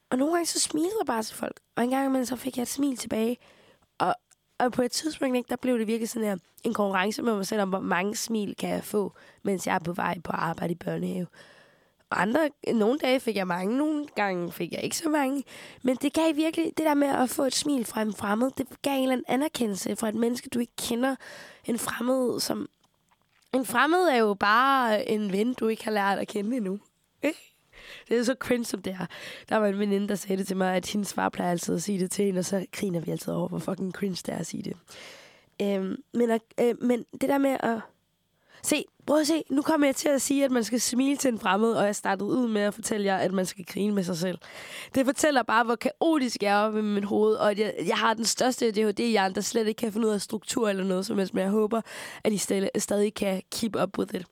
[0.09, 2.57] Og nogle gange så smilede jeg bare til folk, og en gang imellem så fik
[2.57, 3.37] jeg et smil tilbage.
[3.99, 4.15] Og,
[4.59, 7.47] og på et tidspunkt, ikke, der blev det virkelig sådan her, en konkurrence med mig
[7.47, 10.71] selv om, hvor mange smil kan jeg få, mens jeg er på vej på arbejde
[10.71, 11.27] i børnehave
[12.11, 15.43] andre, nogle dage fik jeg mange, nogle gange fik jeg ikke så mange.
[15.83, 18.67] Men det gav virkelig, det der med at få et smil fra en fremmed, det
[18.81, 21.15] gav en eller anden anerkendelse fra et menneske, du ikke kender.
[21.65, 22.69] En fremmed, som...
[23.53, 26.79] En fremmed er jo bare en ven, du ikke har lært at kende endnu.
[28.09, 29.05] Det er så cringe, som det er.
[29.49, 31.83] Der var en veninde, der sagde det til mig, at hendes far plejer altid at
[31.83, 34.37] sige det til hende, og så griner vi altid over, hvor fucking cringe det er
[34.37, 34.77] at sige det.
[35.61, 37.79] Øhm, men, øh, men det der med at
[38.63, 39.43] Se, prøv at se.
[39.49, 41.95] Nu kommer jeg til at sige, at man skal smile til en fremmed, og jeg
[41.95, 44.37] startede ud med at fortælle jer, at man skal grine med sig selv.
[44.95, 48.13] Det fortæller bare, hvor kaotisk jeg er med mit hoved, og at jeg, jeg har
[48.13, 51.33] den største ADHD-hjerne, der slet ikke kan finde ud af struktur eller noget som helst,
[51.33, 51.81] men jeg håber,
[52.23, 52.37] at I
[52.77, 54.25] stadig kan keep up with it.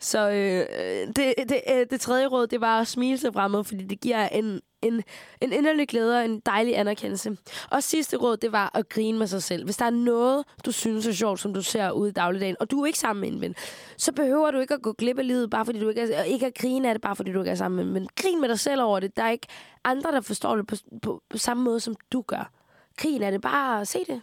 [0.00, 3.64] Så øh, øh, det, det, øh, det tredje råd, det var at smile til fremmed,
[3.64, 5.02] fordi det giver en, en,
[5.40, 7.36] en inderlig glæde og en dejlig anerkendelse.
[7.70, 9.64] Og sidste råd, det var at grine med sig selv.
[9.64, 12.70] Hvis der er noget, du synes er sjovt, som du ser ude i dagligdagen, og
[12.70, 13.54] du er ikke sammen med en ven,
[13.96, 16.26] så behøver du ikke at gå glip af livet, bare fordi du ikke er, og
[16.26, 18.08] ikke at grine af det, bare fordi du ikke er sammen med en ven.
[18.16, 19.16] Grin med dig selv over det.
[19.16, 19.46] Der er ikke
[19.84, 22.52] andre, der forstår det på, på, på samme måde, som du gør.
[22.96, 23.40] Grin af det.
[23.40, 24.22] Bare se det.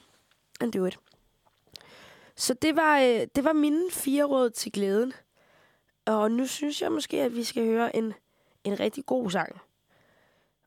[0.62, 0.98] And do it.
[2.36, 5.14] Så det var, øh, det var mine fire råd til glæden.
[6.06, 8.14] Og nu synes jeg måske, at vi skal høre en,
[8.64, 9.62] en rigtig god sang.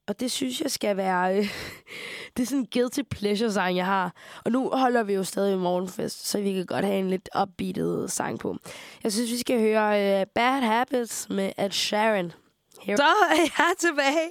[0.07, 1.39] Og det synes jeg skal være...
[1.39, 1.45] Øh,
[2.37, 4.15] det er sådan en guilty pleasure sang, jeg har.
[4.45, 8.13] Og nu holder vi jo stadig morgenfest, så vi kan godt have en lidt upbeatet
[8.13, 8.57] sang på.
[9.05, 12.33] Jeg synes, vi skal høre øh, Bad Habits med Ed Sheeran.
[12.81, 12.97] Her.
[12.97, 14.31] Så er jeg tilbage.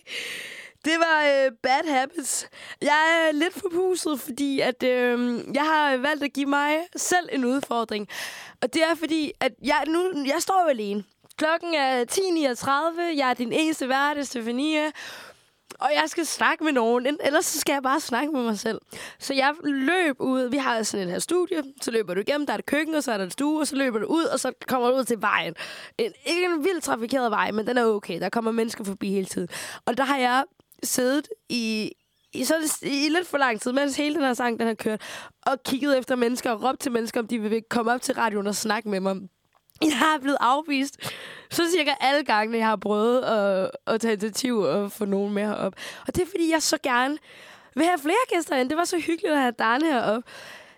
[0.86, 2.47] Det var øh, Bad Habits.
[2.82, 7.45] Jeg er lidt forpuset, fordi at, øh, jeg har valgt at give mig selv en
[7.45, 8.07] udfordring.
[8.61, 11.03] Og det er fordi, at jeg, nu, jeg står jo alene.
[11.38, 13.17] Klokken er 10.39.
[13.17, 14.91] Jeg er din eneste vært, Stefania.
[15.79, 18.82] Og jeg skal snakke med nogen, ellers så skal jeg bare snakke med mig selv.
[19.19, 20.49] Så jeg løb ud.
[20.49, 21.63] Vi har sådan et her studie.
[21.82, 23.67] Så løber du igennem, der er et køkken, og så er der et stue, og
[23.67, 25.55] så løber du ud, og så kommer du ud til vejen.
[25.97, 28.19] En, ikke en vildt trafikeret vej, men den er okay.
[28.19, 29.47] Der kommer mennesker forbi hele tiden.
[29.86, 30.43] Og der har jeg
[30.84, 31.91] siddet i,
[32.34, 34.73] i, så det, i lidt for lang tid, mens hele den her sang den har
[34.73, 35.01] kørt,
[35.45, 38.47] og kigget efter mennesker og råbt til mennesker, om de vil komme op til radioen
[38.47, 39.15] og snakke med mig.
[39.82, 40.97] Jeg er blevet afvist
[41.51, 45.43] så cirka alle gange, jeg har prøvet at, at tage initiativ og få nogen med
[45.43, 45.73] herop.
[46.07, 47.17] Og det er, fordi jeg så gerne
[47.75, 48.69] vil have flere gæster ind.
[48.69, 50.23] Det var så hyggeligt at have Darne herop.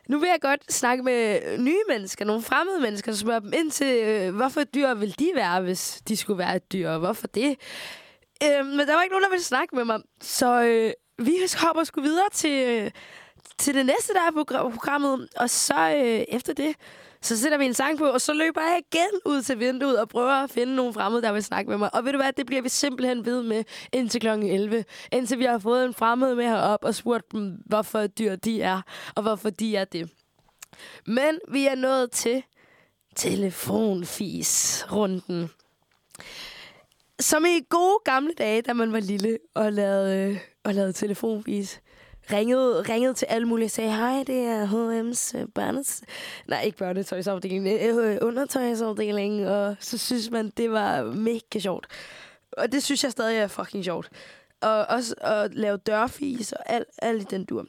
[0.10, 3.72] Nu vil jeg godt snakke med nye mennesker, nogle fremmede mennesker, og spørge dem ind
[3.72, 7.28] til, øh, hvorfor dyr vil de være, hvis de skulle være et dyr, og hvorfor
[7.28, 7.56] det?
[8.44, 10.00] Øh, men der var ikke nogen, der ville snakke med mig.
[10.22, 10.94] Så øh,
[11.26, 12.92] vi hopper sgu videre til, øh,
[13.58, 15.30] til det næste, der er på programmet.
[15.36, 16.76] Og så øh, efter det,
[17.22, 20.10] så sætter vi en sang på, og så løber jeg igen ud til vinduet og
[20.10, 21.96] prøver at finde nogle fremmede, der vil snakke med mig.
[21.96, 24.28] Og ved du hvad, det bliver vi simpelthen ved med indtil kl.
[24.28, 24.86] 11.
[25.12, 28.82] Indtil vi har fået en fremmed med herop og spurgt dem, hvorfor dyr de er,
[29.16, 30.10] og hvorfor de er det.
[31.06, 32.44] Men vi er nået til
[33.16, 35.50] telefonfis-runden.
[37.24, 41.82] Som i gode gamle dage, da man var lille og lavede, øh, og lavede telefonvis.
[42.32, 46.04] ringede, ringede til alle mulige og sagde, hej, det er H&M's øh, børnes...
[46.48, 49.48] Nej, ikke børnetøjsafdeling, øh, øh undertøjsafdeling.
[49.48, 51.88] Og så synes man, det var mega sjovt.
[52.52, 54.10] Og det synes jeg stadig er fucking sjovt.
[54.62, 57.66] Og også at lave dørfis og alt, alt i den dur.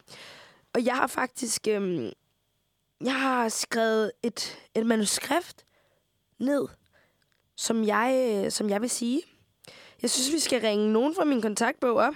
[0.75, 1.69] Og jeg har faktisk...
[1.69, 2.11] Øhm,
[3.05, 5.65] jeg har skrevet et, et manuskript
[6.39, 6.67] ned,
[7.57, 9.23] som jeg, øh, som jeg vil sige.
[10.05, 12.15] Jeg synes, vi skal ringe nogen fra min kontaktbog op.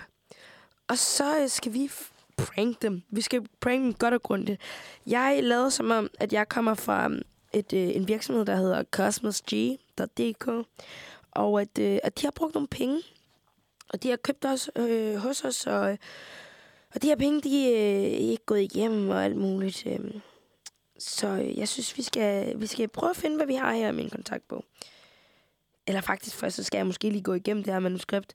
[0.88, 1.90] Og så øh, skal vi
[2.36, 3.02] prank dem.
[3.10, 4.60] Vi skal prank dem godt og grundigt.
[5.06, 7.22] Jeg lavede som om, at jeg kommer fra um,
[7.52, 10.48] et, øh, en virksomhed, der hedder cosmosg.dk,
[11.30, 13.02] og at, øh, at de har brugt nogle penge,
[13.88, 15.96] og de har købt os øh, hos os, og, øh,
[16.94, 19.86] og de her penge, de øh, er ikke gået igennem og alt muligt.
[19.86, 20.14] Øh.
[20.98, 23.88] Så øh, jeg synes, vi skal, vi skal prøve at finde, hvad vi har her
[23.88, 24.64] i min kontaktbog.
[25.88, 28.34] Eller faktisk først, så skal jeg måske lige gå igennem det her manuskript.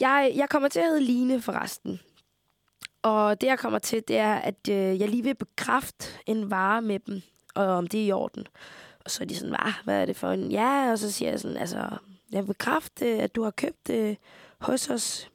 [0.00, 2.00] Jeg, jeg kommer til at hedde Line forresten.
[3.02, 6.82] Og det, jeg kommer til, det er, at øh, jeg lige vil bekræfte en vare
[6.82, 7.22] med dem,
[7.54, 8.46] og om det er i orden.
[9.04, 10.50] Og så er de sådan, hvad, hvad er det for en?
[10.52, 11.88] Ja, og så siger jeg sådan, altså,
[12.32, 14.16] jeg vil bekræfte, at du har købt det øh,
[14.60, 15.30] hos os.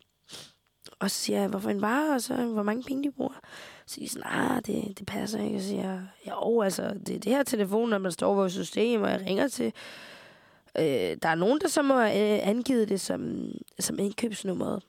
[1.00, 3.40] Og så siger jeg, hvorfor en vare, og så hvor mange penge de bruger.
[3.86, 5.56] Så siger de sådan, ah, det, det passer ikke.
[5.56, 8.54] Og så siger jeg, jo, altså, det er det her telefon, der står i vores
[8.54, 9.74] system, og jeg ringer til.
[10.78, 14.84] Øh, der er nogen, der så må øh, angive det som, som indkøbsnummeret.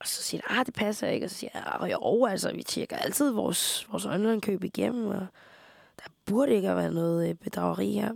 [0.00, 1.26] Og så siger ah, det passer ikke.
[1.26, 5.26] Og så siger jeg, jo, altså, vi tjekker altid vores, vores online-køb igennem, og
[5.98, 8.12] der burde ikke være noget øh, bedrageri her.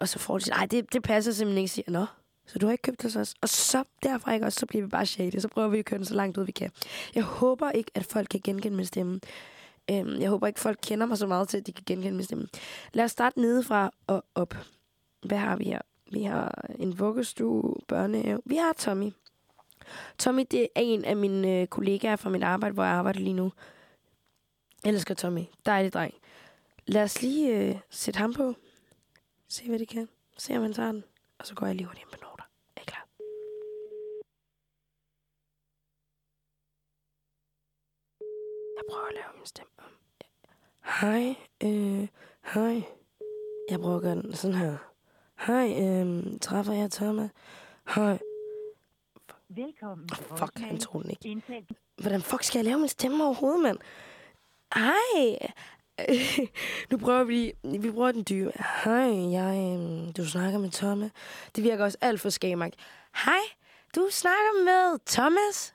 [0.00, 1.72] Og så får de nej, det, det passer simpelthen ikke.
[1.72, 2.06] Siger, nå,
[2.46, 3.34] så du har ikke købt det os.
[3.40, 5.38] Og så derfra ikke også, så bliver vi bare shady.
[5.38, 6.70] Så prøver vi at køre den så langt ud, vi kan.
[7.14, 9.20] Jeg håber ikke, at folk kan genkende min stemme.
[9.90, 12.24] Øhm, jeg håber ikke, folk kender mig så meget til, at de kan genkende min
[12.24, 12.48] stemme.
[12.92, 14.54] Lad os starte nedefra og op.
[15.26, 15.80] Hvad har vi her?
[16.12, 18.40] Vi har en vuggestue, børnehave.
[18.44, 19.12] Vi har Tommy.
[20.18, 23.32] Tommy, det er en af mine øh, kollegaer fra mit arbejde, hvor jeg arbejder lige
[23.34, 23.52] nu.
[24.84, 25.44] Jeg elsker Tommy.
[25.66, 26.14] Dejlig dreng.
[26.86, 28.54] Lad os lige øh, sætte ham på.
[29.48, 30.08] Se, hvad det kan.
[30.36, 31.04] Se, om han tager den.
[31.38, 32.44] Og så går jeg lige hurtigt ind på noter.
[32.76, 33.08] Er I klar?
[38.76, 39.90] Jeg prøver at lave min stemme om.
[41.00, 41.36] Hej.
[41.62, 42.08] Øh,
[42.54, 42.82] hej.
[43.70, 44.87] Jeg prøver at gøre den sådan her.
[45.46, 47.30] Hej, øh, træffer jeg Thomas.
[47.94, 48.18] Hej.
[49.48, 50.08] Velkommen.
[50.12, 51.42] Oh, fuck, han tog den ikke.
[51.96, 53.78] Hvordan fuck skal jeg lave min stemme overhovedet, mand?
[54.74, 55.52] Hej.
[56.90, 57.80] nu prøver vi lige.
[57.80, 58.52] Vi bruger den dybe.
[58.84, 61.10] Hej, jeg, øhm, du snakker med Thomas.
[61.56, 62.74] Det virker også alt for skæmagt.
[63.24, 63.40] Hej,
[63.96, 65.74] du snakker med Thomas.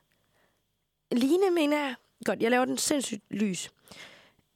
[1.12, 1.96] Line, mener jeg.
[2.26, 3.72] Godt, jeg laver den sindssygt lys.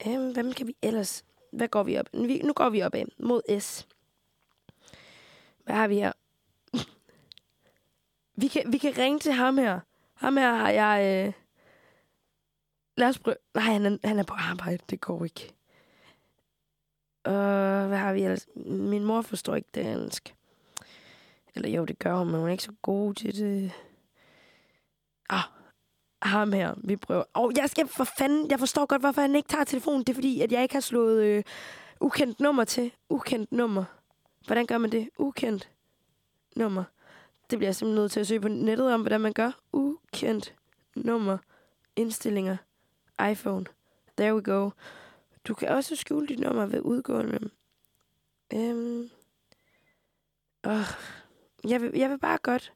[0.08, 1.24] Øhm, hvad kan vi ellers...
[1.51, 2.05] Hvad går vi op?
[2.14, 3.88] Vi, nu går vi op af mod S.
[5.68, 6.11] Hvad har vi her?
[8.41, 9.80] vi, kan, vi kan ringe til ham her.
[10.13, 11.26] Ham her har jeg...
[11.28, 11.34] Øh...
[12.97, 13.36] Lad os prøve...
[13.53, 14.84] Nej, han er, han er på arbejde.
[14.89, 15.53] Det går ikke.
[17.28, 18.47] Øh, hvad har vi ellers?
[18.65, 20.36] Min mor forstår ikke dansk.
[21.55, 23.72] Eller jo, det gør hun, men hun er ikke så god til det.
[25.30, 25.43] Ah,
[26.22, 26.74] ham her.
[26.84, 27.24] Vi prøver.
[27.36, 28.51] Åh, oh, jeg skal for fanden...
[28.51, 29.99] Jeg forstår godt, hvorfor han ikke tager telefonen.
[30.01, 31.43] Det er fordi, at jeg ikke har slået øh,
[31.99, 32.91] ukendt nummer til.
[33.09, 33.84] Ukendt nummer.
[34.47, 35.09] Hvordan gør man det?
[35.17, 35.69] Ukendt
[36.55, 36.83] nummer.
[37.49, 39.51] Det bliver jeg simpelthen nødt til at søge på nettet om, hvordan man gør.
[39.71, 40.55] Ukendt
[40.95, 41.37] nummer.
[41.95, 42.57] Indstillinger.
[43.31, 43.65] iPhone.
[44.17, 44.69] There we go.
[45.47, 47.49] Du kan også skjule dit nummer ved udgående.
[48.53, 49.09] Øhm.
[50.63, 50.85] Oh.
[51.63, 52.73] Jeg vil, jeg vil bare godt...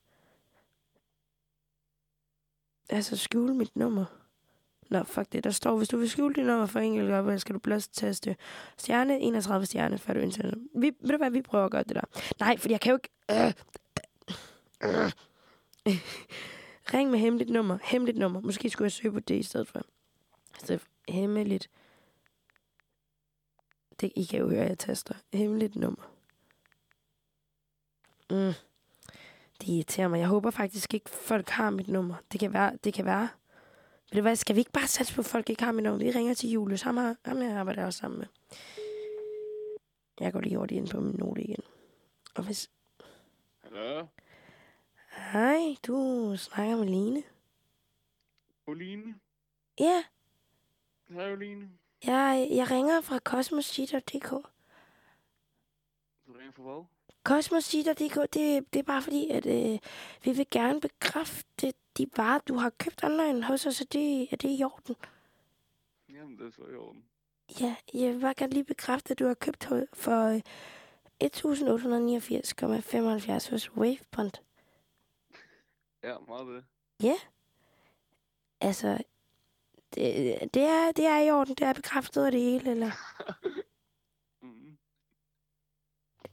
[2.89, 4.05] Altså, skjule mit nummer.
[4.91, 5.43] Nå, fuck det.
[5.43, 8.35] Der står, hvis du vil skjule dit nummer for enkelt op, skal du blot taste
[8.77, 10.51] stjerne 31 stjerne, før du indsætter.
[10.75, 12.33] Vi, ved du hvad, vi prøver at gøre det der.
[12.39, 13.09] Nej, for jeg kan jo ikke...
[13.31, 13.53] Øh.
[14.83, 15.11] Øh.
[16.93, 17.77] Ring med hemmeligt nummer.
[17.83, 18.39] Hemmeligt nummer.
[18.39, 19.81] Måske skulle jeg søge på det i stedet for.
[20.53, 20.79] Altså,
[21.09, 21.69] hemmeligt.
[24.01, 25.13] Det, I kan jo høre, at jeg taster.
[25.33, 26.11] Hemmeligt nummer.
[28.29, 28.53] Mm.
[29.61, 30.19] Det irriterer mig.
[30.19, 32.15] Jeg håber faktisk ikke, folk har mit nummer.
[32.31, 32.77] Det kan være.
[32.83, 33.29] Det kan være.
[34.11, 36.05] Ved du hvad, skal vi ikke bare satse på, at folk ikke har mit nummer?
[36.05, 36.81] Vi ringer til Julius.
[36.81, 38.27] Ham, har, ham jeg arbejder også sammen med.
[40.19, 41.63] Jeg går lige hurtigt ind på min note igen.
[42.35, 42.69] Og hvis...
[43.63, 44.05] Hallo?
[45.31, 47.23] Hej, du snakker med Line.
[48.67, 49.15] Oline?
[49.79, 50.03] Ja,
[51.09, 51.69] Hej, Oline.
[52.05, 54.29] jeg, jeg ringer fra cosmosheater.dk.
[56.27, 56.85] Du ringer for hvad?
[57.23, 59.79] Cosmosheater.dk, det, det er bare fordi, at øh,
[60.23, 64.37] vi vil gerne bekræfte de varer, du har købt online hos os, er det, er
[64.37, 64.95] det i orden?
[66.09, 67.05] Jamen, det er så i orden.
[67.59, 69.63] Ja, jeg vil bare gerne lige bekræfte, at du har købt
[69.93, 70.41] for øh,
[71.23, 74.31] 1889,75 hos Wavebond.
[76.03, 76.63] Ja, meget det.
[78.61, 78.97] Altså,
[79.95, 82.91] det, det, er, det er i orden, det er bekræftet af det hele, eller?
[84.43, 84.77] Mm.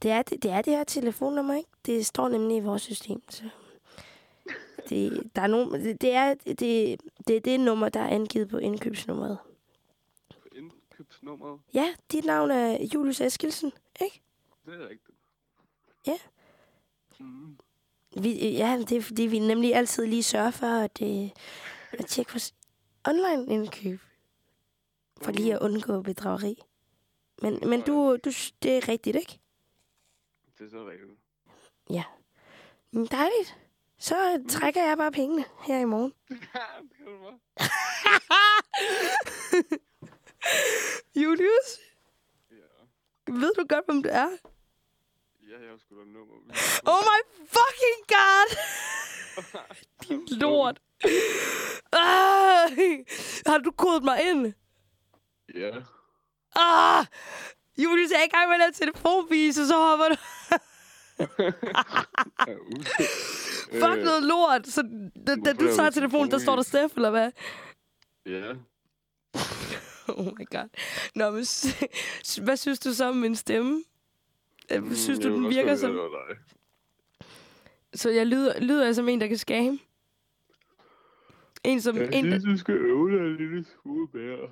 [0.01, 1.69] Det er det, det er det her telefonnummer, ikke?
[1.85, 3.49] Det står nemlig i vores system, så...
[4.89, 8.49] Det, der er nogen, det, det, er, det, det er det nummer, der er angivet
[8.49, 9.37] på indkøbsnummeret.
[10.31, 13.71] For indkøbsnummeret, Ja, dit navn er Julius Eskilsen,
[14.01, 14.21] ikke?
[14.65, 15.17] det er rigtigt.
[16.07, 16.17] Ja.
[17.19, 17.57] Mm.
[18.21, 21.29] Vi, ja, det er fordi, vi nemlig altid lige sørger for at, øh,
[21.91, 22.55] at tjekke vores
[23.07, 23.99] online-indkøb.
[25.21, 26.61] For lige at undgå bedrageri.
[27.41, 28.29] Men, men du, du,
[28.63, 29.39] det er rigtigt, ikke?
[30.57, 31.09] Det er så rigtigt.
[32.91, 33.57] Men Dejligt.
[33.99, 36.13] Så trækker jeg bare pengene her i morgen.
[36.29, 36.35] Du.
[41.23, 41.69] Julius,
[42.51, 42.55] Ja.
[43.33, 44.29] ved du godt, hvem det er?
[45.49, 46.35] Ja, jeg har sgu da nummer.
[46.85, 48.57] Oh my fucking god!
[50.07, 50.81] Din lort.
[51.93, 52.69] Ah,
[53.45, 54.53] har du kodet mig ind?
[55.55, 55.71] Ja.
[56.55, 57.05] Ah!
[57.77, 60.15] Julius, jeg er i gang med at lave telefonvise, så hopper du.
[63.81, 64.67] Fuck noget lort.
[64.67, 64.81] Så
[65.27, 67.31] da, da du tager telefonen, der står der Steff, eller hvad?
[68.25, 68.53] Ja.
[70.17, 70.69] Oh my god.
[71.15, 71.45] Nå, men
[72.45, 73.83] hvad synes du så om min stemme?
[74.71, 75.99] Øh, Mm, Synes du, den virker som...
[77.93, 79.79] Så jeg lyder, lyder jeg som en, der kan skame?
[81.63, 81.97] En som...
[81.97, 84.51] Jeg En, synes, du skal øve dig en lille smule mere.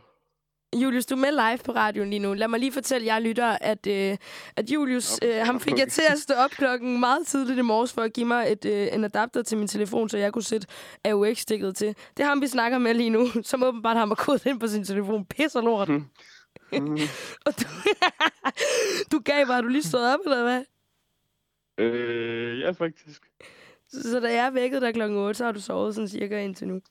[0.75, 2.33] Julius, du er med live på radioen lige nu.
[2.33, 4.17] Lad mig lige fortælle jer lytter, at, øh,
[4.55, 7.93] at Julius, øh, ham fik jeg til at stå op klokken meget tidligt i morges
[7.93, 10.67] for at give mig et, øh, en adapter til min telefon, så jeg kunne sætte
[11.05, 11.87] AUX-stikket til.
[11.87, 14.67] Det er ham, vi snakker med lige nu, som åbenbart har mig kodet ind på
[14.67, 15.25] sin telefon.
[15.25, 15.89] Pisser lort.
[15.89, 16.05] Mm.
[17.45, 17.67] Og du,
[19.11, 20.63] du gav bare, du lige stod op, eller hvad?
[21.77, 23.21] Øh, ja, faktisk.
[23.89, 26.67] Så, så da jeg vækkede dig klokken 8, så har du sovet sådan cirka indtil
[26.67, 26.81] nu.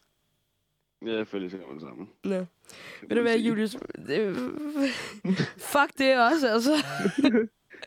[1.05, 2.11] Ja, jeg følger sammen sammen.
[2.25, 2.45] Nå.
[3.03, 3.77] Ved du hvad, Julius?
[4.09, 4.37] Det,
[5.59, 6.73] fuck det også, altså.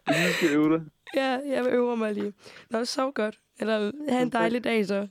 [0.08, 0.86] Du skal øve dig.
[1.16, 2.34] Ja, jeg øver mig lige.
[2.70, 3.40] Nå, sov godt.
[3.60, 5.08] Eller have en dejlig dag, så.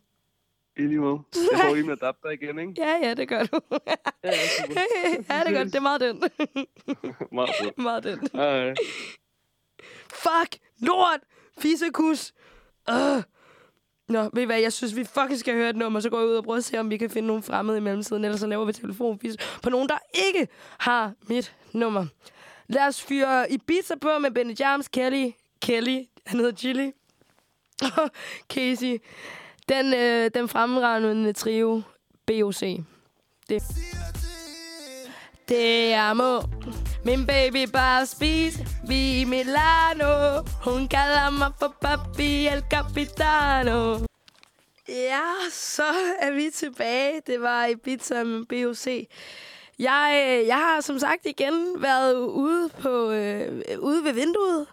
[0.76, 1.18] I lige måde.
[1.52, 2.74] Jeg får lige min adapter igen, ikke?
[2.76, 3.60] Ja, ja, det gør du.
[4.24, 4.80] Ja, super.
[5.30, 5.66] ja, det godt.
[5.66, 6.22] Det er meget den.
[7.32, 7.78] Meget godt.
[7.78, 8.28] meget den.
[8.34, 8.74] Hej.
[10.10, 10.58] Fuck!
[10.80, 11.20] Lort!
[11.58, 12.32] Fissekus!
[12.90, 13.22] Uh.
[14.08, 16.28] Nå, ved I hvad, jeg synes, vi fucking skal høre et nummer, så går jeg
[16.28, 18.46] ud og prøver at se, om vi kan finde nogle fremmede i mellemtiden, ellers så
[18.46, 20.48] laver vi telefonfis på nogen, der ikke
[20.78, 22.06] har mit nummer.
[22.68, 25.30] Lad os fyre Ibiza på med Benny Jams, Kelly,
[25.62, 26.92] Kelly, han hedder Chili,
[27.82, 28.10] og
[28.54, 28.98] Casey.
[29.68, 31.82] Den, øh, den fremragende trio,
[32.26, 32.60] BOC.
[33.48, 33.62] Det.
[35.48, 36.42] Det er må.
[37.08, 38.66] Min baby bare spise.
[38.88, 40.42] Vi i Milano.
[40.64, 43.98] Hun kalder mig for papi el capitano.
[44.88, 45.82] Ja, så
[46.20, 47.20] er vi tilbage.
[47.26, 48.86] Det var Ibiza med BOC.
[49.78, 54.66] Jeg, jeg har som sagt igen været ude, på, øh, ude ved vinduet.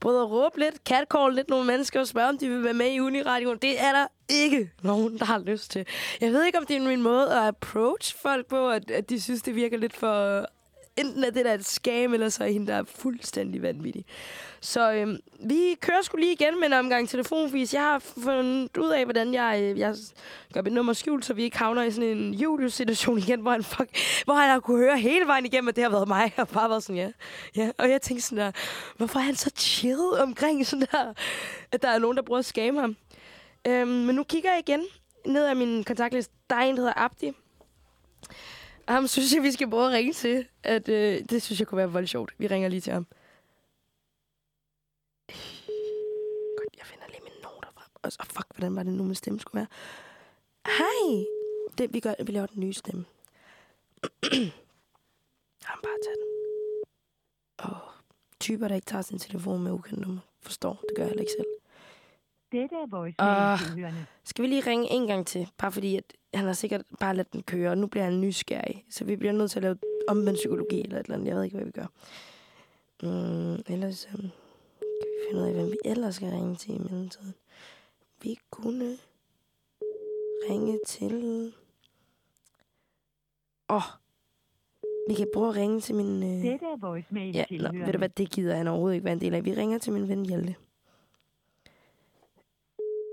[0.00, 2.90] Både at råbe lidt, catcall lidt nogle mennesker og spørge, om de vil være med
[2.92, 3.58] i Uniradioen.
[3.58, 5.86] Det er der ikke nogen, der har lyst til.
[6.20, 9.20] Jeg ved ikke, om det er min måde at approach folk på, at, at de
[9.20, 10.46] synes, det virker lidt for...
[10.96, 14.04] Enten er det der et skam, eller så er hende, der er fuldstændig vanvittig.
[14.60, 17.74] Så øhm, vi kører skulle lige igen med en omgang telefonvis.
[17.74, 19.94] Jeg har fundet ud af, hvordan jeg, øh, jeg
[20.52, 23.64] gør mit nummer skjult, så vi ikke havner i sådan en Julius-situation igen, hvor han,
[23.64, 23.90] fuck,
[24.24, 26.70] hvor han har kunne høre hele vejen igennem, at det har været mig, og bare
[26.70, 27.10] været sådan, ja.
[27.56, 27.70] ja.
[27.78, 28.52] Og jeg tænkte sådan der,
[28.96, 31.12] hvorfor er han så chill omkring sådan der,
[31.72, 32.96] at der er nogen, der bruger at skame ham.
[33.66, 34.82] Øhm, men nu kigger jeg igen
[35.26, 36.34] ned ad min kontaktliste.
[36.50, 37.32] Der er en, der hedder Abdi.
[38.88, 40.48] Ham synes jeg, vi skal prøve at ringe til.
[40.62, 42.34] At, øh, det synes jeg kunne være voldt sjovt.
[42.38, 43.06] Vi ringer lige til ham.
[46.58, 47.90] Godt, jeg finder lige mine noter frem.
[48.02, 49.66] Og så, fuck, hvordan var det nu, min stemme skulle være?
[50.66, 51.24] Hej!
[51.78, 53.04] Det, vi, gør, vi laver den nye stemme.
[55.68, 56.28] Ham bare tage den.
[57.58, 57.76] Og
[58.40, 60.20] typer, der ikke tager sin telefon med ukendt nummer.
[60.40, 61.46] Forstår, det gør jeg heller ikke selv.
[62.52, 63.58] Dette er voice Ah.
[63.58, 64.06] tilhørende.
[64.24, 65.48] Skal vi lige ringe en gang til?
[65.58, 68.84] Bare fordi, at han har sikkert bare ladet den køre, og nu bliver han nysgerrig.
[68.90, 69.78] Så vi bliver nødt til at lave
[70.08, 71.28] omvendt psykologi eller et eller andet.
[71.28, 71.86] Jeg ved ikke, hvad vi gør.
[73.02, 74.30] Mm, ellers um, kan
[74.80, 77.34] vi finde ud af, hvem vi ellers skal ringe til i mellemtiden.
[78.22, 78.98] Vi kunne
[80.50, 81.52] ringe til...
[83.70, 83.82] Åh, oh,
[85.08, 86.22] vi kan prøve at ringe til min...
[86.22, 86.50] Øh...
[86.50, 89.20] Dette er voicemail Ja, nå, ved du hvad, det gider han overhovedet ikke være en
[89.20, 89.44] del af.
[89.44, 90.54] Vi ringer til min ven Hjalte.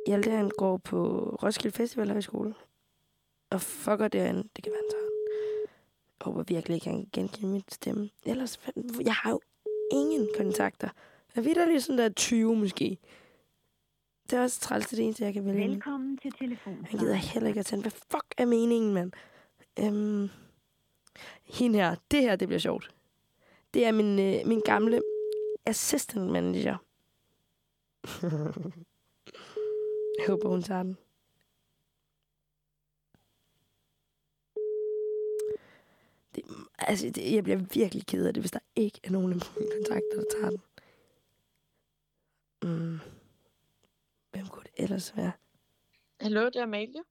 [0.08, 2.54] Hjalte, han går på Roskilde Festival Højskole.
[3.50, 4.50] Og fucker derinde.
[4.56, 5.12] Det kan være, tager den.
[6.20, 8.10] Jeg håber virkelig ikke, han kan genkende mit stemme.
[8.26, 8.60] Ellers,
[9.02, 9.40] jeg har jo
[9.92, 10.90] ingen kontakter.
[11.36, 12.98] Jeg ved lige sådan der 20 måske.
[14.30, 15.70] Det er også træls, det det eneste, jeg kan vælge.
[15.70, 16.86] Velkommen til telefonen.
[16.86, 17.82] Han gider heller ikke at tænde.
[17.82, 19.12] Hvad fuck er meningen, mand?
[19.80, 20.30] Øhm,
[21.44, 21.96] hende her.
[22.12, 22.96] Det her, det bliver sjovt.
[23.74, 25.02] Det er min, øh, min gamle
[25.66, 26.78] assistant manager.
[30.20, 30.98] Jeg håber, hun tager den.
[36.36, 36.44] Det,
[36.88, 39.72] altså, det, jeg bliver virkelig ked af det, hvis der ikke er nogen af mine
[39.72, 40.62] kontakter, der tager den.
[42.64, 43.00] Mm.
[44.32, 45.32] Hvem kunne det ellers være?
[46.22, 47.04] Hallo, det er Amalie.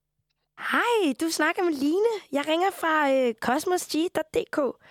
[0.58, 2.08] Hej, du snakker med Line.
[2.32, 4.84] Jeg ringer fra øh, cosmosg.dk.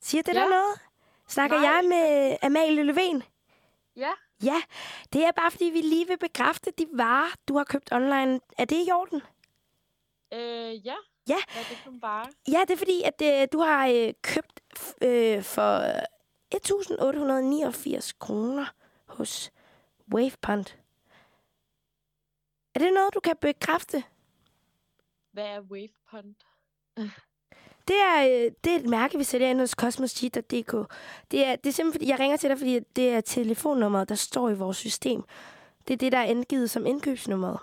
[0.00, 0.40] Siger det ja.
[0.40, 0.80] Der noget?
[1.28, 1.70] Snakker Nej.
[1.70, 3.22] jeg med Amalie Løven?
[3.96, 4.12] Ja.
[4.44, 4.62] Ja,
[5.12, 8.40] det er bare fordi, vi lige vil bekræfte de varer, du har købt online.
[8.58, 9.22] Er det i orden?
[10.32, 10.94] Øh, ja.
[11.28, 11.36] Ja.
[11.52, 12.26] Hvad er det for bare?
[12.48, 14.60] Ja, det er fordi, at øh, du har øh, købt
[15.02, 15.80] øh, for
[16.54, 18.66] 1.889 kroner
[19.06, 19.52] hos
[20.14, 20.66] Wavepond.
[22.74, 24.04] Er det noget, du kan bekræfte?
[25.32, 26.34] Hvad er Wavepond?
[27.88, 30.92] Det er, øh, det er et mærke, vi sælger ind hos cosmosg.dk.
[31.30, 34.14] Det er, det er simpelthen, fordi jeg ringer til dig, fordi det er telefonnummeret, der
[34.14, 35.22] står i vores system.
[35.88, 37.58] Det er det, der er angivet som indkøbsnummeret.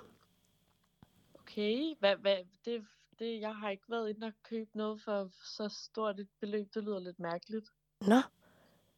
[1.39, 1.95] Okay.
[1.99, 2.85] Hvad, hvad, det,
[3.21, 6.67] det, jeg har ikke været inde og købe noget for så stort et beløb.
[6.73, 7.65] Det lyder lidt mærkeligt.
[8.01, 8.21] Nå.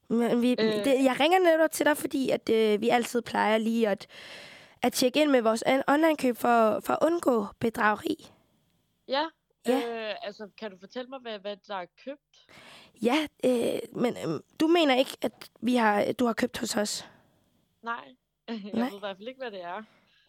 [0.07, 0.85] Men vi, øh.
[0.85, 4.07] Det, jeg ringer netop til dig, fordi at, øh, vi altid plejer lige at,
[4.81, 8.31] at tjekke ind med vores online-køb for, for at undgå bedrageri.
[9.07, 9.25] Ja.
[9.67, 10.09] Ja.
[10.09, 12.45] Øh, altså, kan du fortælle mig, hvad, hvad der er købt?
[13.01, 17.09] Ja, øh, men øh, du mener ikke, at vi har, du har købt hos os?
[17.81, 18.15] Nej.
[18.47, 18.89] Jeg Nej.
[18.89, 19.83] ved i hvert fald ikke, hvad det er.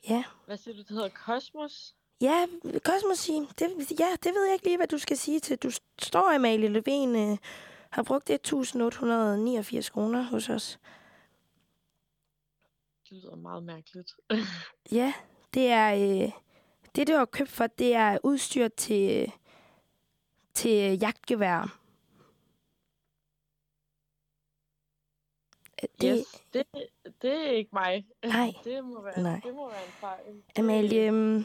[0.09, 0.25] Ja.
[0.47, 1.95] Hvad siger du, det hedder Cosmos?
[2.21, 2.47] Ja,
[2.79, 3.41] Cosmos sige.
[3.59, 5.57] Det, ja, det ved jeg ikke lige, hvad du skal sige til.
[5.59, 7.39] Du står, Amalie Løven, øh,
[7.91, 10.79] har brugt 1.889 kroner hos os.
[13.05, 14.13] Det lyder meget mærkeligt.
[14.93, 15.13] Ja,
[15.55, 15.95] det er...
[16.25, 16.33] Øh,
[16.97, 19.33] det, du har købt for, det er udstyr til,
[20.55, 21.81] til jagtgevær.
[26.01, 26.45] Det, yes.
[26.53, 26.67] Det,
[27.23, 28.07] det er ikke mig.
[28.25, 28.53] Nej.
[28.65, 29.41] Det må være, Nej.
[29.45, 30.43] Det må være en fejl.
[30.59, 31.45] Amalie, øhm,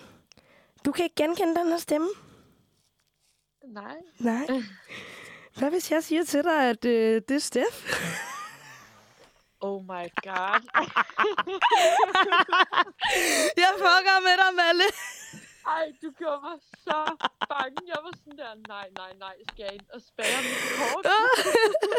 [0.85, 2.09] du kan ikke genkende den her stemme?
[3.67, 3.95] Nej.
[4.19, 4.47] Nej.
[5.57, 7.85] Hvad hvis jeg siger til dig, at øh, det er Steff?
[9.61, 10.61] Oh my god.
[13.63, 14.83] Jeg fucker med dig, Malle.
[15.67, 16.57] Ej, du gjorde mig
[16.87, 16.97] så
[17.49, 17.77] bange.
[17.87, 21.05] Jeg var sådan der, nej, nej, nej, skal jeg ind og spære mit kort?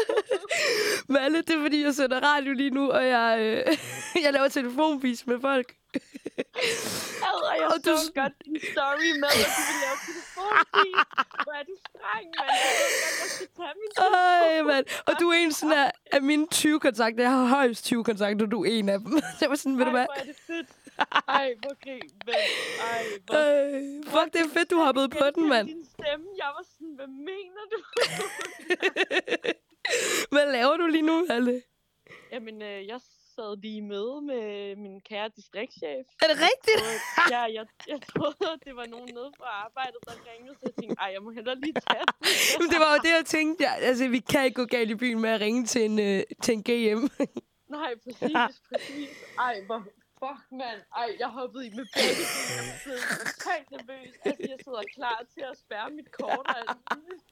[1.15, 3.77] Malle, det er fordi, jeg sender radio lige nu, og jeg, øh,
[4.25, 5.73] jeg laver telefonvis med folk.
[7.29, 10.95] Adder, jeg Og så du- godt din story med, at du vil lave telefonpige.
[11.43, 12.49] Hvor er du streng, mand.
[12.49, 13.73] Jeg jeg skal tage
[14.57, 14.85] min mand.
[15.07, 17.23] Og du er en sådan af, af mine 20 kontakter.
[17.23, 19.11] Jeg har højst 20 kontakter, og du er en af dem.
[19.39, 20.05] Det var sådan, ved du Ej, hvad?
[20.05, 20.67] hvor er det fedt.
[21.39, 22.47] Ej, hvor grin, mand.
[22.91, 23.35] Ej, hvor...
[23.35, 25.67] Øh, fuck, det er fedt, du hoppede på den, mand.
[25.67, 27.77] Din stemme, jeg var sådan, hvad mener du?
[30.31, 31.61] Hvad laver du lige nu, Malle?
[32.31, 32.99] Jamen, øh, jeg
[33.35, 36.05] sad lige i møde med min kære distriktschef.
[36.23, 36.81] Er det rigtigt?
[37.17, 40.59] Og ja, jeg, jeg troede, at det var nogen nede fra arbejdet, der ringede, så
[40.63, 42.03] jeg tænkte, ej, jeg må hellere lige tage
[42.59, 42.69] den.
[42.69, 43.63] Det var jo det, jeg tænkte.
[43.63, 46.23] Ja, altså, vi kan ikke gå galt i byen med at ringe til en, øh,
[46.43, 47.01] til en GM.
[47.77, 49.09] Nej, præcis, præcis.
[49.39, 49.83] Ej, hvor
[50.23, 50.79] fuck, mand.
[50.97, 52.65] Ej, jeg hoppede i med begge ben.
[52.67, 54.13] Jeg blev totalt nervøs.
[54.25, 56.45] Altså, jeg sidder klar til at spærre mit kort.
[56.45, 57.23] og alt muligt.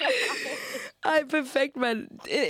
[1.06, 1.99] Ej, perfekt, mand.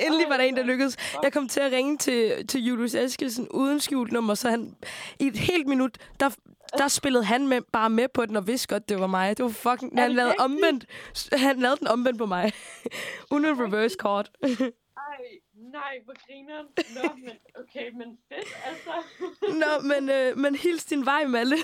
[0.06, 0.98] Endelig var der en, der lykkedes.
[1.24, 4.76] Jeg kom til at ringe til, til Julius Eskilsen uden skjult nummer, så han
[5.20, 6.30] i et helt minut, der,
[6.78, 9.38] der spillede han med, bare med på den og vidste godt, det var mig.
[9.38, 10.00] Det var fucking...
[10.00, 10.86] Han lavede, omvendt,
[11.34, 12.52] han lavede den omvendt på mig.
[13.32, 14.32] uden en reverse kort.
[15.74, 16.64] Ej, nej, hvor griner
[16.96, 18.94] Nå, men okay, men fedt, altså.
[19.62, 21.56] Nå, men, øh, men hils din vej, Malle.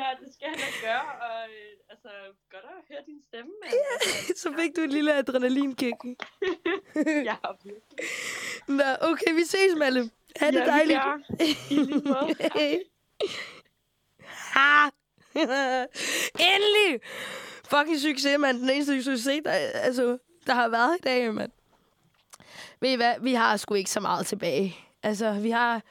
[0.00, 2.08] ja, det skal han da gøre, og øh, altså,
[2.50, 3.72] godt at høre din stemme, mand.
[3.92, 5.96] Altså, så fik du et lille adrenalinkick.
[7.30, 7.98] jeg har virkelig.
[8.68, 10.10] Nå, okay, vi ses, Malle.
[10.36, 10.98] Ha' det Ja, dejligt.
[10.98, 11.16] ja.
[11.70, 12.34] I lige måde.
[14.56, 14.88] ha!
[16.40, 17.00] Endelig!
[17.70, 18.60] Fucking succes, mand.
[18.60, 21.52] Den eneste succes, der, altså, der har været i dag, mand.
[22.80, 23.14] Ved I hvad?
[23.20, 24.76] Vi har sgu ikke så meget tilbage.
[25.02, 25.82] Altså, vi har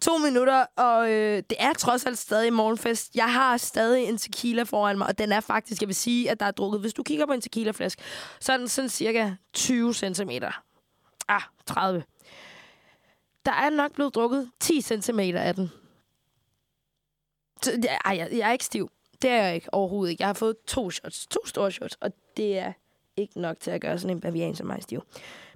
[0.00, 3.14] to minutter, og øh, det er trods alt stadig morgenfest.
[3.14, 6.40] Jeg har stadig en tequila foran mig, og den er faktisk, jeg vil sige, at
[6.40, 6.80] der er drukket.
[6.80, 8.02] Hvis du kigger på en tequilaflaske,
[8.40, 10.30] så er den sådan cirka 20 cm.
[11.28, 12.04] Ah, 30.
[13.46, 15.70] Der er nok blevet drukket 10 cm af den.
[17.62, 18.90] Så, ej, jeg, jeg er ikke stiv.
[19.22, 20.22] Det er jeg ikke overhovedet ikke.
[20.22, 21.26] Jeg har fået to shots.
[21.26, 21.96] To store shots.
[22.00, 22.72] Og det er
[23.16, 25.02] ikke nok til at gøre sådan en bavian som mig stiv.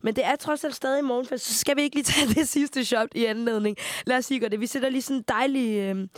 [0.03, 2.85] Men det er trods alt stadig morgenfest, så skal vi ikke lige tage det sidste
[2.85, 3.77] shot i anledning.
[4.07, 4.61] Lad os sige gøre det.
[4.61, 6.09] Vi sætter lige sådan en dejlig, øh,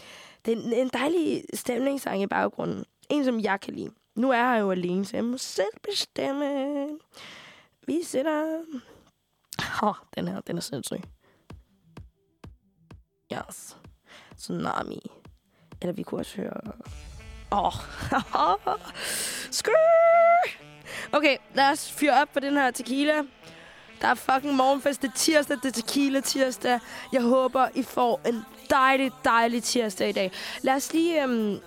[0.45, 2.85] det er en, en dejlig stemningssang i baggrunden.
[3.11, 3.91] En, som jeg kan lide.
[4.15, 6.89] Nu er jeg jo alene, så jeg må selv bestemme.
[7.87, 8.61] Vi sætter...
[9.59, 11.01] Åh, oh, den her, den er sindssyg.
[13.33, 13.77] Yes.
[14.37, 15.11] Tsunami.
[15.81, 16.61] Eller vi kunne også høre...
[17.53, 17.73] Åh.
[18.35, 18.79] Oh.
[19.51, 20.63] Skrrr.
[21.13, 23.23] Okay, lad os fyre op på den her tequila.
[24.03, 25.03] Der er fucking morgenfest.
[25.03, 26.81] Det er tirsdag, det er tequila tirsdag.
[27.13, 30.33] Jeg håber, I får en dejlig, dejlig tirsdag i dag.
[30.63, 31.23] Lad os lige...
[31.23, 31.59] Øhm,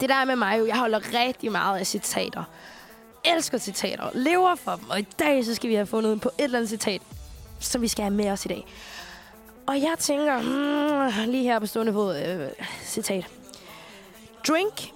[0.00, 2.44] det der med mig jeg holder rigtig meget af citater.
[3.24, 4.10] Elsker citater.
[4.14, 4.90] Lever for dem.
[4.90, 7.02] Og i dag, så skal vi have fundet på et eller andet citat,
[7.60, 8.66] som vi skal have med os i dag.
[9.66, 12.48] Og jeg tænker, hmm, lige her på stående fod, øh,
[12.82, 13.26] citat.
[14.48, 14.90] Drink.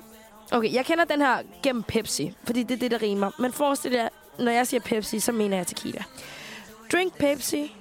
[0.52, 3.30] Okay, jeg kender den her gennem Pepsi, fordi det er det, der rimer.
[3.38, 6.02] Men forestil jer, når jeg siger Pepsi, så mener jeg tequila.
[6.92, 7.72] Drink Pepsi,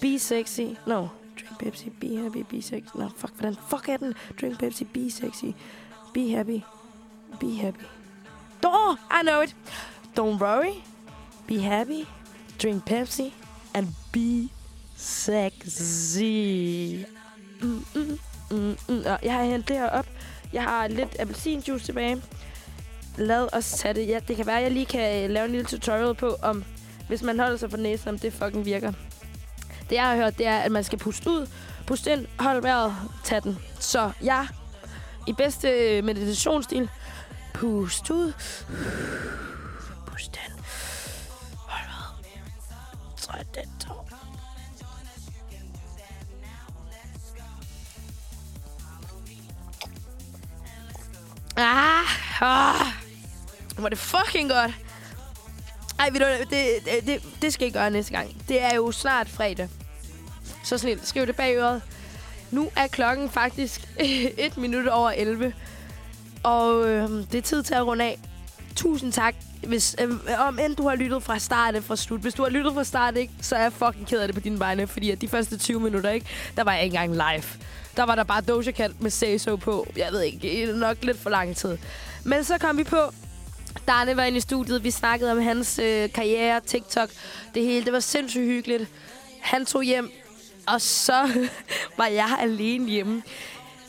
[0.00, 0.76] be sexy.
[0.86, 2.98] No, drink Pepsi, be happy, be sexy.
[2.98, 4.14] No, fuck, hvordan fuck er den?
[4.40, 5.54] Drink Pepsi, be sexy,
[6.12, 6.64] be happy,
[7.40, 7.84] be happy.
[8.64, 9.54] Oh, I know it.
[10.16, 10.82] Don't worry,
[11.46, 12.06] be happy,
[12.62, 13.32] drink Pepsi,
[13.74, 14.50] and be
[14.96, 16.24] sexy.
[17.62, 18.18] Mm, mm,
[18.50, 18.76] mm, mm.
[18.88, 19.02] mm.
[19.06, 20.06] Og jeg har hentet det her op.
[20.52, 22.22] Jeg har lidt appelsinjuice tilbage.
[23.16, 24.08] Lad os tage det.
[24.08, 26.64] Ja, det kan være, at jeg lige kan øh, lave en lille tutorial på, om
[27.08, 28.92] hvis man holder sig for næsen, om det fucking virker.
[29.90, 31.46] Det jeg har hørt, det er, at man skal puste ud,
[31.86, 33.58] puste ind, hold vejret, tag den.
[33.80, 34.46] Så ja,
[35.26, 36.90] i bedste øh, meditationsstil,
[37.54, 38.32] pust ud,
[40.06, 40.58] pust ind,
[41.56, 44.08] hold vejret, træt den tår.
[51.58, 52.86] Ah, ah,
[53.78, 54.85] var det fucking godt.
[55.98, 58.36] Ej, ved du, det, det, det, det skal I gøre næste gang.
[58.48, 59.68] Det er jo snart fredag.
[60.64, 61.82] Så snil, skriv det bag øret.
[62.50, 63.88] Nu er klokken faktisk
[64.46, 65.52] et minut over 11.
[66.42, 68.18] Og øh, det er tid til at runde af.
[68.76, 69.34] Tusind tak.
[69.66, 72.20] Hvis, øh, om end du har lyttet fra start eller fra slut.
[72.20, 74.40] Hvis du har lyttet fra start, ikke, så er jeg fucking ked af det på
[74.40, 74.86] dine vegne.
[74.86, 77.44] Fordi at de første 20 minutter, ikke, der var jeg ikke engang live.
[77.96, 79.86] Der var der bare Doja Cat med Say So på.
[79.96, 81.78] Jeg ved ikke, nok lidt for lang tid.
[82.24, 82.96] Men så kom vi på,
[83.88, 84.84] Darne var inde i studiet.
[84.84, 87.10] Vi snakkede om hans øh, karriere, TikTok,
[87.54, 87.84] det hele.
[87.84, 88.88] Det var sindssygt hyggeligt.
[89.40, 90.10] Han tog hjem.
[90.66, 91.48] Og så
[91.98, 93.22] var jeg alene hjemme.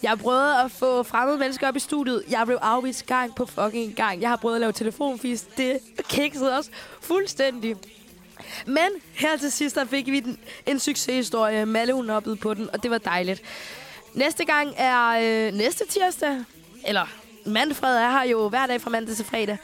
[0.03, 2.23] Jeg prøvede at få fremmede mennesker op i studiet.
[2.29, 4.21] Jeg blev afvist gang på fucking gang.
[4.21, 5.41] Jeg har prøvet at lave telefonfis.
[5.57, 6.69] Det kiksede også
[7.01, 7.75] fuldstændig.
[8.65, 11.65] Men her til sidst, der fik vi den, en succeshistorie.
[11.65, 13.41] Malle, hun hoppede på den, og det var dejligt.
[14.13, 16.43] Næste gang er øh, næste tirsdag.
[16.85, 17.07] Eller
[17.47, 19.57] Manfred er her jo hver dag fra mandag til fredag.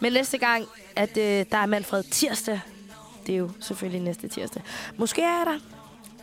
[0.00, 0.66] Men næste gang,
[0.96, 2.60] at øh, der er Manfred tirsdag,
[3.26, 4.62] det er jo selvfølgelig næste tirsdag.
[4.96, 5.58] Måske er jeg der.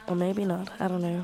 [0.07, 0.67] Or maybe not.
[0.79, 1.21] I don't know.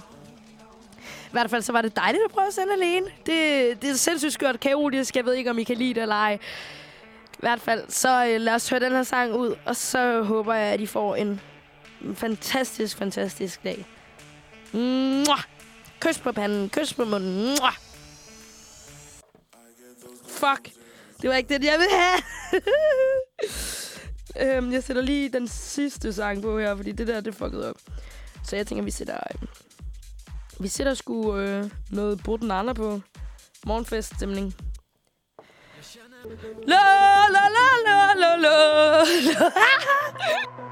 [1.00, 3.06] I hvert fald så var det dejligt at prøve at sende alene.
[3.26, 5.16] Det, det er sindssygt skørt kaotisk.
[5.16, 6.40] Jeg ved ikke, om I kan lide det eller ej.
[7.34, 9.56] I hvert fald, så øh, lad os høre den her sang ud.
[9.66, 11.42] Og så håber jeg, at I får en
[12.16, 13.86] fantastisk, fantastisk dag.
[14.72, 15.44] Mwah!
[16.00, 17.46] Kys på panden, kys på munden.
[17.46, 17.83] Mwah!
[20.44, 20.74] Fuck.
[21.22, 22.22] Det var ikke det, jeg ville have.
[24.58, 27.76] øhm, jeg sætter lige den sidste sang på her, fordi det der, det fuckede op.
[28.44, 29.16] Så jeg tænker, vi sætter...
[29.16, 29.48] Øh,
[30.60, 33.02] vi sætter sgu øh, noget Brutten andre på.
[33.66, 34.56] Morgenfest-stemning.
[36.68, 36.78] La
[37.30, 39.52] la la la la la la